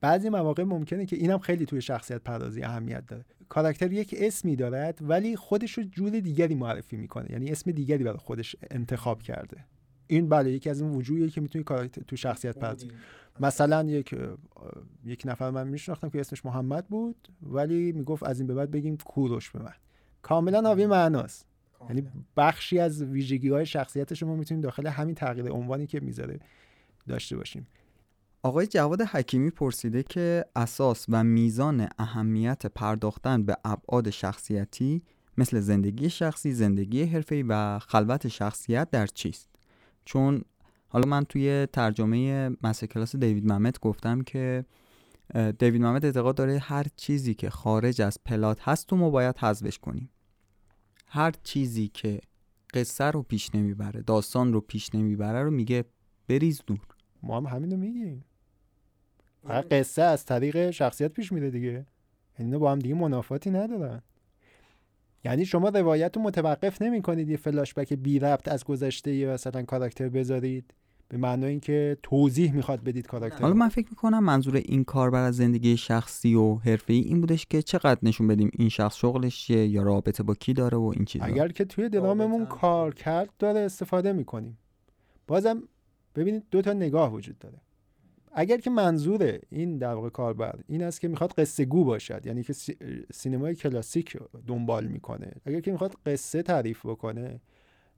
بعضی 0.00 0.28
مواقع 0.28 0.62
ممکنه 0.62 1.06
که 1.06 1.16
اینم 1.16 1.38
خیلی 1.38 1.66
توی 1.66 1.80
شخصیت 1.80 2.22
پردازی 2.22 2.62
اهمیت 2.62 3.06
داره. 3.06 3.24
کاراکتر 3.48 3.92
یک 3.92 4.14
اسمی 4.18 4.56
دارد 4.56 4.98
ولی 5.00 5.36
خودش 5.36 5.72
رو 5.72 5.84
جور 5.84 6.10
دیگری 6.10 6.54
معرفی 6.54 6.96
می‌کنه. 6.96 7.30
یعنی 7.30 7.50
اسم 7.50 7.70
دیگری 7.70 8.04
برای 8.04 8.18
خودش 8.18 8.56
انتخاب 8.70 9.22
کرده. 9.22 9.64
این 10.06 10.28
بله 10.28 10.50
یکی 10.50 10.70
از 10.70 10.82
اون 10.82 10.94
وجوهیه 10.94 11.28
که 11.28 11.40
می‌تونی 11.40 11.64
کاراکتر 11.64 12.02
تو 12.02 12.16
شخصیت 12.16 12.58
پردازی. 12.58 12.88
مثلا 13.40 13.84
یک 13.84 14.14
یک 15.04 15.22
نفر 15.24 15.50
من 15.50 15.68
میشناختم 15.68 16.10
که 16.10 16.20
اسمش 16.20 16.46
محمد 16.46 16.86
بود 16.88 17.28
ولی 17.42 17.92
می‌گفت 17.92 18.22
از 18.22 18.40
این 18.40 18.46
به 18.46 18.54
بعد 18.54 18.70
بگیم 18.70 18.96
کوروش 18.96 19.50
به 19.50 19.62
من. 19.62 19.74
کاملا 20.22 20.62
حاوی 20.62 20.86
معناست. 20.86 21.46
یعنی 21.88 22.08
بخشی 22.36 22.78
از 22.78 23.02
ویژگی 23.02 23.48
های 23.48 23.66
شخصیت 23.66 24.14
شما 24.14 24.36
می‌تونیم 24.36 24.60
داخل 24.60 24.86
همین 24.86 25.14
تغییر 25.14 25.50
عنوانی 25.50 25.86
که 25.86 26.00
می‌ذاره 26.00 26.40
داشته 27.08 27.36
باشیم. 27.36 27.66
آقای 28.46 28.66
جواد 28.66 29.02
حکیمی 29.02 29.50
پرسیده 29.50 30.02
که 30.02 30.44
اساس 30.56 31.06
و 31.08 31.24
میزان 31.24 31.88
اهمیت 31.98 32.66
پرداختن 32.66 33.42
به 33.42 33.56
ابعاد 33.64 34.10
شخصیتی 34.10 35.02
مثل 35.38 35.60
زندگی 35.60 36.10
شخصی، 36.10 36.52
زندگی 36.52 37.02
حرفه‌ای 37.02 37.44
و 37.48 37.78
خلوت 37.78 38.28
شخصیت 38.28 38.90
در 38.90 39.06
چیست؟ 39.06 39.48
چون 40.04 40.42
حالا 40.88 41.08
من 41.08 41.24
توی 41.24 41.66
ترجمه 41.72 42.50
کلاس 42.90 43.16
دیوید 43.16 43.46
محمد 43.46 43.78
گفتم 43.80 44.22
که 44.22 44.64
دیوید 45.58 45.82
محمد 45.82 46.04
اعتقاد 46.04 46.34
داره 46.36 46.58
هر 46.58 46.86
چیزی 46.96 47.34
که 47.34 47.50
خارج 47.50 48.02
از 48.02 48.18
پلات 48.24 48.68
هست 48.68 48.86
تو 48.86 48.96
ما 48.96 49.10
باید 49.10 49.38
حذفش 49.38 49.78
کنیم. 49.78 50.10
هر 51.06 51.32
چیزی 51.42 51.88
که 51.88 52.20
قصه 52.74 53.04
رو 53.04 53.22
پیش 53.22 53.54
نمی‌بره 53.54 54.02
داستان 54.02 54.52
رو 54.52 54.60
پیش 54.60 54.94
نمی‌بره 54.94 55.42
رو 55.42 55.50
میگه 55.50 55.84
بریز 56.28 56.62
دور. 56.66 56.80
ما 57.22 57.36
هم 57.36 57.46
همین 57.46 57.70
رو 57.70 57.76
میگیم. 57.76 58.24
هر 59.48 59.64
قصه 59.70 60.02
از 60.02 60.24
طریق 60.24 60.70
شخصیت 60.70 61.12
پیش 61.12 61.32
میده 61.32 61.50
دیگه. 61.50 61.86
اینا 62.38 62.58
با 62.58 62.72
هم 62.72 62.78
دیگه 62.78 62.94
منافاتی 62.94 63.50
ندارن. 63.50 64.02
یعنی 65.24 65.44
شما 65.44 65.68
روایت 65.68 66.16
رو 66.16 66.22
متوقف 66.22 66.82
نمی 66.82 67.02
کنید 67.02 67.28
یه 67.28 67.36
فلاشبک 67.36 67.92
بی 67.92 68.18
ربط 68.18 68.48
از 68.48 68.64
گذشته 68.64 69.14
یه 69.14 69.28
مثلا 69.28 69.62
کاراکتر 69.62 70.08
بذارید. 70.08 70.74
به 71.08 71.16
معنای 71.16 71.50
اینکه 71.50 71.96
توضیح 72.02 72.52
می‌خواد 72.52 72.82
بدید 72.82 73.06
کاراکتر 73.06 73.42
حالا 73.42 73.54
من 73.54 73.68
فکر 73.68 73.86
می‌کنم 73.90 74.24
منظور 74.24 74.56
این 74.56 74.84
کاربر 74.84 75.22
از 75.22 75.36
زندگی 75.36 75.76
شخصی 75.76 76.34
و 76.34 76.54
حرفه‌ای 76.54 77.00
این 77.00 77.20
بودش 77.20 77.46
که 77.46 77.62
چقدر 77.62 77.98
نشون 78.02 78.26
بدیم 78.26 78.50
این 78.52 78.68
شخص 78.68 78.96
شغلش 78.96 79.46
چیه 79.46 79.66
یا 79.66 79.82
رابطه 79.82 80.22
با 80.22 80.34
کی 80.34 80.52
داره 80.52 80.78
و 80.78 80.92
این 80.96 81.04
چیزا. 81.04 81.24
اگر 81.24 81.48
که 81.48 81.64
توی 81.64 81.88
دراممون 81.88 82.46
کار 82.46 82.94
کرد 82.94 83.30
داره 83.38 83.60
استفاده 83.60 84.12
می‌کنیم. 84.12 84.58
بازم 85.26 85.62
ببینید 86.14 86.42
دو 86.50 86.62
تا 86.62 86.72
نگاه 86.72 87.12
وجود 87.12 87.38
داره. 87.38 87.58
اگر 88.38 88.56
که 88.56 88.70
منظور 88.70 89.38
این 89.50 89.78
در 89.78 89.94
واقع 89.94 90.08
کاربر 90.08 90.60
این 90.68 90.82
است 90.82 91.00
که 91.00 91.08
می‌خواد 91.08 91.32
قصه 91.32 91.64
گو 91.64 91.84
باشد 91.84 92.26
یعنی 92.26 92.42
که 92.42 92.52
سینمای 93.12 93.54
کلاسیک 93.54 94.16
دنبال 94.46 94.86
می‌کنه. 94.86 95.32
اگر 95.44 95.60
که 95.60 95.72
می‌خواد 95.72 95.94
قصه 96.06 96.42
تعریف 96.42 96.86
بکنه 96.86 97.40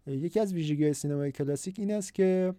یکی 0.06 0.40
از 0.40 0.54
ویژگی 0.54 0.92
سینمای 0.92 1.32
کلاسیک 1.32 1.78
این 1.78 1.92
است 1.92 2.14
که 2.14 2.54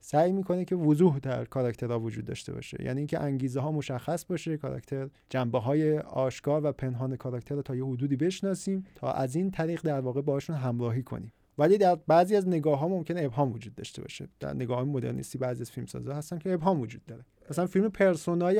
سعی 0.00 0.32
می‌کنه 0.32 0.64
که 0.64 0.76
وضوح 0.76 1.18
در 1.18 1.44
کاراکترها 1.44 2.00
وجود 2.00 2.24
داشته 2.24 2.52
باشه. 2.52 2.84
یعنی 2.84 2.98
اینکه 2.98 3.20
انگیزه 3.20 3.60
ها 3.60 3.72
مشخص 3.72 4.24
باشه 4.24 4.56
کاراکتر 4.56 5.08
جنبه 5.28 5.58
های 5.58 5.98
آشکار 5.98 6.64
و 6.64 6.72
پنهان 6.72 7.16
کاراکتر 7.16 7.54
رو 7.54 7.62
تا 7.62 7.76
یه 7.76 7.84
حدودی 7.84 8.16
بشناسیم 8.16 8.86
تا 8.94 9.12
از 9.12 9.36
این 9.36 9.50
طریق 9.50 9.82
در 9.82 10.00
واقع 10.00 10.20
باشون 10.20 10.56
همراهی 10.56 11.02
کنیم. 11.02 11.32
ولی 11.58 11.78
در 11.78 11.94
بعضی 11.94 12.36
از 12.36 12.48
نگاه 12.48 12.78
ها 12.78 12.88
ممکنه 12.88 13.22
ابهام 13.24 13.52
وجود 13.52 13.74
داشته 13.74 14.02
باشه. 14.02 14.28
در 14.40 14.54
نگاه 14.54 14.84
مدرنیستی 14.84 15.38
بعضی 15.38 15.62
از 15.62 15.70
فیلمسازا 15.70 16.14
هستن 16.14 16.38
که 16.38 16.52
ابهام 16.52 16.80
وجود 16.80 17.06
داره. 17.06 17.24
مثلا 17.50 17.66
فیلم 17.66 17.88
پرسونای 17.88 18.56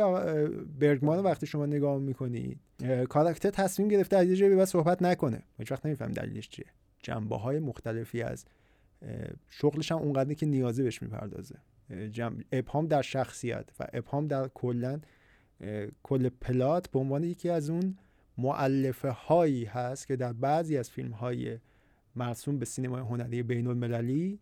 برگمان 0.81 1.19
وقتی 1.19 1.47
شما 1.47 1.67
نگاه 1.67 1.99
می‌کنید 1.99 2.61
کاراکتر 3.09 3.51
تصمیم 3.51 3.89
گرفته 3.89 4.17
از 4.17 4.29
یه 4.29 4.49
به 4.49 4.65
صحبت 4.65 5.03
نکنه. 5.03 5.43
هیچ 5.59 5.73
وقت 5.73 5.87
نمیفهم 5.87 6.13
دلیلش 6.13 6.49
چیه. 6.49 6.67
جنبه 7.03 7.37
های 7.37 7.59
مختلفی 7.59 8.23
از 8.23 8.45
شغلش 9.51 9.93
هم 9.93 9.99
اونقدری 9.99 10.35
که 10.35 10.47
نیازه 10.47 10.83
بهش 10.83 11.03
می‌پردازه. 11.03 11.55
ابهام 12.53 12.87
در 12.87 13.03
شخصیت 13.03 13.65
و 13.81 13.87
ابهام 13.93 14.27
در 14.27 14.49
کلا 14.49 15.01
کل 16.03 16.29
پلات 16.29 16.91
به 16.91 16.99
عنوان 16.99 17.25
یکی 17.25 17.51
از 17.51 17.71
اون 17.71 17.99
معلفه 18.39 19.11
هایی 19.11 19.65
هست 19.65 20.07
که 20.07 20.17
در 20.17 20.33
بعضی 20.33 20.77
از 20.77 20.91
فیلم 20.91 21.11
های 21.11 21.59
مرسوم 22.17 22.59
به 22.59 22.65
سینمای 22.65 23.01
هنری 23.01 23.43
بین 23.43 23.67
المللی 23.67 24.41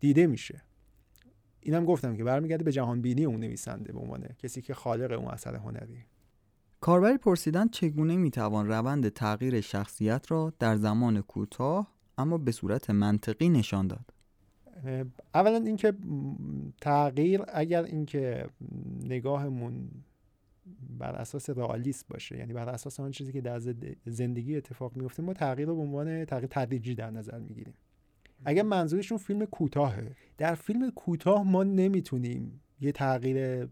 دیده 0.00 0.26
میشه. 0.26 0.62
اینم 1.60 1.84
گفتم 1.84 2.16
که 2.16 2.24
برمیگرده 2.24 2.64
به 2.64 2.72
جهان 2.72 3.02
بینی 3.02 3.24
اون 3.24 3.40
نویسنده 3.40 3.92
به 3.92 3.98
عنوان 3.98 4.28
کسی 4.38 4.62
که 4.62 4.74
خالق 4.74 5.18
اون 5.18 5.28
اثر 5.28 5.54
هنری. 5.56 6.04
کاربری 6.80 7.18
پرسیدن 7.18 7.68
چگونه 7.68 8.16
می‌توان 8.16 8.68
روند 8.68 9.08
تغییر 9.08 9.60
شخصیت 9.60 10.30
را 10.30 10.52
در 10.58 10.76
زمان 10.76 11.20
کوتاه 11.20 11.94
اما 12.18 12.38
به 12.38 12.52
صورت 12.52 12.90
منطقی 12.90 13.48
نشان 13.48 13.86
داد؟ 13.86 14.14
اولا 15.34 15.56
اینکه 15.56 15.94
تغییر 16.80 17.40
اگر 17.48 17.84
اینکه 17.84 18.46
نگاهمون 19.04 19.90
بر 20.98 21.14
اساس 21.14 21.50
رئالیسم 21.50 22.06
باشه. 22.08 22.38
یعنی 22.38 22.52
بر 22.52 22.68
اساس 22.68 23.00
آن 23.00 23.10
چیزی 23.10 23.32
که 23.32 23.40
در 23.40 23.58
زندگی 24.06 24.56
اتفاق 24.56 24.96
میفته 24.96 25.22
ما 25.22 25.32
تغییر 25.32 25.68
رو 25.68 25.76
به 25.76 25.82
عنوان 25.82 26.24
تغییر 26.24 26.48
تدریجی 26.50 26.94
در 26.94 27.10
نظر 27.10 27.38
می‌گیریم. 27.38 27.74
اگر 28.44 28.62
منظورشون 28.62 29.18
فیلم 29.18 29.44
کوتاهه. 29.44 30.16
در 30.38 30.54
فیلم 30.54 30.90
کوتاه 30.90 31.42
ما 31.42 31.64
نمی‌تونیم 31.64 32.60
یه 32.80 32.92
تغییر 32.92 33.68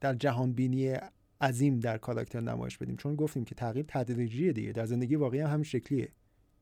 در 0.00 0.14
جهان 0.14 0.52
بینی 0.52 0.94
عظیم 1.40 1.80
در 1.80 1.98
کاراکتر 1.98 2.40
نمایش 2.40 2.78
بدیم. 2.78 2.96
چون 2.96 3.16
گفتیم 3.16 3.44
که 3.44 3.54
تغییر 3.54 3.84
تدریجیه 3.88 4.52
دیگه. 4.52 4.72
در 4.72 4.86
زندگی 4.86 5.16
واقعی 5.16 5.40
هم 5.40 5.50
همین 5.50 5.64
شکلیه. 5.64 6.08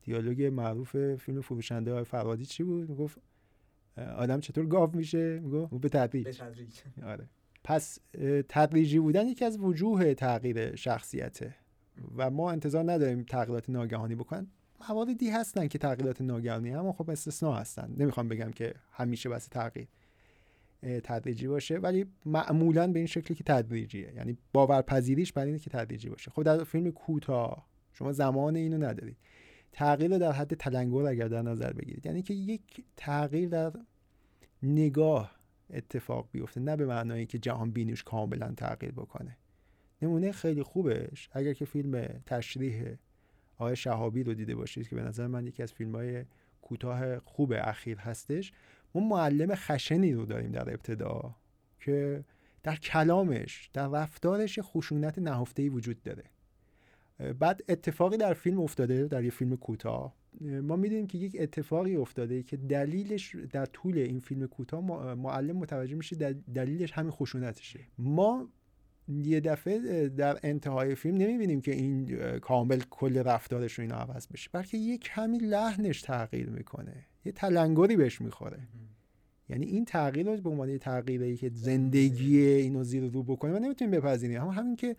دیالوگ 0.01 0.43
معروف 0.43 1.15
فیلم 1.15 1.41
فروشنده 1.41 1.93
های 1.93 2.03
فرادی 2.03 2.45
چی 2.45 2.63
بود؟ 2.63 2.89
می‌گفت 2.89 3.17
آدم 3.97 4.39
چطور 4.39 4.65
گاو 4.65 4.95
میشه؟ 4.95 5.39
می‌گفت 5.39 5.73
به 5.73 5.89
تدریج. 5.89 6.27
آره. 7.03 7.29
پس 7.65 7.99
تدریجی 8.49 8.99
بودن 8.99 9.27
یکی 9.27 9.45
از 9.45 9.59
وجوه 9.59 10.13
تغییر 10.13 10.75
شخصیته 10.75 11.55
و 12.17 12.29
ما 12.29 12.51
انتظار 12.51 12.91
نداریم 12.91 13.23
تغییرات 13.23 13.69
ناگهانی 13.69 14.15
بکنن. 14.15 14.47
مواردی 14.89 15.29
هستن 15.29 15.67
که 15.67 15.77
تغییرات 15.77 16.21
ناگهانی 16.21 16.71
اما 16.71 16.93
خب 16.93 17.09
استثنا 17.09 17.53
هستن. 17.53 17.95
نمی‌خوام 17.97 18.27
بگم 18.27 18.51
که 18.51 18.73
همیشه 18.91 19.29
بس 19.29 19.47
تغییر 19.47 19.87
تدریجی 21.03 21.47
باشه 21.47 21.77
ولی 21.77 22.05
معمولا 22.25 22.87
به 22.87 22.99
این 22.99 23.07
شکلی 23.07 23.35
که 23.35 23.43
تدریجیه. 23.43 24.13
یعنی 24.15 24.37
باورپذیریش 24.53 25.33
برای 25.33 25.47
اینه 25.47 25.59
که 25.59 25.69
تدریجی 25.69 26.09
باشه. 26.09 26.31
خب 26.31 26.43
در 26.43 26.63
فیلم 26.63 26.91
کوتاه 26.91 27.67
شما 27.93 28.11
زمان 28.11 28.55
اینو 28.55 28.77
ندارید 28.77 29.17
تغییر 29.71 30.17
در 30.17 30.31
حد 30.31 30.53
تلنگر 30.53 31.05
اگر 31.05 31.27
در 31.27 31.41
نظر 31.41 31.73
بگیرید 31.73 32.05
یعنی 32.05 32.21
که 32.21 32.33
یک 32.33 32.83
تغییر 32.97 33.49
در 33.49 33.73
نگاه 34.63 35.35
اتفاق 35.69 36.29
بیفته 36.31 36.59
نه 36.59 36.75
به 36.75 36.85
معنایی 36.85 37.25
که 37.25 37.39
جهان 37.39 37.71
بینیش 37.71 38.03
کاملا 38.03 38.53
تغییر 38.57 38.91
بکنه. 38.91 39.37
نمونه 40.01 40.31
خیلی 40.31 40.63
خوبش 40.63 41.29
اگر 41.31 41.53
که 41.53 41.65
فیلم 41.65 42.07
تشریح 42.25 42.95
آقای 43.57 43.75
شهابی 43.75 44.23
رو 44.23 44.33
دیده 44.33 44.55
باشید 44.55 44.87
که 44.87 44.95
به 44.95 45.01
نظر 45.01 45.27
من 45.27 45.47
یکی 45.47 45.63
از 45.63 45.73
فیلم 45.73 45.95
های 45.95 46.25
کوتاه 46.61 47.19
خوب 47.19 47.53
اخیر 47.57 47.97
هستش 47.97 48.53
ما 48.95 49.01
معلم 49.01 49.55
خشنی 49.55 50.13
رو 50.13 50.25
داریم 50.25 50.51
در 50.51 50.69
ابتدا 50.69 51.35
که 51.79 52.23
در 52.63 52.75
کلامش 52.75 53.69
در 53.73 53.87
رفتارش 53.87 54.59
خشونت 54.61 55.19
نهفته 55.19 55.69
وجود 55.69 56.03
داره. 56.03 56.23
بعد 57.39 57.63
اتفاقی 57.69 58.17
در 58.17 58.33
فیلم 58.33 58.59
افتاده 58.59 59.07
در 59.07 59.23
یه 59.23 59.29
فیلم 59.29 59.57
کوتاه 59.57 60.15
ما 60.41 60.75
می‌دونیم 60.75 61.07
که 61.07 61.17
یک 61.17 61.37
اتفاقی 61.39 61.95
افتاده 61.95 62.43
که 62.43 62.57
دلیلش 62.57 63.35
در 63.51 63.65
طول 63.65 63.97
این 63.97 64.19
فیلم 64.19 64.47
کوتاه 64.47 65.13
معلم 65.13 65.57
متوجه 65.57 65.95
میشه 65.95 66.15
دلیلش 66.55 66.91
همین 66.91 67.11
خشونتشه. 67.11 67.79
ما 67.97 68.49
یه 69.07 69.39
دفعه 69.39 70.09
در 70.09 70.39
انتهای 70.43 70.95
فیلم 70.95 71.17
نمی‌بینیم 71.17 71.61
که 71.61 71.71
این 71.71 72.05
کامل 72.39 72.81
کل 72.89 73.17
رفتارش 73.17 73.73
رو 73.73 73.81
اینا 73.81 73.95
عوض 73.95 74.27
بشه. 74.27 74.49
بلکه 74.53 74.77
یه 74.77 74.97
کمی 74.97 75.37
لحنش 75.37 76.01
تغییر 76.01 76.49
می‌کنه. 76.49 77.05
یه 77.25 77.31
تلنگری 77.31 77.95
بهش 77.95 78.21
می‌خوره. 78.21 78.59
یعنی 79.49 79.65
این 79.65 79.85
تغییر 79.85 80.35
رو 80.35 80.41
به 80.41 80.49
عنوان 80.49 80.77
تغییری 80.77 81.37
که 81.37 81.51
زندگی 81.53 82.39
اینو 82.39 82.83
زیر 82.83 83.03
رو 83.03 83.23
بکنه 83.23 83.51
ما 83.51 83.59
نمی‌تونیم 83.59 83.91
بپذیریم. 83.91 84.41
اما 84.41 84.51
همین 84.51 84.75
که 84.75 84.95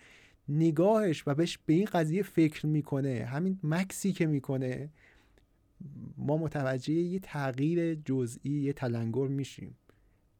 نگاهش 0.49 1.23
و 1.27 1.35
بهش 1.35 1.59
به 1.67 1.75
این 1.75 1.85
قضیه 1.85 2.23
فکر 2.23 2.67
می‌کنه 2.67 3.25
همین 3.25 3.59
مکسی 3.63 4.13
که 4.13 4.27
می‌کنه 4.27 4.91
ما 6.17 6.37
متوجه 6.37 6.93
یه 6.93 7.19
تغییر 7.19 7.95
جزئی 7.95 8.51
یه 8.51 8.73
تلنگر 8.73 9.27
میشیم. 9.27 9.77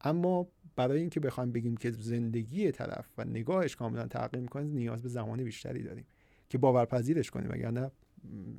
اما 0.01 0.47
برای 0.75 0.99
اینکه 0.99 1.19
بخوایم 1.19 1.51
بگیم 1.51 1.77
که 1.77 1.91
زندگی 1.91 2.71
طرف 2.71 3.09
و 3.17 3.23
نگاهش 3.23 3.75
کاملا 3.75 4.07
تغییر 4.07 4.41
می‌کنه 4.41 4.63
نیاز 4.63 5.01
به 5.01 5.09
زمان 5.09 5.43
بیشتری 5.43 5.83
داریم 5.83 6.05
که 6.49 6.57
باورپذیرش 6.57 7.31
کنیم 7.31 7.51
وگرنه 7.51 7.91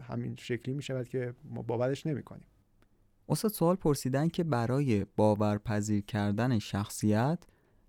همین 0.02 0.36
شکلی 0.36 0.74
می‌شود 0.74 1.08
که 1.08 1.34
ما 1.44 1.62
باورش 1.62 2.06
نمی‌کنیم. 2.06 2.46
استاد 3.28 3.50
سوال 3.50 3.76
پرسیدن 3.76 4.28
که 4.28 4.44
برای 4.44 5.06
باورپذیر 5.16 6.00
کردن 6.00 6.58
شخصیت 6.58 7.38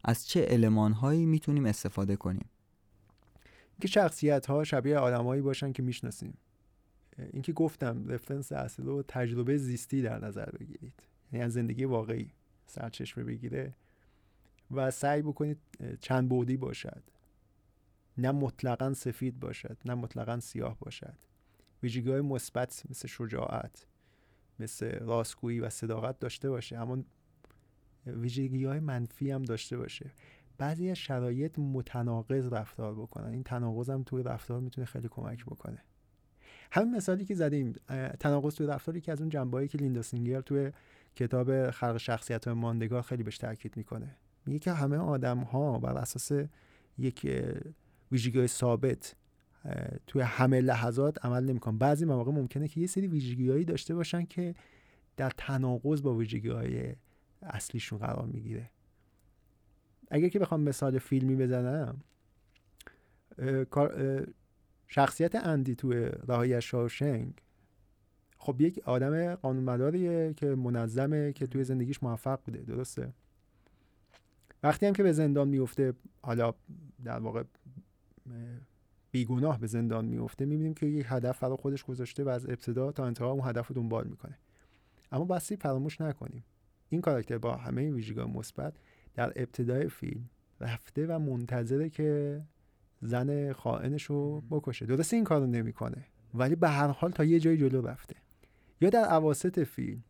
از 0.03 0.27
چه 0.27 0.45
المانهایی 0.49 1.25
می‌تونیم 1.25 1.65
استفاده 1.65 2.15
کنیم؟ 2.15 2.49
که 3.81 3.87
شخصیت 3.87 4.45
ها 4.45 4.63
شبیه 4.63 4.97
آدمایی 4.97 5.41
باشن 5.41 5.71
که 5.71 5.83
می‌شناسیم. 5.83 6.37
اینکه 7.33 7.53
گفتم 7.53 8.07
رفرنس 8.07 8.51
اصلی 8.51 8.85
رو 8.85 9.03
تجربه 9.07 9.57
زیستی 9.57 10.01
در 10.01 10.25
نظر 10.25 10.49
بگیرید. 10.49 11.03
یعنی 11.31 11.45
از 11.45 11.53
زندگی 11.53 11.85
واقعی 11.85 12.31
سرچشمه 12.65 13.23
بگیره 13.23 13.73
و 14.71 14.91
سعی 14.91 15.21
بکنید 15.21 15.57
چند 15.99 16.29
بودی 16.29 16.57
باشد. 16.57 17.03
نه 18.17 18.31
مطلقا 18.31 18.93
سفید 18.93 19.39
باشد 19.39 19.77
نه 19.85 19.93
مطلقا 19.93 20.39
سیاه 20.39 20.77
باشد. 20.79 21.15
ویژگی 21.83 22.11
های 22.11 22.21
مثبت 22.21 22.83
مثل 22.89 23.07
شجاعت 23.07 23.87
مثل 24.59 24.99
راستگویی 24.99 25.59
و 25.59 25.69
صداقت 25.69 26.19
داشته 26.19 26.49
باشه. 26.49 26.77
اما 26.77 27.03
ویژگی 28.05 28.65
های 28.65 28.79
منفی 28.79 29.31
هم 29.31 29.43
داشته 29.43 29.77
باشه. 29.77 30.11
بعضی 30.57 30.89
از 30.89 30.97
شرایط 30.97 31.59
متناقض 31.59 32.53
رفتار 32.53 32.95
بکنن. 32.95 33.33
این 33.33 33.43
تناقض 33.43 33.89
هم 33.89 34.03
توی 34.03 34.23
رفتار 34.23 34.59
می‌تونه 34.59 34.85
خیلی 34.85 35.07
کمک 35.07 35.45
بکنه. 35.45 35.83
همین 36.71 36.95
مثالی 36.95 37.25
که 37.25 37.35
زدیم 37.35 37.73
تناقض 38.19 38.55
توی 38.55 38.67
رفتاری 38.67 39.01
که 39.01 39.11
از 39.11 39.19
اون 39.21 39.29
جنبهایی 39.29 39.67
که 39.67 39.77
لیندا 39.77 40.01
سینگر 40.01 40.41
توی 40.41 40.71
کتاب 41.15 41.71
خلق 41.71 41.97
شخصیت 41.97 42.45
های 42.45 42.53
ماندگار 42.53 43.01
خیلی 43.01 43.23
بهش 43.23 43.37
تاکید 43.37 43.77
می‌کنه. 43.77 44.15
میگه 44.45 44.59
که 44.59 44.71
همه 44.71 44.97
آدم 44.97 45.39
ها 45.39 45.79
بر 45.79 45.97
اساس 45.97 46.31
یک 46.97 47.43
ویژگی 48.11 48.47
ثابت 48.47 49.15
توی 50.07 50.21
همه 50.21 50.61
لحظات 50.61 51.25
عمل 51.25 51.43
نمی‌کنن. 51.43 51.77
بعضی 51.77 52.05
مواقع 52.05 52.31
ممکنه 52.31 52.67
که 52.67 52.81
یه 52.81 52.87
سری 52.87 53.07
ویژگیهایی 53.07 53.65
داشته 53.65 53.95
باشن 53.95 54.25
که 54.25 54.55
در 55.17 55.31
تناقض 55.37 56.01
با 56.01 56.15
ویژگی 56.15 56.49
های 56.49 56.95
اصلیشون 57.41 57.99
قرار 57.99 58.25
می‌گیره. 58.25 58.69
اگر 60.11 60.29
که 60.29 60.39
بخوام 60.39 60.61
مثال 60.61 60.99
فیلمی 60.99 61.35
بزنم 61.35 62.01
شخصیت 64.91 65.35
اندی 65.35 65.75
توی 65.75 66.09
رهایی 66.27 66.61
شاوشنگ 66.61 67.33
خب 68.37 68.61
یک 68.61 68.79
آدم 68.85 69.35
قانونمداریه 69.35 70.33
که 70.33 70.45
منظمه 70.45 71.33
که 71.33 71.47
توی 71.47 71.63
زندگیش 71.63 72.03
موفق 72.03 72.39
بوده 72.45 72.61
درسته؟ 72.61 73.13
وقتی 74.63 74.85
هم 74.85 74.93
که 74.93 75.03
به 75.03 75.11
زندان 75.11 75.47
میفته 75.47 75.93
حالا 76.21 76.53
در 77.03 77.19
واقع 77.19 77.43
بیگناه 79.11 79.59
به 79.59 79.67
زندان 79.67 80.05
میفته 80.05 80.45
می‌بینیم 80.45 80.73
که 80.73 80.85
یک 80.85 81.05
هدف 81.09 81.43
برای 81.43 81.57
خودش 81.57 81.83
گذاشته 81.83 82.23
و 82.23 82.29
از 82.29 82.45
ابتدا 82.45 82.91
تا 82.91 83.05
انتها 83.05 83.31
اون 83.31 83.49
هدف 83.49 83.67
رو 83.67 83.75
دنبال 83.75 84.07
می‌کنه. 84.07 84.37
اما 85.11 85.25
بسی 85.25 85.55
فراموش 85.55 86.01
نکنیم. 86.01 86.43
این 86.89 87.01
کاراکتر 87.01 87.37
با 87.37 87.55
همه 87.55 87.91
ویژگی 87.91 88.21
مثبت 88.21 88.73
در 89.13 89.33
ابتدای 89.35 89.89
فیلم 89.89 90.29
رفته 90.59 91.07
و 91.07 91.19
منتظره 91.19 91.89
که 91.89 92.41
زن 93.01 93.53
خائنش 93.53 94.03
رو 94.03 94.41
بکشه. 94.41 94.85
درسته 94.85 95.15
این 95.15 95.23
کارو 95.23 95.45
نمی‌کنه 95.45 96.05
ولی 96.33 96.55
به 96.55 96.69
هر 96.69 96.87
حال 96.87 97.11
تا 97.11 97.23
یه 97.23 97.39
جای 97.39 97.57
جلو 97.57 97.81
رفته. 97.81 98.15
یا 98.81 98.89
در 98.89 99.13
اواسط 99.13 99.59
فیلم 99.59 100.03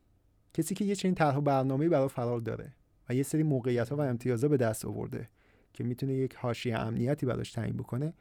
کسی 0.54 0.76
که 0.76 0.86
یه 0.86 0.96
چنین 0.96 1.16
طرح 1.16 1.40
برنامه‌ای 1.40 1.90
برای 1.90 2.08
فرار 2.08 2.40
داره 2.40 2.74
و 3.10 3.16
یه 3.16 3.24
سری 3.24 3.44
موقعیت 3.44 3.90
ها 3.90 3.96
و 3.96 4.02
امتیازها 4.02 4.50
به 4.50 4.58
دست 4.58 4.86
آورده 4.86 5.30
که 5.74 5.84
می‌تونه 5.84 6.14
یک 6.14 6.36
حاشیه 6.36 6.78
امنیتی 6.78 7.26
براش 7.26 7.52
تعیین 7.52 7.78
بکنه 7.78 8.14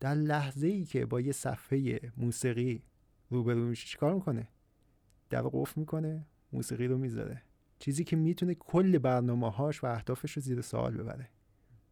در 0.00 0.14
لحظه 0.14 0.66
ای 0.66 0.84
که 0.84 1.06
با 1.06 1.20
یه 1.20 1.32
صفحه 1.32 2.00
موسیقی 2.16 2.82
روبرو 3.30 3.64
میشه 3.64 3.86
چیکار 3.86 4.14
می‌کنه؟ 4.14 4.48
در 5.30 5.42
قفل 5.42 5.80
می‌کنه 5.80 6.26
موسیقی 6.52 6.86
رو 6.86 6.98
می‌ذاره. 6.98 7.42
چیزی 7.78 8.04
که 8.04 8.16
می‌تونه 8.16 8.54
کل 8.54 8.98
برنامه 8.98 9.50
هاش 9.50 9.84
و 9.84 9.86
اهدافش 9.86 10.32
رو 10.32 10.42
زیر 10.42 10.60
سوال 10.60 10.96
ببره. 10.96 11.28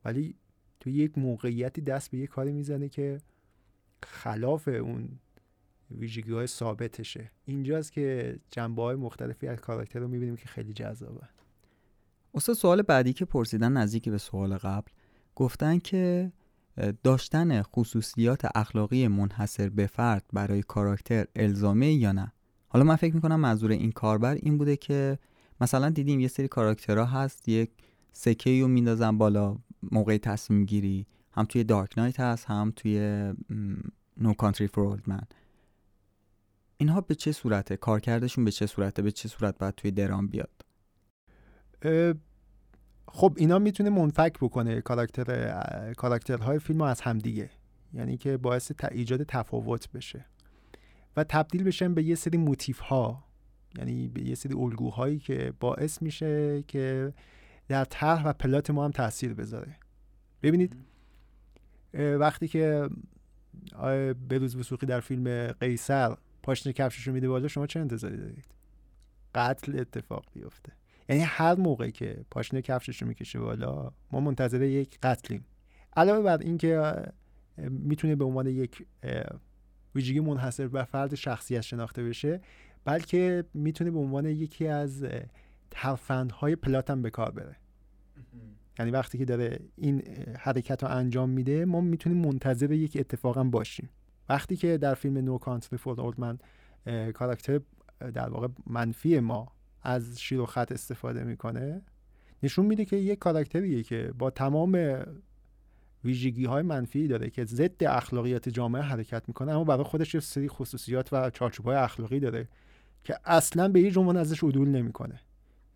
ولی 0.04 0.34
تو 0.82 0.90
یک 0.90 1.18
موقعیتی 1.18 1.80
دست 1.80 2.10
به 2.10 2.18
یه 2.18 2.26
کاری 2.26 2.52
می‌زنه 2.52 2.88
که 2.88 3.18
خلاف 4.02 4.68
اون 4.68 5.08
ویژگی 5.90 6.32
های 6.32 6.46
ثابتشه. 6.46 7.30
اینجاست 7.44 7.92
که 7.92 8.38
جنبه 8.50 8.82
های 8.82 8.96
مختلفی 8.96 9.46
از 9.46 9.60
کاراکتر 9.60 9.98
رو 9.98 10.08
می‌بینیم 10.08 10.36
که 10.36 10.46
خیلی 10.48 10.72
جذابه. 10.72 11.28
استاد 12.34 12.56
سوال 12.56 12.82
بعدی 12.82 13.12
که 13.12 13.24
پرسیدن 13.24 13.72
نزدیک 13.72 14.08
به 14.08 14.18
سوال 14.18 14.56
قبل 14.56 14.90
گفتن 15.34 15.78
که 15.78 16.32
داشتن 17.02 17.62
خصوصیات 17.62 18.46
اخلاقی 18.54 19.08
منحصر 19.08 19.68
به 19.68 19.86
فرد 19.86 20.24
برای 20.32 20.62
کاراکتر 20.62 21.26
الزامه 21.36 21.92
یا 21.92 22.12
نه؟ 22.12 22.32
حالا 22.68 22.84
من 22.84 22.96
فکر 22.96 23.14
می‌کنم 23.14 23.40
منظور 23.40 23.70
این 23.70 23.92
کاربر 23.92 24.34
این 24.34 24.58
بوده 24.58 24.76
که 24.76 25.18
مثلا 25.60 25.90
دیدیم 25.90 26.20
یه 26.20 26.28
سری 26.28 26.48
کاراکترها 26.48 27.04
هست 27.04 27.48
یک 27.48 27.70
سکه 28.12 28.60
رو 28.60 28.68
میندازن 28.68 29.18
بالا 29.18 29.58
موقع 29.92 30.18
تصمیم 30.18 30.64
گیری 30.64 31.06
هم 31.32 31.44
توی 31.44 31.64
دارک 31.64 31.98
نایت 31.98 32.20
هست 32.20 32.44
هم 32.46 32.72
توی 32.76 33.32
نو 34.16 34.34
کانتری 34.34 34.66
فور 34.66 35.02
من 35.06 35.22
اینها 36.76 37.00
به 37.00 37.14
چه 37.14 37.32
صورته؟ 37.32 37.76
کارکردشون 37.76 38.44
به 38.44 38.50
چه 38.50 38.66
صورته؟ 38.66 39.02
به 39.02 39.10
چه 39.10 39.28
صورت 39.28 39.58
باید 39.58 39.74
توی 39.74 39.90
درام 39.90 40.28
بیاد؟ 40.28 40.64
خب 43.08 43.34
اینا 43.36 43.58
می‌تونه 43.58 43.90
منفک 43.90 44.38
بکنه 44.40 44.80
کاراکتر 44.80 45.92
کاراکترهای 45.92 46.58
فیلم 46.58 46.80
از 46.80 47.00
همدیگه. 47.00 47.50
یعنی 47.94 48.16
که 48.16 48.36
باعث 48.36 48.72
ایجاد 48.90 49.22
تفاوت 49.22 49.92
بشه. 49.92 50.24
و 51.16 51.24
تبدیل 51.24 51.62
بشن 51.62 51.94
به 51.94 52.02
یه 52.02 52.14
سری 52.14 52.38
موتیف 52.38 52.78
ها 52.78 53.24
یعنی 53.78 54.08
به 54.08 54.22
یه 54.22 54.34
سری 54.34 54.54
الگوهایی 54.54 55.18
که 55.18 55.52
باعث 55.60 56.02
میشه 56.02 56.64
که 56.68 57.14
در 57.68 57.84
طرح 57.84 58.28
و 58.28 58.32
پلات 58.32 58.70
ما 58.70 58.84
هم 58.84 58.90
تاثیر 58.90 59.34
بذاره. 59.34 59.76
ببینید 60.42 60.76
وقتی 61.94 62.48
که 62.48 62.88
بروز 64.28 64.56
وسوقی 64.56 64.86
در 64.86 65.00
فیلم 65.00 65.46
قیصر 65.46 66.16
پاشنه 66.42 66.72
کفشش 66.72 67.08
رو 67.08 67.14
میده 67.14 67.28
بالا 67.28 67.48
شما 67.48 67.66
چه 67.66 67.80
انتظاری 67.80 68.16
دارید؟ 68.16 68.44
قتل 69.34 69.78
اتفاق 69.80 70.24
بیفته. 70.34 70.72
یعنی 71.08 71.22
هر 71.22 71.54
موقع 71.54 71.90
که 71.90 72.24
پاشنه 72.30 72.62
کفشش 72.62 73.02
رو 73.02 73.08
می‌کشه 73.08 73.38
بالا 73.38 73.92
ما 74.12 74.20
منتظر 74.20 74.62
یک 74.62 74.98
قتلیم. 75.02 75.44
علاوه 75.96 76.22
بر 76.22 76.38
اینکه 76.38 76.94
می‌تونه 77.58 78.16
به 78.16 78.24
عنوان 78.24 78.46
یک 78.46 78.86
ویژگی 79.94 80.20
منحصر 80.20 80.68
به 80.68 80.84
فرد 80.84 81.14
شخصیت 81.14 81.60
شناخته 81.60 82.04
بشه 82.04 82.40
بلکه 82.84 83.44
می‌تونه 83.54 83.90
به 83.90 83.98
عنوان 83.98 84.26
یکی 84.26 84.66
از 84.66 85.06
ترفندهای 85.74 86.56
پلات 86.56 86.90
هم 86.90 87.02
به 87.02 87.10
کار 87.10 87.30
بره. 87.30 87.56
یعنی 88.78 88.90
وقتی 88.90 89.18
که 89.18 89.24
داره 89.24 89.60
این 89.76 90.02
حرکت 90.38 90.82
رو 90.82 90.90
انجام 90.90 91.30
میده 91.30 91.64
ما 91.64 91.80
می‌تونیم 91.80 92.18
منتظر 92.18 92.72
یک 92.72 92.96
اتفاق 93.00 93.38
هم 93.38 93.50
باشیم. 93.50 93.90
وقتی 94.28 94.56
که 94.56 94.78
در 94.78 94.94
فیلم 94.94 95.18
نو 95.18 95.38
کانتری 95.38 95.78
فور 95.78 96.00
اولدمن 96.00 96.38
کاراکتر 97.12 97.60
در 98.14 98.28
واقع 98.28 98.48
منفی 98.66 99.20
ما 99.20 99.52
از 99.82 100.20
شیر 100.20 100.40
و 100.40 100.46
خط 100.46 100.72
استفاده 100.72 101.24
می‌کنه 101.24 101.82
نشون 102.42 102.66
میده 102.66 102.84
که 102.84 102.96
یک 102.96 103.18
کاراکتریه 103.18 103.82
که 103.82 104.12
با 104.18 104.30
تمام 104.30 105.02
ویژگی 106.04 106.44
های 106.44 106.62
منفی 106.62 107.08
داره 107.08 107.30
که 107.30 107.44
ضد 107.44 107.84
اخلاقیات 107.84 108.48
جامعه 108.48 108.82
حرکت 108.82 109.22
می‌کنه 109.28 109.52
اما 109.52 109.64
برای 109.64 109.84
خودش 109.84 110.14
یه 110.14 110.20
سری 110.20 110.48
خصوصیات 110.48 111.12
و 111.12 111.30
چارچوب 111.30 111.66
های 111.66 111.76
اخلاقی 111.76 112.20
داره 112.20 112.48
که 113.04 113.18
اصلا 113.24 113.68
به 113.68 113.78
هیچ 113.78 113.96
عنوان 113.96 114.16
ازش 114.16 114.44
عدول 114.44 114.68
نمی‌کنه. 114.68 115.20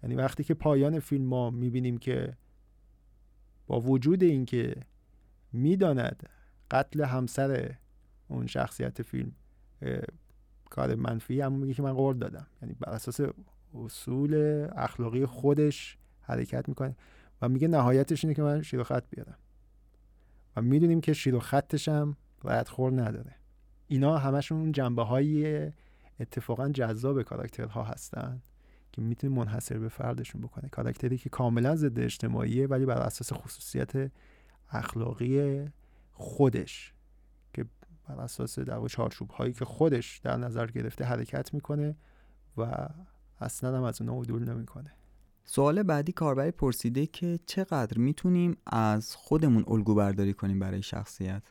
یعنی 0.07 0.17
وقتی 0.17 0.45
که 0.45 0.55
پایان 0.55 0.99
فیلم 0.99 1.25
ما 1.25 1.51
می‌بینیم 1.51 1.99
که 1.99 2.37
با 3.67 3.81
وجود 3.81 4.23
اینکه 4.23 4.75
می‌داند 5.53 6.29
قتل 6.71 7.05
همسر 7.05 7.75
اون 8.29 8.47
شخصیت 8.47 9.03
فیلم 9.03 9.33
کار 10.71 10.95
منفی 10.95 11.43
اما 11.43 11.57
میگه 11.57 11.75
که 11.75 11.83
من 11.83 11.93
قول 11.93 12.19
دادم. 12.19 12.47
یعنی 12.63 12.75
بر 12.75 12.91
اساس 12.93 13.21
اصول 13.75 14.35
اخلاقی 14.77 15.27
خودش 15.27 15.99
حرکت 16.21 16.69
می‌کنه 16.69 16.97
و 17.43 17.49
میگه 17.49 17.69
نهایتش 17.69 18.25
اینه 18.25 18.35
که 18.35 18.43
من 18.43 18.63
شیر 18.63 18.81
و 18.81 18.85
خط 18.85 19.05
بیارم. 19.11 19.39
و 20.57 20.63
می‌دونیم 20.63 21.01
که 21.01 21.13
شیر 21.13 21.35
و 21.35 21.41
خطش 21.41 21.89
هم 21.89 22.17
خور 22.67 23.03
نداره. 23.03 23.35
اینا 23.89 24.19
همشون 24.19 24.73
جنبه 24.73 25.03
های 25.03 25.67
اتفاقا 26.21 26.69
جذاب 26.69 27.23
کاراکترها 27.23 27.83
هستن. 27.83 28.43
که 28.97 29.03
می‌تونه 29.03 29.35
منحصر 29.35 29.79
به 29.79 29.89
فردشون 29.89 30.41
بکنه 30.41 30.69
کاراکتری 30.69 31.19
که 31.19 31.29
کاملا 31.29 31.77
ضد 31.77 31.99
اجتماعیه 31.99 32.67
ولی 32.67 32.87
بر 32.87 32.99
اساس 32.99 33.33
خصوصیت 33.33 34.11
اخلاقی 34.71 35.65
خودش 36.13 36.95
که 37.53 37.65
بر 38.09 38.21
اساس 38.21 38.59
در 38.59 38.87
چارچوب 38.87 39.31
هایی 39.31 39.53
که 39.53 39.65
خودش 39.65 40.19
در 40.19 40.37
نظر 40.37 40.67
گرفته 40.67 41.05
حرکت 41.05 41.55
می‌کنه 41.55 41.97
و 42.57 42.89
اصلا 43.41 43.77
هم 43.77 43.83
از 43.83 44.01
اونها 44.01 44.21
عدول 44.21 44.45
نمی‌کنه. 44.45 44.93
سوال 45.45 45.83
بعدی 45.83 46.13
کاربری 46.13 46.51
پرسیده 46.51 47.07
که 47.07 47.39
چقدر 47.47 47.99
می‌تونیم 47.99 48.57
از 48.67 49.17
خودمون 49.17 49.65
الگو 49.69 49.95
برداری 49.95 50.33
کنیم 50.33 50.59
برای 50.59 50.83
شخصیت؟ 50.83 51.43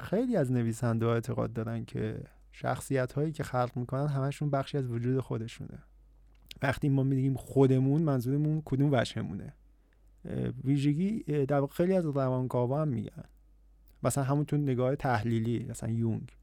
خیلی 0.00 0.36
از 0.36 0.52
نویسنده 0.52 1.06
ها 1.06 1.14
اعتقاد 1.14 1.52
دارن 1.52 1.84
که 1.84 2.24
شخصیت 2.52 3.12
هایی 3.12 3.32
که 3.32 3.42
خلق 3.42 3.70
می‌کنن 3.76 4.06
همشون 4.06 4.50
بخشی 4.50 4.78
از 4.78 4.90
وجود 4.90 5.20
خودشونه. 5.20 5.78
وقتی 6.64 6.88
ما 6.88 7.02
میگیم 7.02 7.34
خودمون 7.34 8.02
منظورمون 8.02 8.62
کدوم 8.64 8.92
وجهمونه؟ 8.92 9.52
ویژگی 10.64 11.22
در 11.46 11.66
خیلی 11.66 11.94
از 11.94 12.06
روانکاوا 12.06 12.82
هم 12.82 12.88
میگن. 12.88 13.24
مثلا 14.02 14.24
همونتون 14.24 14.62
نگاه 14.62 14.96
تحلیلی 14.96 15.66
مثلا 15.68 15.90
یونگ. 15.90 16.36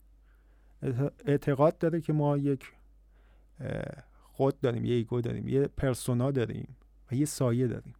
اعتقاد 1.26 1.78
داره 1.78 2.02
که 2.02 2.14
ما 2.14 2.38
یک 2.38 2.64
خود 4.22 4.60
داریم 4.60 4.86
یه 4.86 4.96
ایگو 4.96 5.22
داریم 5.22 5.48
یه 5.48 5.68
پرسونا 5.68 6.32
داریم 6.32 6.76
و 7.12 7.16
یه 7.16 7.26
سایه 7.26 7.68
داریم 7.68 7.94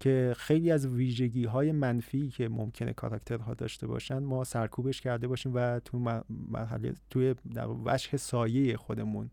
که 0.00 0.34
خیلی 0.36 0.70
از 0.70 0.86
ویژگی 0.86 1.44
های 1.44 1.72
منفی 1.72 2.28
که 2.28 2.48
ممکنه 2.48 2.92
کاراکترها 2.92 3.54
داشته 3.54 3.86
باشن 3.86 4.18
ما 4.18 4.44
سرکوبش 4.44 5.00
کرده 5.00 5.28
باشیم 5.28 5.52
و 5.54 5.80
تو 5.80 6.22
مرحله 6.50 6.94
توی 7.10 7.34
در 7.54 7.68
وجه 7.84 8.16
سایه 8.16 8.76
خودمون 8.76 9.30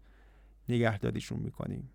نگهداریشون 0.70 1.40
می‌کنیم. 1.40 1.90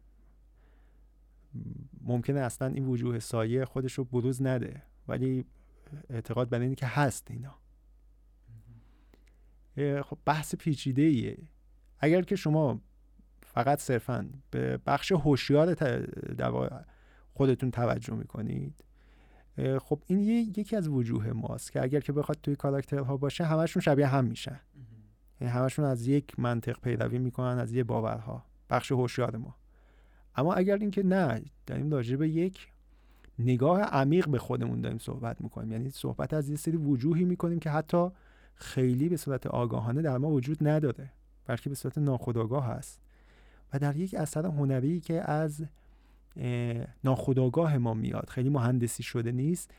ممکنه 2.00 2.40
اصلا 2.40 2.68
این 2.68 2.86
وجوه 2.86 3.18
سایه 3.18 3.64
خودش 3.64 3.92
رو 3.92 4.04
بروز 4.04 4.42
نده 4.42 4.82
ولی 5.08 5.44
اعتقاد 6.10 6.48
بر 6.48 6.60
اینه 6.60 6.74
که 6.74 6.86
هست 6.86 7.30
اینا. 7.30 7.54
خب 10.02 10.18
بحث 10.24 10.54
پیچیده 10.54 11.02
ایه 11.02 11.38
اگر 11.98 12.22
که 12.22 12.36
شما 12.36 12.80
فقط 13.42 13.80
صرفا 13.80 14.30
به 14.50 14.78
بخش 14.86 15.12
هوشیار 15.12 15.76
خودتون 17.34 17.70
توجه 17.70 18.14
می‌کنید 18.14 18.84
خب 19.78 20.02
این 20.06 20.20
یکی 20.56 20.76
از 20.76 20.88
وجوه 20.88 21.32
ماست 21.32 21.72
که 21.72 21.82
اگر 21.82 22.00
که 22.00 22.12
بخواد 22.12 22.38
توی 22.42 22.56
کاراکترها 22.56 23.16
باشه 23.16 23.44
همشون 23.44 23.82
شبیه 23.82 24.06
هم 24.06 24.24
میشن. 24.24 24.60
یعنی 25.40 25.52
همشون 25.52 25.84
از 25.84 26.06
یک 26.06 26.40
منطق 26.40 26.80
پیروی 26.80 27.18
می‌کنن 27.18 27.58
از 27.58 27.72
یه 27.72 27.84
باورها. 27.84 28.51
بخش 28.70 28.92
هوشیار 28.92 29.36
ما. 29.36 29.54
اما 30.36 30.54
اگر 30.54 30.76
اینکه 30.76 31.02
نه 31.02 31.42
داریم 31.66 31.90
راجع 31.90 32.16
به 32.16 32.28
یک 32.28 32.68
نگاه 33.38 33.80
عمیق 33.80 34.28
به 34.28 34.38
خودمون 34.38 34.80
داریم 34.80 34.98
صحبت 34.98 35.40
می‌کنیم. 35.40 35.72
یعنی 35.72 35.90
صحبت 35.90 36.34
از 36.34 36.48
یه 36.48 36.56
سری 36.56 36.76
وجوهی 36.76 37.24
می‌کنیم 37.24 37.58
که 37.58 37.70
حتی 37.70 38.08
خیلی 38.54 39.08
به 39.08 39.16
صورت 39.16 39.46
آگاهانه 39.46 40.02
در 40.02 40.18
ما 40.18 40.30
وجود 40.30 40.68
نداره 40.68 41.12
بلکه 41.46 41.68
به 41.68 41.74
صورت 41.74 41.98
ناخودآگاه 41.98 42.66
هست. 42.66 43.00
و 43.72 43.78
در 43.78 43.96
یک 43.96 44.14
اثر 44.14 44.46
هنری 44.46 45.00
که 45.00 45.30
از 45.30 45.64
ناخودآگاه 47.04 47.78
ما 47.78 47.94
میاد 47.94 48.28
خیلی 48.28 48.48
مهندسی 48.48 49.02
شده 49.02 49.32
نیست 49.32 49.70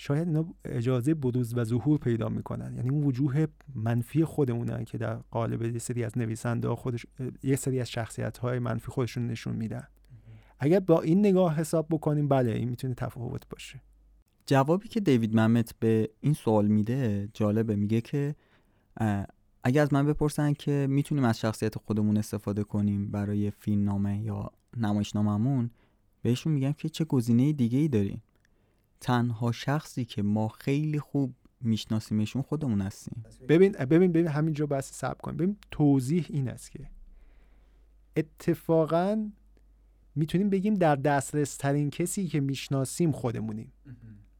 شاید 0.00 0.28
اینا 0.28 0.54
اجازه 0.64 1.14
بروز 1.14 1.56
و 1.56 1.64
ظهور 1.64 1.98
پیدا 1.98 2.28
می‌کنن. 2.28 2.76
یعنی 2.76 2.90
اون 2.90 3.04
وجوه 3.04 3.46
منفی 3.74 4.24
خودمونن 4.24 4.84
که 4.84 4.98
در 4.98 5.14
قالب 5.14 5.62
یه 5.62 5.78
سری 5.78 6.04
از 6.04 6.18
نویسنده 6.18 6.68
خودش 6.68 7.06
یه 7.42 7.56
سری 7.56 7.80
از 7.80 7.90
شخصیت 7.90 8.38
های 8.38 8.58
منفی 8.58 8.86
خودشون 8.86 9.26
نشون 9.26 9.56
میدن. 9.56 9.88
اگر 10.58 10.80
با 10.80 11.00
این 11.00 11.18
نگاه 11.26 11.56
حساب 11.56 11.86
بکنیم 11.90 12.28
بله 12.28 12.52
این 12.52 12.68
می‌تونه 12.68 12.94
تفاوت 12.94 13.48
باشه. 13.48 13.80
جوابی 14.46 14.88
که 14.88 15.00
دیوید 15.00 15.40
ممت 15.40 15.74
به 15.80 16.10
این 16.20 16.34
سوال 16.34 16.66
میده 16.66 17.28
جالبه. 17.34 17.76
میگه 17.76 18.00
که 18.00 18.34
اگر 19.64 19.82
از 19.82 19.92
من 19.92 20.06
بپرسن 20.06 20.52
که 20.52 20.86
می‌تونیم 20.90 21.24
از 21.24 21.40
شخصیت 21.40 21.78
خودمون 21.78 22.16
استفاده 22.16 22.64
کنیم 22.64 23.10
برای 23.10 23.50
فیلم 23.50 23.84
نامه 23.84 24.22
یا 24.22 24.50
نمایشناممون 24.76 25.70
بهشون 26.22 26.52
میگم 26.52 26.72
که 26.72 26.88
چه 26.88 27.04
گزینه 27.04 27.52
دیگه 27.52 27.78
ای 27.78 27.88
داریم 27.88 28.22
تنها 29.00 29.52
شخصی 29.52 30.04
که 30.04 30.22
ما 30.22 30.48
خیلی 30.48 31.00
خوب 31.00 31.34
میشناسیمشون 31.60 32.42
خودمون 32.42 32.80
هستیم. 32.80 33.24
ببین 33.48 33.72
ببین 33.72 34.12
ببین 34.12 34.26
همینجا 34.26 34.66
بس 34.66 34.92
سب 34.92 35.18
کن 35.18 35.36
ببین 35.36 35.56
توضیح 35.70 36.26
این 36.28 36.48
است 36.48 36.70
که 36.70 36.90
اتفاقا 38.16 39.30
می‌تونیم 40.14 40.50
بگیم 40.50 40.74
در 40.74 40.96
دسترس 40.96 41.56
ترین 41.56 41.90
کسی 41.90 42.26
که 42.26 42.40
می‌شناسیم 42.40 43.12
خودمونیم. 43.12 43.72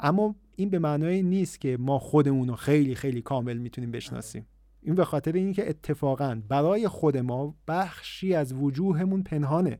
اما 0.00 0.34
این 0.56 0.70
به 0.70 0.78
معنای 0.78 1.22
نیست 1.22 1.60
که 1.60 1.76
ما 1.80 1.98
خودمون 1.98 2.48
رو 2.48 2.56
خیلی 2.56 2.94
خیلی 2.94 3.22
کامل 3.22 3.56
می‌تونیم 3.56 3.90
بشناسیم. 3.90 4.46
این 4.82 4.94
به 4.94 5.04
خاطر 5.04 5.32
اینکه 5.32 5.68
اتفاقا 5.68 6.42
برای 6.48 6.88
خود 6.88 7.16
ما 7.16 7.54
بخشی 7.68 8.34
از 8.34 8.52
وجوهمون 8.52 9.22
پنهانه. 9.22 9.78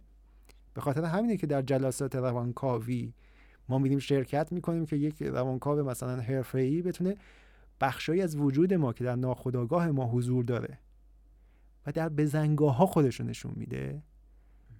به 0.74 0.80
خاطر 0.80 1.04
همینه 1.04 1.36
که 1.36 1.46
در 1.46 1.62
جلسات 1.62 2.16
روانکاوی 2.16 3.12
ما 3.68 3.78
میریم 3.78 3.98
شرکت 3.98 4.52
می‌کنیم 4.52 4.86
که 4.86 4.96
یک 4.96 5.22
روانکاو 5.22 5.82
مثلا 5.82 6.16
حرفه‌ای 6.16 6.82
بتونه 6.82 7.16
بخشی 7.80 8.22
از 8.22 8.36
وجود 8.36 8.74
ما 8.74 8.92
که 8.92 9.04
در 9.04 9.16
ناخودآگاه 9.16 9.90
ما 9.90 10.06
حضور 10.06 10.44
داره 10.44 10.78
و 11.86 11.92
در 11.92 12.08
بزنگاه 12.08 12.76
ها 12.76 12.86
خودش 12.86 13.20
نشون 13.20 13.52
میده 13.56 14.02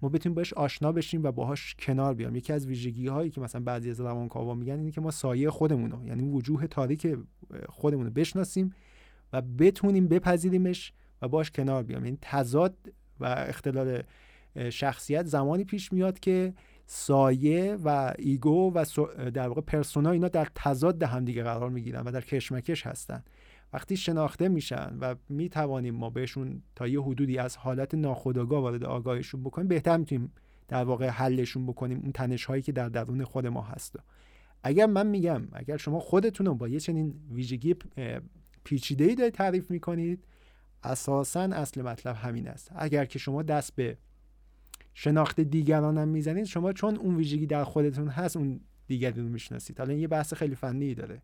ما 0.01 0.09
بتونیم 0.09 0.35
باش 0.35 0.53
آشنا 0.53 0.91
بشیم 0.91 1.23
و 1.23 1.31
باهاش 1.31 1.75
کنار 1.79 2.13
بیام. 2.13 2.35
یکی 2.35 2.53
از 2.53 2.67
ویژگی 2.67 3.07
هایی 3.07 3.29
که 3.29 3.41
مثلا 3.41 3.61
بعضی 3.61 3.89
از 3.89 4.01
روانکاوا 4.01 4.53
میگن 4.53 4.79
اینه 4.79 4.91
که 4.91 5.01
ما 5.01 5.11
سایه 5.11 5.49
خودمون 5.49 6.07
یعنی 6.07 6.23
وجوه 6.23 6.67
تاریک 6.67 7.17
خودمون 7.69 8.05
رو 8.05 8.11
بشناسیم 8.11 8.73
و 9.33 9.41
بتونیم 9.41 10.07
بپذیریمش 10.07 10.93
و 11.21 11.27
باش 11.27 11.51
کنار 11.51 11.83
بیام. 11.83 12.05
یعنی 12.05 12.17
تضاد 12.21 12.75
و 13.19 13.25
اختلال 13.25 14.03
شخصیت 14.69 15.25
زمانی 15.25 15.63
پیش 15.63 15.93
میاد 15.93 16.19
که 16.19 16.53
سایه 16.91 17.77
و 17.83 18.13
ایگو 18.19 18.73
و 18.73 18.85
در 19.33 19.47
واقع 19.47 19.61
پرسونا 19.61 20.11
اینا 20.11 20.27
در 20.27 20.47
تضاد 20.55 21.03
همدیگه 21.03 21.43
قرار 21.43 21.69
می‌گیرن 21.69 22.01
و 22.01 22.11
در 22.11 22.21
کشمکش 22.21 22.87
هستن. 22.87 23.23
وقتی 23.73 23.97
شناخته 23.97 24.47
میشن 24.47 24.97
و 25.01 25.15
می‌توانیم 25.29 25.95
ما 25.95 26.09
بهشون 26.09 26.63
تا 26.75 26.87
یه 26.87 27.01
حدودی 27.01 27.37
از 27.37 27.57
حالت 27.57 27.95
ناخودآگاه 27.95 28.61
وارد 28.61 28.83
آگاهشون 28.83 29.43
بکنیم 29.43 29.67
بهتر 29.67 29.97
می‌تونیم 29.97 30.31
در 30.67 30.83
واقع 30.83 31.07
حلشون 31.07 31.65
بکنیم 31.65 31.99
اون 32.03 32.11
تنش 32.11 32.45
هایی 32.45 32.61
که 32.61 32.71
در 32.71 32.89
درون 32.89 33.23
خود 33.23 33.47
ما 33.47 33.61
هست. 33.61 33.95
اگر 34.63 34.85
من 34.85 35.07
میگم 35.07 35.47
اگر 35.53 35.77
شما 35.77 35.99
خودتون 35.99 36.45
رو 36.45 36.55
با 36.55 36.67
یه 36.67 36.79
چنین 36.79 37.13
ویژگی 37.31 37.75
پیچیده 38.63 39.03
ای 39.03 39.15
دارید 39.15 39.33
تعریف 39.33 39.71
می‌کنید 39.71 40.23
اساسا 40.83 41.41
اصل 41.41 41.81
مطلب 41.81 42.15
همین 42.15 42.47
است. 42.47 42.71
اگر 42.75 43.05
که 43.05 43.19
شما 43.19 43.43
دست 43.43 43.75
به 43.75 43.97
شناخت 45.01 45.39
دیگران 45.39 45.97
هم 45.97 46.07
می‌زنید 46.07 46.45
شما 46.45 46.73
چون 46.73 46.97
اون 46.97 47.15
ویژگی 47.15 47.45
در 47.45 47.63
خودتون 47.63 48.07
هست 48.07 48.37
اون 48.37 48.59
دیگری 48.87 49.21
رو 49.21 49.29
می‌شناسید. 49.29 49.79
حالا 49.79 49.91
این 49.91 50.01
یه 50.01 50.07
بحث 50.07 50.33
خیلی 50.33 50.55
فنی 50.55 50.95
داره. 50.95 51.21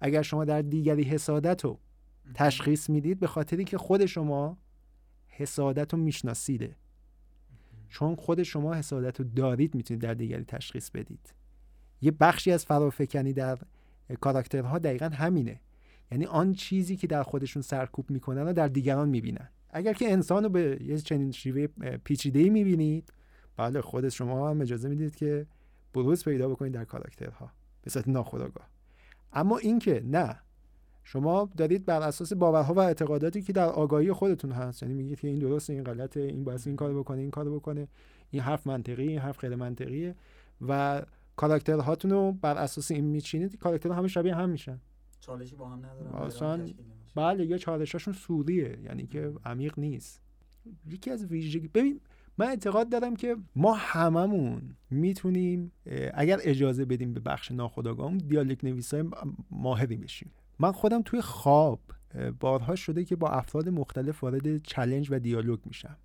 اگر 0.00 0.22
شما 0.22 0.44
در 0.44 0.62
دیگری 0.62 1.02
حسادت 1.02 1.64
رو 1.64 1.78
تشخیص 2.34 2.90
می‌دید 2.90 3.20
به 3.20 3.26
خاطری 3.26 3.64
که 3.64 3.78
خود 3.78 4.06
شما 4.06 4.58
حسادت 5.26 5.92
رو 5.92 5.98
میشناسیده. 5.98 6.76
چون 7.88 8.14
خود 8.14 8.42
شما 8.42 8.74
حسادت 8.74 9.20
رو 9.20 9.26
دارید 9.36 9.74
می‌تونید 9.74 10.02
در 10.02 10.14
دیگری 10.14 10.44
تشخیص 10.44 10.90
بدید. 10.90 11.34
یه 12.00 12.10
بخشی 12.10 12.52
از 12.52 12.64
فرافکنی 12.64 13.32
در 13.32 13.58
کاراکترها 14.20 14.78
دقیقا 14.78 15.08
همینه. 15.08 15.60
یعنی 16.12 16.26
آن 16.26 16.52
چیزی 16.52 16.96
که 16.96 17.06
در 17.06 17.22
خودشون 17.22 17.62
سرکوب 17.62 18.10
می‌کنن 18.10 18.42
و 18.42 18.52
در 18.52 18.68
دیگران 18.68 19.08
می‌بینن. 19.08 19.48
اگر 19.74 19.92
که 19.92 20.12
انسان 20.12 20.42
رو 20.44 20.48
به 20.48 20.78
یه 20.82 20.98
چنین 20.98 21.32
شیوه 21.32 21.66
پیچیده 22.04 22.38
ای 22.38 22.50
می‌بینید 22.50 23.12
بله 23.56 23.80
خود 23.80 24.08
شما 24.08 24.50
هم 24.50 24.60
اجازه 24.60 24.88
می‌دید 24.88 25.16
که 25.16 25.46
بروز 25.94 26.24
پیدا 26.24 26.48
بکنید 26.48 26.72
در 26.72 26.84
کاراکترها 26.84 27.50
به 27.82 27.90
صورت 27.90 28.08
ناخودآگاه. 28.08 28.68
اما 29.32 29.58
اینکه 29.58 30.02
نه 30.06 30.40
شما 31.04 31.50
دارید 31.56 31.84
بر 31.84 32.02
اساس 32.02 32.32
باورها 32.32 32.74
و 32.74 32.78
اعتقاداتی 32.78 33.42
که 33.42 33.52
در 33.52 33.66
آگاهی 33.66 34.12
خودتون 34.12 34.52
هست 34.52 34.82
یعنی 34.82 34.94
میگید 34.94 35.20
که 35.20 35.28
این 35.28 35.38
درسته 35.38 35.72
این 35.72 35.84
غلطه 35.84 36.20
این 36.20 36.44
باید 36.44 36.60
این 36.66 36.76
کارو 36.76 37.02
بکنه 37.02 37.20
این 37.20 37.30
کارو 37.30 37.56
بکنه 37.60 37.88
این 38.30 38.42
حرف 38.42 38.66
منطقی 38.66 39.08
این 39.08 39.18
حرف 39.18 39.38
غیر 39.40 39.56
منطقیه 39.56 40.14
و 40.68 41.02
کاراکترهاتون 41.36 42.10
رو 42.10 42.32
بر 42.32 42.58
اساس 42.58 42.90
این 42.90 43.04
میچینید 43.04 43.58
کاراکتر 43.58 43.92
همه 43.92 44.08
شبیه 44.08 44.34
هم 44.34 44.48
میشن. 44.50 44.80
چالشی 45.20 45.56
با 45.56 45.68
هم 45.68 45.78
ندارن 45.78 46.30
بله 47.14 47.46
یا 47.46 47.58
چالشاشون 47.58 48.14
سوریه 48.14 48.78
یعنی 48.84 49.06
که 49.06 49.32
عمیق 49.44 49.78
نیست. 49.78 50.20
یکی 50.86 51.10
از 51.10 51.24
ویژگی 51.24 51.68
ببین 51.68 52.00
من 52.38 52.46
اعتقاد 52.46 52.88
دارم 52.88 53.16
که 53.16 53.36
ما 53.56 53.74
هممون 53.74 54.76
می‌تونیم 54.90 55.72
اگر 56.14 56.38
اجازه 56.42 56.84
بدیم 56.84 57.14
به 57.14 57.20
بخش 57.20 57.52
ناخودآگاهمون 57.52 58.18
دیالوگ 58.18 58.66
نویسای 58.66 59.04
ماهری 59.50 59.96
بشیم. 59.96 60.30
من 60.58 60.72
خودم 60.72 61.02
توی 61.02 61.20
خواب 61.20 61.80
بارها 62.40 62.74
شده 62.74 63.04
که 63.04 63.16
با 63.16 63.28
افراد 63.28 63.68
مختلف 63.68 64.22
وارد 64.22 64.62
چلنج 64.62 65.08
و 65.10 65.18
دیالوگ 65.18 65.58
میشم. 65.66 65.96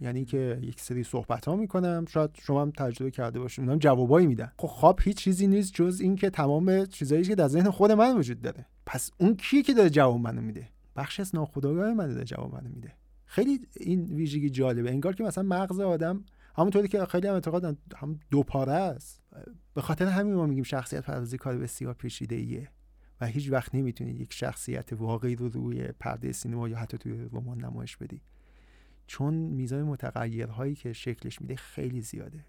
یعنی 0.00 0.24
که 0.24 0.58
یک 0.62 0.80
سری 0.80 1.02
صحبت 1.02 1.44
ها 1.44 1.56
می‌کنم 1.56 2.04
شاید 2.08 2.30
شما 2.42 2.62
هم 2.62 2.70
تجربه 2.70 3.10
کرده 3.10 3.40
باشید 3.40 3.64
اونم 3.64 3.78
جوابایی 3.78 4.26
میدن. 4.26 4.52
خب 4.58 4.68
خواب 4.68 5.00
هیچ 5.02 5.16
چیزی 5.16 5.46
نیست 5.46 5.74
جز 5.74 6.00
اینکه 6.00 6.30
تمام 6.30 6.86
چیزایی 6.86 7.22
که 7.22 7.34
در 7.34 7.48
ذهن 7.48 7.70
خود 7.70 7.92
من 7.92 8.16
وجود 8.18 8.40
داره. 8.40 8.66
پس 8.86 9.10
اون 9.18 9.36
کیه 9.36 9.62
که 9.62 9.74
داره 9.74 9.90
جواب 9.90 10.20
منو 10.20 10.40
میده؟ 10.40 10.68
بخش 10.96 11.20
از 11.20 11.34
ناخودآگاه 11.34 11.94
من 11.94 12.08
داره 12.08 12.24
جواب 12.24 12.54
منو 12.54 12.68
میده. 12.68 12.92
خیلی 13.26 13.60
این 13.76 14.04
ویژگی 14.04 14.50
جالبه. 14.50 14.90
انگار 14.90 15.14
که 15.14 15.24
مثلا 15.24 15.44
مغز 15.44 15.80
آدم 15.80 16.24
همونطوری 16.56 16.88
که 16.88 17.04
خیلی 17.04 17.26
هم 17.26 17.34
اعتقاد 17.34 17.78
هم 17.96 18.20
دو 18.30 18.42
پاره 18.42 18.72
است. 18.72 19.22
به 19.74 19.82
خاطر 19.82 20.06
همین 20.06 20.34
ما 20.34 20.46
میگیم 20.46 20.64
شخصیت 20.64 21.02
پردازی 21.04 21.38
کار 21.38 21.58
بسیار 21.58 21.94
پیچیده 21.94 22.36
ایه 22.36 22.68
و 23.20 23.26
هیچ 23.26 23.50
وقت 23.50 23.74
نمی‌تونی 23.74 24.12
یک 24.12 24.32
شخصیت 24.32 24.92
واقعی 24.92 25.36
رو 25.36 25.48
روی 25.48 25.88
پرده 25.88 26.32
سینما 26.32 26.68
یا 26.68 26.78
حتی 26.78 26.98
توی 26.98 27.28
رمان 27.32 27.64
نمایش 27.64 27.96
بدی. 27.96 28.20
چون 29.06 29.34
میزان 29.34 29.82
متغیرهایی 29.82 30.74
که 30.74 30.92
شکلش 30.92 31.40
میده 31.40 31.56
خیلی 31.56 32.00
زیاده. 32.00 32.44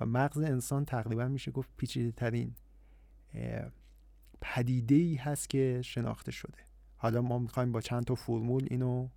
و 0.00 0.06
مغز 0.06 0.38
انسان 0.38 0.84
تقریبا 0.84 1.28
میشه 1.28 1.50
گفت 1.50 1.70
پیچیده 1.76 2.12
ترین 2.12 2.54
پدیده 4.40 4.94
ای 4.94 5.14
هست 5.14 5.50
که 5.50 5.80
شناخته 5.84 6.32
شده. 6.32 6.58
حالا 6.96 7.22
ما 7.22 7.38
می‌خوایم 7.38 7.72
با 7.72 7.80
چند 7.80 8.04
تا 8.04 8.14
فرمول 8.14 8.66
اینو 8.70 9.08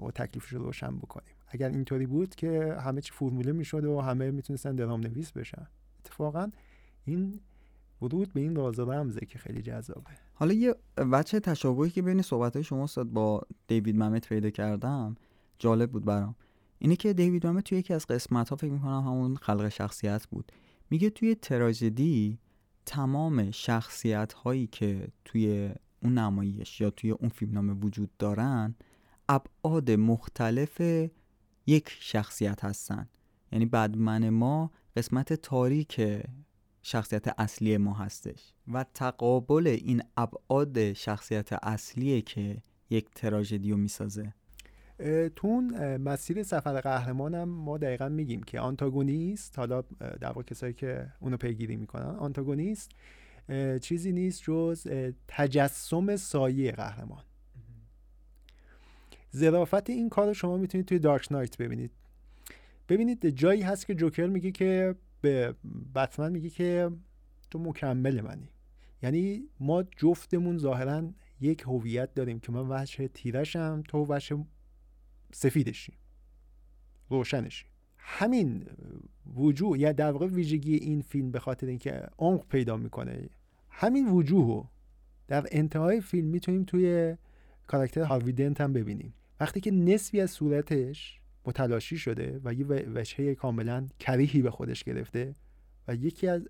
با 0.00 0.10
تکلیفش 0.10 0.52
رو 0.52 0.62
روشن 0.62 0.96
بکنیم. 0.96 1.34
اگر 1.48 1.68
اینطوری 1.68 2.06
بود 2.06 2.34
که 2.34 2.76
همه 2.80 3.00
چی 3.00 3.12
فرموله 3.12 3.52
می‌شد 3.52 3.84
و 3.84 4.00
همه 4.00 4.30
می‌تونستن 4.30 4.76
درام 4.76 5.00
نویس 5.00 5.32
بشن 5.32 5.66
اتفاقا 6.00 6.50
این 7.04 7.40
ورود 8.02 8.32
به 8.32 8.40
این 8.40 8.56
راز 8.56 8.80
رمزه 8.80 9.20
که 9.20 9.38
خیلی 9.38 9.62
جذابه. 9.62 10.10
حالا 10.34 10.52
یه 10.52 10.74
وجه 10.98 11.40
تشابهی 11.40 11.90
که 11.90 12.02
بین 12.02 12.22
صحبت 12.22 12.62
شما 12.62 12.84
استاد 12.84 13.06
با 13.06 13.42
دیوید 13.66 13.96
ممت 13.96 14.28
پیدا 14.28 14.50
کردم 14.50 15.14
جالب 15.58 15.90
بود 15.90 16.04
برام. 16.04 16.34
اینه 16.78 16.96
که 16.96 17.12
دیوید 17.12 17.46
ممت 17.46 17.64
توی 17.64 17.78
یکی 17.78 17.94
از 17.94 18.06
قسمت 18.06 18.48
ها 18.48 18.56
فکر 18.56 18.70
می‌کنم 18.70 19.00
همون 19.00 19.36
خلق 19.36 19.68
شخصیت 19.68 20.26
بود. 20.26 20.52
میگه 20.90 21.10
توی 21.10 21.34
تراژدی 21.34 22.38
تمام 22.86 23.50
شخصیت 23.50 24.32
هایی 24.32 24.66
که 24.66 25.08
توی 25.24 25.70
اون 26.02 26.18
نمایش 26.18 26.80
یا 26.80 26.90
توی 26.90 27.10
اون 27.10 27.28
فیلمنامه 27.28 27.72
وجود 27.72 28.10
دارن 28.18 28.74
ابعاد 29.28 29.90
مختلف 29.90 30.80
یک 31.66 31.88
شخصیت 32.00 32.64
هستن. 32.64 33.08
یعنی 33.52 33.66
بدمن 33.66 34.28
ما 34.28 34.70
قسمت 34.96 35.32
تاریک 35.32 36.22
شخصیت 36.82 37.40
اصلی 37.40 37.76
ما 37.76 37.94
هستش 37.94 38.52
و 38.72 38.84
تقابل 38.94 39.66
این 39.66 40.02
ابعاد 40.16 40.92
شخصیت 40.92 41.52
اصلیه 41.52 42.22
که 42.22 42.62
یک 42.90 43.10
تراژدی 43.14 43.70
رو 43.70 43.76
می‌سازه. 43.76 44.34
تو 45.36 45.46
اون 45.46 45.96
مسیر 45.96 46.42
سفر 46.42 46.80
قهرمانم 46.80 47.48
ما 47.48 47.78
دقیقا 47.78 48.08
میگیم 48.08 48.42
که 48.42 48.60
آنتاگونیست 48.60 49.58
حالا 49.58 49.82
در 50.00 50.26
واقع 50.28 50.42
کسایی 50.42 50.72
که 50.72 51.12
اونو 51.20 51.36
پیگیری 51.36 51.76
می‌کنن 51.76 52.16
آنتاگونیست 52.16 52.90
چیزی 53.80 54.12
نیست 54.12 54.42
جز 54.42 54.86
تجسم 55.28 56.16
سایه 56.16 56.72
قهرمان. 56.72 57.22
ظرافت 59.36 59.90
این 59.90 60.08
کار 60.08 60.26
رو 60.26 60.34
شما 60.34 60.56
می‌تونید 60.56 60.86
توی 60.86 60.98
دارک 60.98 61.32
نایت 61.32 61.58
ببینید. 61.58 61.90
ببینید 62.88 63.26
جایی 63.26 63.62
هست 63.62 63.86
که 63.86 63.94
جوکر 63.94 64.26
میگه 64.26 64.50
که 64.50 64.94
به 65.20 65.54
بتمن 65.94 66.32
میگه 66.32 66.50
که 66.50 66.90
تو 67.50 67.58
مکمل 67.58 68.20
منی. 68.20 68.48
یعنی 69.02 69.48
ما 69.60 69.82
جفتمون 69.82 70.58
ظاهرا 70.58 71.02
یک 71.40 71.62
هویت 71.62 72.14
داریم 72.14 72.40
که 72.40 72.52
من 72.52 72.66
وجه 72.68 73.08
تیرشم 73.08 73.82
تو 73.88 74.06
وجه 74.08 74.44
سفیدشی. 75.36 75.92
روشنشی. 77.10 77.66
همین 77.98 78.66
وجوه 79.34 79.78
یا 79.78 79.92
در 79.92 80.12
واقع 80.12 80.26
ویژگی 80.26 80.74
این 80.74 81.00
فیلم 81.00 81.30
به 81.30 81.40
خاطر 81.40 81.66
اینکه 81.66 82.08
عمق 82.18 82.48
پیدا 82.48 82.76
می‌کنه 82.76 83.28
همین 83.70 84.08
وجوه 84.08 84.68
در 85.28 85.46
انتهای 85.50 86.00
فیلم 86.00 86.26
می‌تونیم 86.28 86.64
توی 86.64 87.16
کاراکتر 87.66 88.02
هاروی 88.02 88.32
دنت 88.32 88.60
هم 88.60 88.72
ببینیم. 88.72 89.14
وقتی 89.40 89.60
که 89.60 89.70
نصفی 89.70 90.20
از 90.20 90.30
صورتش 90.30 91.20
متلاشی 91.44 91.98
شده 91.98 92.40
و 92.44 92.54
یه 92.54 92.66
وجهه 92.66 93.34
کاملا 93.34 93.86
کریهی 93.98 94.42
به 94.42 94.50
خودش 94.50 94.84
گرفته 94.84 95.34
و 95.88 95.94
یکی 95.94 96.28
از 96.28 96.48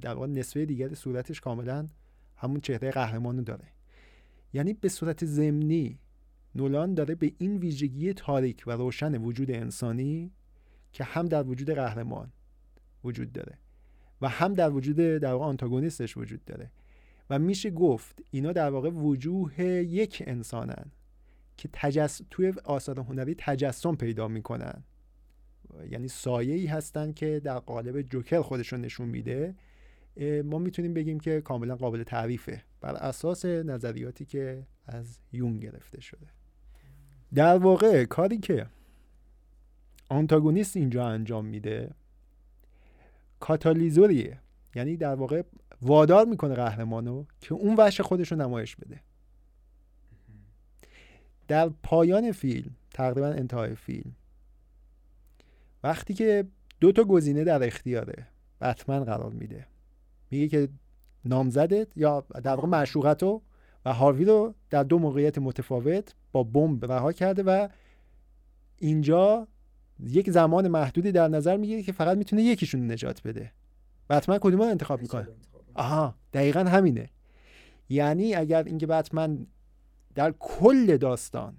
در 0.00 0.14
واقع 0.14 0.26
نصفه 0.26 0.64
دیگر 0.64 0.94
صورتش 0.94 1.40
کاملا 1.40 1.88
همون 2.36 2.60
چهره 2.60 2.90
قهرمانو 2.90 3.42
داره. 3.42 3.68
یعنی 4.52 4.72
به 4.72 4.88
صورت 4.88 5.24
ضمنی 5.24 5.98
نولان 6.54 6.94
داره 6.94 7.14
به 7.14 7.32
این 7.38 7.56
ویژگی 7.56 8.12
تاریک 8.12 8.64
و 8.66 8.70
روشن 8.70 9.22
وجود 9.22 9.50
انسانی 9.50 10.32
که 10.92 11.04
هم 11.04 11.26
در 11.26 11.42
وجود 11.42 11.70
قهرمان 11.70 12.32
وجود 13.04 13.32
داره 13.32 13.58
و 14.20 14.28
هم 14.28 14.54
در 14.54 14.70
وجود 14.70 14.96
در 14.96 15.32
واقع 15.32 15.44
آنتاگونیستش 15.44 16.16
وجود 16.16 16.44
داره 16.44 16.70
و 17.30 17.38
میشه 17.38 17.70
گفت 17.70 18.22
اینا 18.30 18.52
در 18.52 18.70
واقع 18.70 18.90
وجوه 18.90 19.60
یک 19.62 20.22
انسانن 20.26 20.90
که 21.56 21.68
تجس... 21.72 22.20
توی 22.30 22.52
آثار 22.64 23.00
هنری 23.00 23.34
تجسم 23.38 23.94
پیدا 23.94 24.28
می‌کنن. 24.28 24.84
یعنی 25.90 26.08
سایه 26.08 26.54
ای 26.54 26.66
هستن 26.66 27.12
که 27.12 27.40
در 27.44 27.58
قالب 27.58 28.02
جوکر 28.02 28.42
خودشون 28.42 28.80
نشون 28.80 29.08
میده. 29.08 29.54
ما 30.44 30.58
می‌تونیم 30.58 30.94
بگیم 30.94 31.20
که 31.20 31.40
کاملا 31.40 31.76
قابل 31.76 32.02
تعریفه. 32.02 32.62
بر 32.80 32.94
اساس 32.94 33.44
نظریاتی 33.44 34.24
که 34.24 34.66
از 34.86 35.18
یون 35.32 35.58
گرفته 35.58 36.00
شده. 36.00 36.26
در 37.34 37.58
واقع 37.58 38.04
کاری 38.04 38.38
که 38.38 38.66
آنتاگونیست 40.08 40.76
اینجا 40.76 41.06
انجام 41.06 41.44
میده 41.44 41.90
کاتالیزوریه. 43.40 44.40
یعنی 44.74 44.96
در 44.96 45.14
واقع 45.14 45.42
وادار 45.82 46.26
می‌کنه 46.26 46.54
قهرمانو 46.54 47.24
که 47.40 47.54
اون 47.54 47.74
وحش 47.76 48.00
خودش 48.00 48.32
رو 48.32 48.38
نمایش 48.38 48.76
بده. 48.76 49.00
در 51.48 51.68
پایان 51.82 52.32
فیلم 52.32 52.70
تقریبا 52.90 53.26
انتهای 53.26 53.74
فیلم 53.74 54.16
وقتی 55.82 56.14
که 56.14 56.44
دو 56.80 56.92
تا 56.92 57.04
گزینه 57.04 57.44
در 57.44 57.66
اختیاره 57.66 58.26
بتمن 58.60 59.04
قرار 59.04 59.32
میده. 59.32 59.66
میگه 60.30 60.48
که 60.48 60.68
نامزدت 61.24 61.96
یا 61.96 62.20
در 62.20 62.54
واقع 62.54 62.68
معشوقت 62.68 63.22
و 63.22 63.40
هاروی 63.86 64.24
رو 64.24 64.54
در 64.70 64.82
دو 64.82 64.98
موقعیت 64.98 65.38
متفاوت 65.38 66.14
با 66.34 66.42
بمب 66.42 66.92
رها 66.92 67.12
کرده 67.12 67.42
و 67.42 67.68
اینجا 68.78 69.48
یک 70.06 70.30
زمان 70.30 70.68
محدودی 70.68 71.12
در 71.12 71.28
نظر 71.28 71.56
می‌گیره 71.56 71.82
که 71.82 71.92
فقط 71.92 72.18
می‌تونه 72.18 72.42
یکیشون 72.42 72.92
نجات 72.92 73.22
بده. 73.22 73.52
بتمن 74.10 74.38
کدوم 74.38 74.58
رو 74.58 74.64
انتخاب 74.64 75.02
می‌کنه؟ 75.02 75.28
آها 75.74 76.14
دقیقا 76.32 76.60
همینه. 76.60 77.08
یعنی 77.88 78.34
اگر 78.34 78.62
اینکه 78.62 78.86
بتمن 78.86 79.46
در 80.14 80.34
کل 80.38 80.96
داستان 80.96 81.56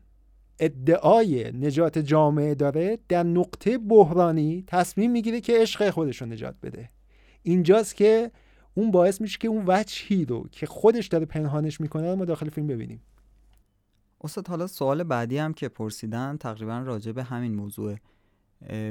ادعای 0.60 1.52
نجات 1.52 2.00
جامعه 2.00 2.56
داره 2.56 2.98
در 3.10 3.24
نقطه 3.24 3.78
بحرانی 3.78 4.64
تصمیم 4.68 5.12
می‌گیره 5.12 5.42
که 5.42 5.62
عشق 5.62 5.90
خودش 5.90 6.22
رو 6.22 6.28
نجات 6.28 6.56
بده. 6.64 6.90
اینجاست 7.44 7.96
که 7.96 8.32
اون 8.74 8.92
باعث 8.92 9.22
میشه 9.22 9.38
که 9.38 9.48
اون 9.48 9.64
وجهی 9.68 10.26
رو 10.26 10.48
که 10.52 10.66
خودش 10.66 11.08
داره 11.08 11.26
پنهانش 11.26 11.82
می‌کنه 11.82 12.10
رو 12.10 12.16
ما 12.16 12.26
داخل 12.26 12.50
فیلم 12.50 12.68
ببینیم. 12.68 13.02
استاد 14.26 14.48
حالا 14.48 14.68
سوال 14.68 15.04
بعدی 15.04 15.38
هم 15.38 15.54
که 15.54 15.70
پرسیدن 15.70 16.38
تقریبا 16.38 16.80
راجع 16.80 17.12
به 17.12 17.24
همین 17.24 17.56
موضوع 17.56 17.98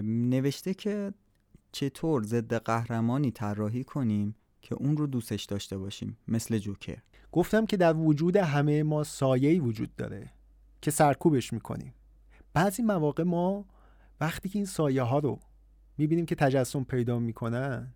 نوشته 0.02 0.74
که 0.74 1.12
چطور 1.72 2.22
ضد 2.22 2.54
قهرمانی 2.54 3.30
طراحی 3.30 3.84
کنیم 3.84 4.34
که 4.62 4.74
اون 4.74 4.96
رو 4.96 5.06
دوستش 5.06 5.44
داشته 5.44 5.78
باشیم 5.78 6.16
مثل 6.28 6.58
جوکر؟ 6.58 6.98
گفتم 7.32 7.66
که 7.66 7.76
در 7.76 7.96
وجود 7.96 8.36
همه 8.36 8.82
ما 8.82 9.04
سایه‌ای 9.04 9.60
وجود 9.60 9.96
داره 9.96 10.30
که 10.82 10.90
سرکوبش 10.90 11.52
می‌کنیم. 11.52 11.94
بعضی 12.52 12.82
مواقع 12.82 13.22
ما 13.22 13.64
وقتی 14.20 14.48
که 14.48 14.58
این 14.58 14.66
سایه 14.66 15.02
ها 15.02 15.18
رو 15.18 15.40
می‌بینیم 15.98 16.26
که 16.26 16.34
تجسم 16.34 16.84
پیدا 16.84 17.18
می‌کنن 17.18 17.94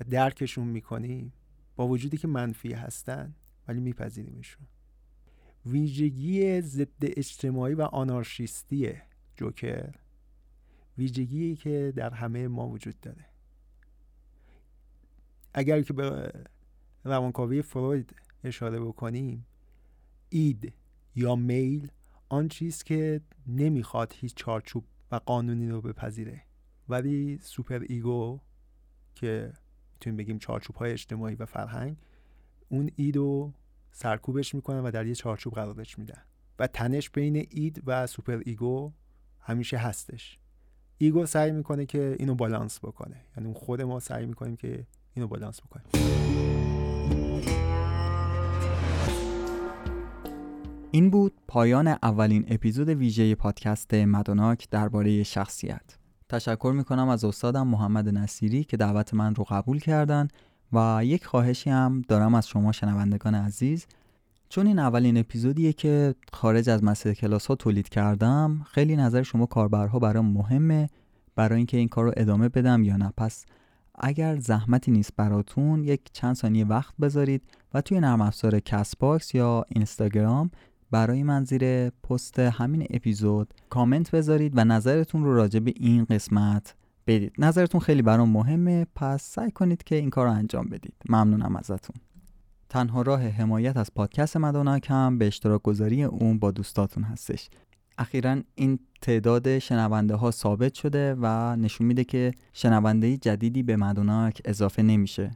و 0.00 0.04
درکشون 0.10 0.68
می‌کنیم 0.68 1.32
با 1.76 1.88
وجودی 1.88 2.16
که 2.16 2.28
منفی 2.28 2.72
هستن 2.72 3.34
ولی 3.68 3.80
میپذیریمشون. 3.80 4.66
ویژگی 5.66 6.60
ضد 6.60 6.88
اجتماعی 7.02 7.74
و 7.74 7.82
آنارشیستی 7.82 8.92
جوکر. 9.36 9.94
ویژگی 10.98 11.56
که 11.56 11.92
در 11.96 12.10
همه 12.10 12.48
ما 12.48 12.68
وجود 12.68 13.00
داره. 13.00 13.26
اگر 15.54 15.82
که 15.82 15.92
به 15.92 16.32
روانکاوی 17.04 17.62
فروید 17.62 18.14
اشاره 18.44 18.80
بکنیم 18.80 19.46
id 20.28 20.72
یا 21.16 21.36
میل 21.36 21.90
آن 22.28 22.48
چیز 22.48 22.82
که 22.82 23.20
نمی‌خواد 23.46 24.14
هیچ 24.16 24.34
چارچوب 24.34 24.84
و 25.12 25.16
قانونی 25.16 25.68
رو 25.68 25.80
بپذیره. 25.80 26.42
ولی 26.88 27.38
superego 27.42 28.40
که 29.14 29.52
می‌تونیم 29.94 30.16
بگیم 30.16 30.38
چارچوب 30.38 30.76
های 30.76 30.92
اجتماعی 30.92 31.34
و 31.34 31.46
فرهنگ 31.46 31.96
اون 32.68 32.90
id 32.96 33.33
و 33.33 33.52
سرکوبش 33.92 34.54
می‌کنن 34.54 34.80
و 34.80 34.90
در 34.90 35.06
یه 35.06 35.14
چارچوب 35.14 35.54
قرارش 35.54 35.98
میدن. 35.98 36.22
و 36.58 36.66
تنش 36.66 37.10
بین 37.10 37.46
id 37.50 37.82
و 37.86 38.06
superego 38.06 38.92
همیشه 39.40 39.76
هستش. 39.76 40.38
ego 40.98 41.26
سعی 41.26 41.52
می‌کنه 41.52 41.86
که 41.86 42.16
اینو 42.18 42.34
بالانس 42.34 42.78
بکنه. 42.78 43.16
یعنی 43.36 43.54
خود 43.54 43.82
ما 43.82 44.00
سعی 44.00 44.26
می‌کنیم 44.26 44.56
که 44.56 44.86
اینو 45.14 45.28
بالانس 45.28 45.60
بکنیم. 45.60 45.86
این 50.90 51.10
بود 51.10 51.32
پایان 51.48 51.88
اولین 51.88 52.44
اپیزود 52.48 52.88
ویژه 52.88 53.34
پادکست 53.34 53.94
مدوناک 53.94 54.68
درباره 54.70 55.22
شخصیت. 55.22 55.98
تشکر 56.28 56.72
می‌کنم 56.76 57.08
از 57.08 57.24
استادم 57.24 57.66
محمد 57.66 58.08
نصیری 58.08 58.64
که 58.64 58.76
دعوت 58.76 59.14
من 59.14 59.34
رو 59.34 59.44
قبول 59.44 59.78
کردن. 59.78 60.28
و 60.72 61.00
یک 61.04 61.24
خواهشی 61.24 61.70
هم 61.70 62.02
دارم 62.08 62.34
از 62.34 62.48
شما 62.48 62.72
شنوندگان 62.72 63.34
عزیز. 63.34 63.86
چون 64.48 64.66
این 64.66 64.78
اولین 64.78 65.16
اپیزودیه 65.16 65.72
که 65.72 66.14
خارج 66.32 66.70
از 66.70 66.84
مسیر 66.84 67.12
کلاس 67.14 67.46
ها 67.46 67.54
تولید 67.54 67.88
کردم 67.88 68.66
خیلی 68.70 68.96
نظر 68.96 69.22
شما 69.22 69.46
کاربرها 69.46 69.98
برام 69.98 70.26
مهمه 70.26 70.88
برای 71.36 71.56
اینکه 71.56 71.76
این 71.76 71.88
کار 71.88 72.04
رو 72.04 72.12
ادامه 72.16 72.48
بدم 72.48 72.84
یا 72.84 72.96
نه. 72.96 73.12
پس 73.16 73.46
اگر 73.94 74.36
زحمتی 74.36 74.90
نیست 74.90 75.12
براتون 75.16 75.84
یک 75.84 76.00
چند 76.12 76.34
ثانیه 76.34 76.64
وقت 76.64 76.94
بذارید 77.00 77.42
و 77.74 77.80
توی 77.80 78.00
نرم 78.00 78.20
افزار 78.20 78.60
کست 78.60 78.96
باکس 78.96 79.34
یا 79.34 79.64
اینستاگرام 79.68 80.50
برای 80.90 81.22
من 81.22 81.44
زیر 81.44 81.90
پست 81.90 82.38
همین 82.38 82.86
اپیزود 82.90 83.54
کامنت 83.70 84.10
بذارید 84.10 84.52
و 84.56 84.64
نظرتون 84.64 85.24
رو 85.24 85.34
راجع 85.34 85.60
به 85.60 85.72
این 85.76 86.04
قسمت 86.04 86.74
بدید. 87.06 87.32
نظرتون 87.38 87.80
خیلی 87.80 88.02
برام 88.02 88.30
مهمه 88.30 88.86
پس 88.94 89.22
سعی 89.22 89.50
کنید 89.50 89.82
که 89.82 89.96
این 89.96 90.10
کار 90.10 90.26
رو 90.26 90.32
انجام 90.32 90.68
بدید. 90.68 90.94
ممنونم 91.08 91.56
ازتون. 91.56 91.96
تنها 92.68 93.02
راه 93.02 93.22
حمایت 93.22 93.76
از 93.76 93.94
پادکست 93.94 94.36
مدوناک 94.36 94.86
هم 94.90 95.18
به 95.18 95.26
اشتراک 95.26 95.62
گذاری 95.62 96.02
اون 96.02 96.38
با 96.38 96.50
دوستاتون 96.50 97.02
هستش. 97.02 97.48
اخیرا 97.98 98.36
این 98.54 98.78
تعداد 99.02 99.58
شنونده 99.58 100.14
ها 100.14 100.30
ثابت 100.30 100.74
شده 100.74 101.16
و 101.20 101.56
نشون 101.56 101.86
میده 101.86 102.04
که 102.04 102.32
شنونده 102.52 103.16
جدیدی 103.16 103.62
به 103.62 103.76
مدوناک 103.76 104.42
اضافه 104.44 104.82
نمیشه. 104.82 105.30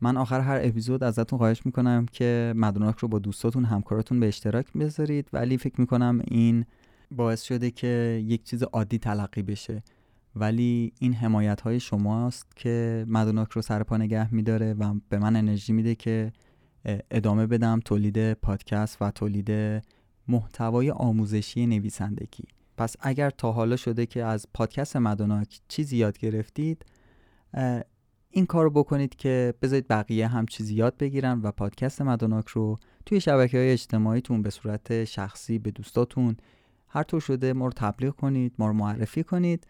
من 0.00 0.16
آخر 0.16 0.40
هر 0.40 0.60
اپیزود 0.62 1.04
ازتون 1.04 1.38
خواهش 1.38 1.66
می‌کنم 1.66 2.06
که 2.12 2.54
مدوناک 2.56 2.98
رو 2.98 3.08
با 3.08 3.18
دوستاتون 3.18 3.64
همکاراتون 3.64 4.20
به 4.20 4.28
اشتراک 4.28 4.72
بذارید. 4.72 5.28
ولی 5.32 5.58
فکر 5.58 5.80
می‌کنم 5.80 6.20
این 6.24 6.64
باعث 7.10 7.42
شده 7.42 7.70
که 7.70 8.22
یک 8.26 8.44
چیز 8.44 8.62
عادی 8.62 8.98
تلقی 8.98 9.42
بشه. 9.42 9.82
ولی 10.36 10.92
این 10.98 11.14
حمایت 11.14 11.60
های 11.60 11.80
شماست 11.80 12.56
که 12.56 13.04
مدوناک 13.08 13.50
رو 13.50 13.62
سر 13.62 13.82
پا 13.82 13.96
نگه 13.96 14.34
میداره 14.34 14.74
و 14.74 14.94
به 15.08 15.18
من 15.18 15.36
انرژی 15.36 15.72
میده 15.72 15.94
که 15.94 16.32
ادامه 17.10 17.46
بدم 17.46 17.80
تولید 17.84 18.32
پادکست 18.32 18.96
و 19.00 19.10
تولید 19.10 19.82
محتوای 20.28 20.90
آموزشی 20.90 21.66
نویسندگی. 21.66 22.44
پس 22.76 22.96
اگر 23.00 23.30
تا 23.30 23.52
حالا 23.52 23.76
شده 23.76 24.06
که 24.06 24.24
از 24.24 24.46
پادکست 24.54 24.96
مدوناک 24.96 25.60
چیزی 25.68 25.96
یاد 25.96 26.18
گرفتید 26.18 26.84
این 28.30 28.46
کار 28.46 28.64
رو 28.64 28.70
بکنید 28.70 29.16
که 29.16 29.54
بذارید 29.62 29.88
بقیه 29.88 30.28
هم 30.28 30.46
چیزی 30.46 30.74
یاد 30.74 30.96
بگیرن 30.96 31.40
و 31.42 31.50
پادکست 31.50 32.02
مدوناک 32.02 32.48
رو 32.48 32.76
توی 33.06 33.20
شبکه 33.20 33.58
های 33.58 33.70
اجتماعیتون 33.70 34.42
به 34.42 34.50
صورت 34.50 35.04
شخصی 35.04 35.58
به 35.58 35.70
دوستاتون 35.70 36.36
هر 36.88 37.02
طور 37.02 37.20
شده 37.20 37.52
ما 37.52 37.66
رو 37.66 37.72
تبلیغ 37.76 38.14
کنید 38.14 38.54
ما 38.58 38.66
رو 38.66 38.72
معرفی 38.72 39.24
کنید. 39.24 39.66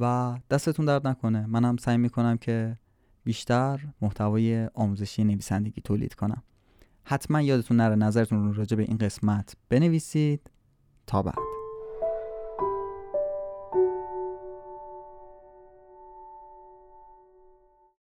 و 0.00 0.36
دستتون 0.50 0.86
درد 0.86 1.06
نکنه. 1.06 1.46
منم 1.46 1.76
سعی 1.76 1.96
می‌کنم 1.96 2.36
که 2.36 2.78
بیشتر 3.24 3.80
محتوای 4.00 4.66
آموزشی 4.74 5.24
نویسندگی 5.24 5.80
تولید 5.80 6.14
کنم. 6.14 6.42
حتما 7.04 7.42
یادتون 7.42 7.76
نره 7.76 7.94
نظرتون 7.94 8.44
رو 8.44 8.52
راجع 8.52 8.76
به 8.76 8.82
این 8.82 8.98
قسمت 8.98 9.56
بنویسید. 9.68 10.50
تا 11.06 11.22
بعد. 11.22 11.57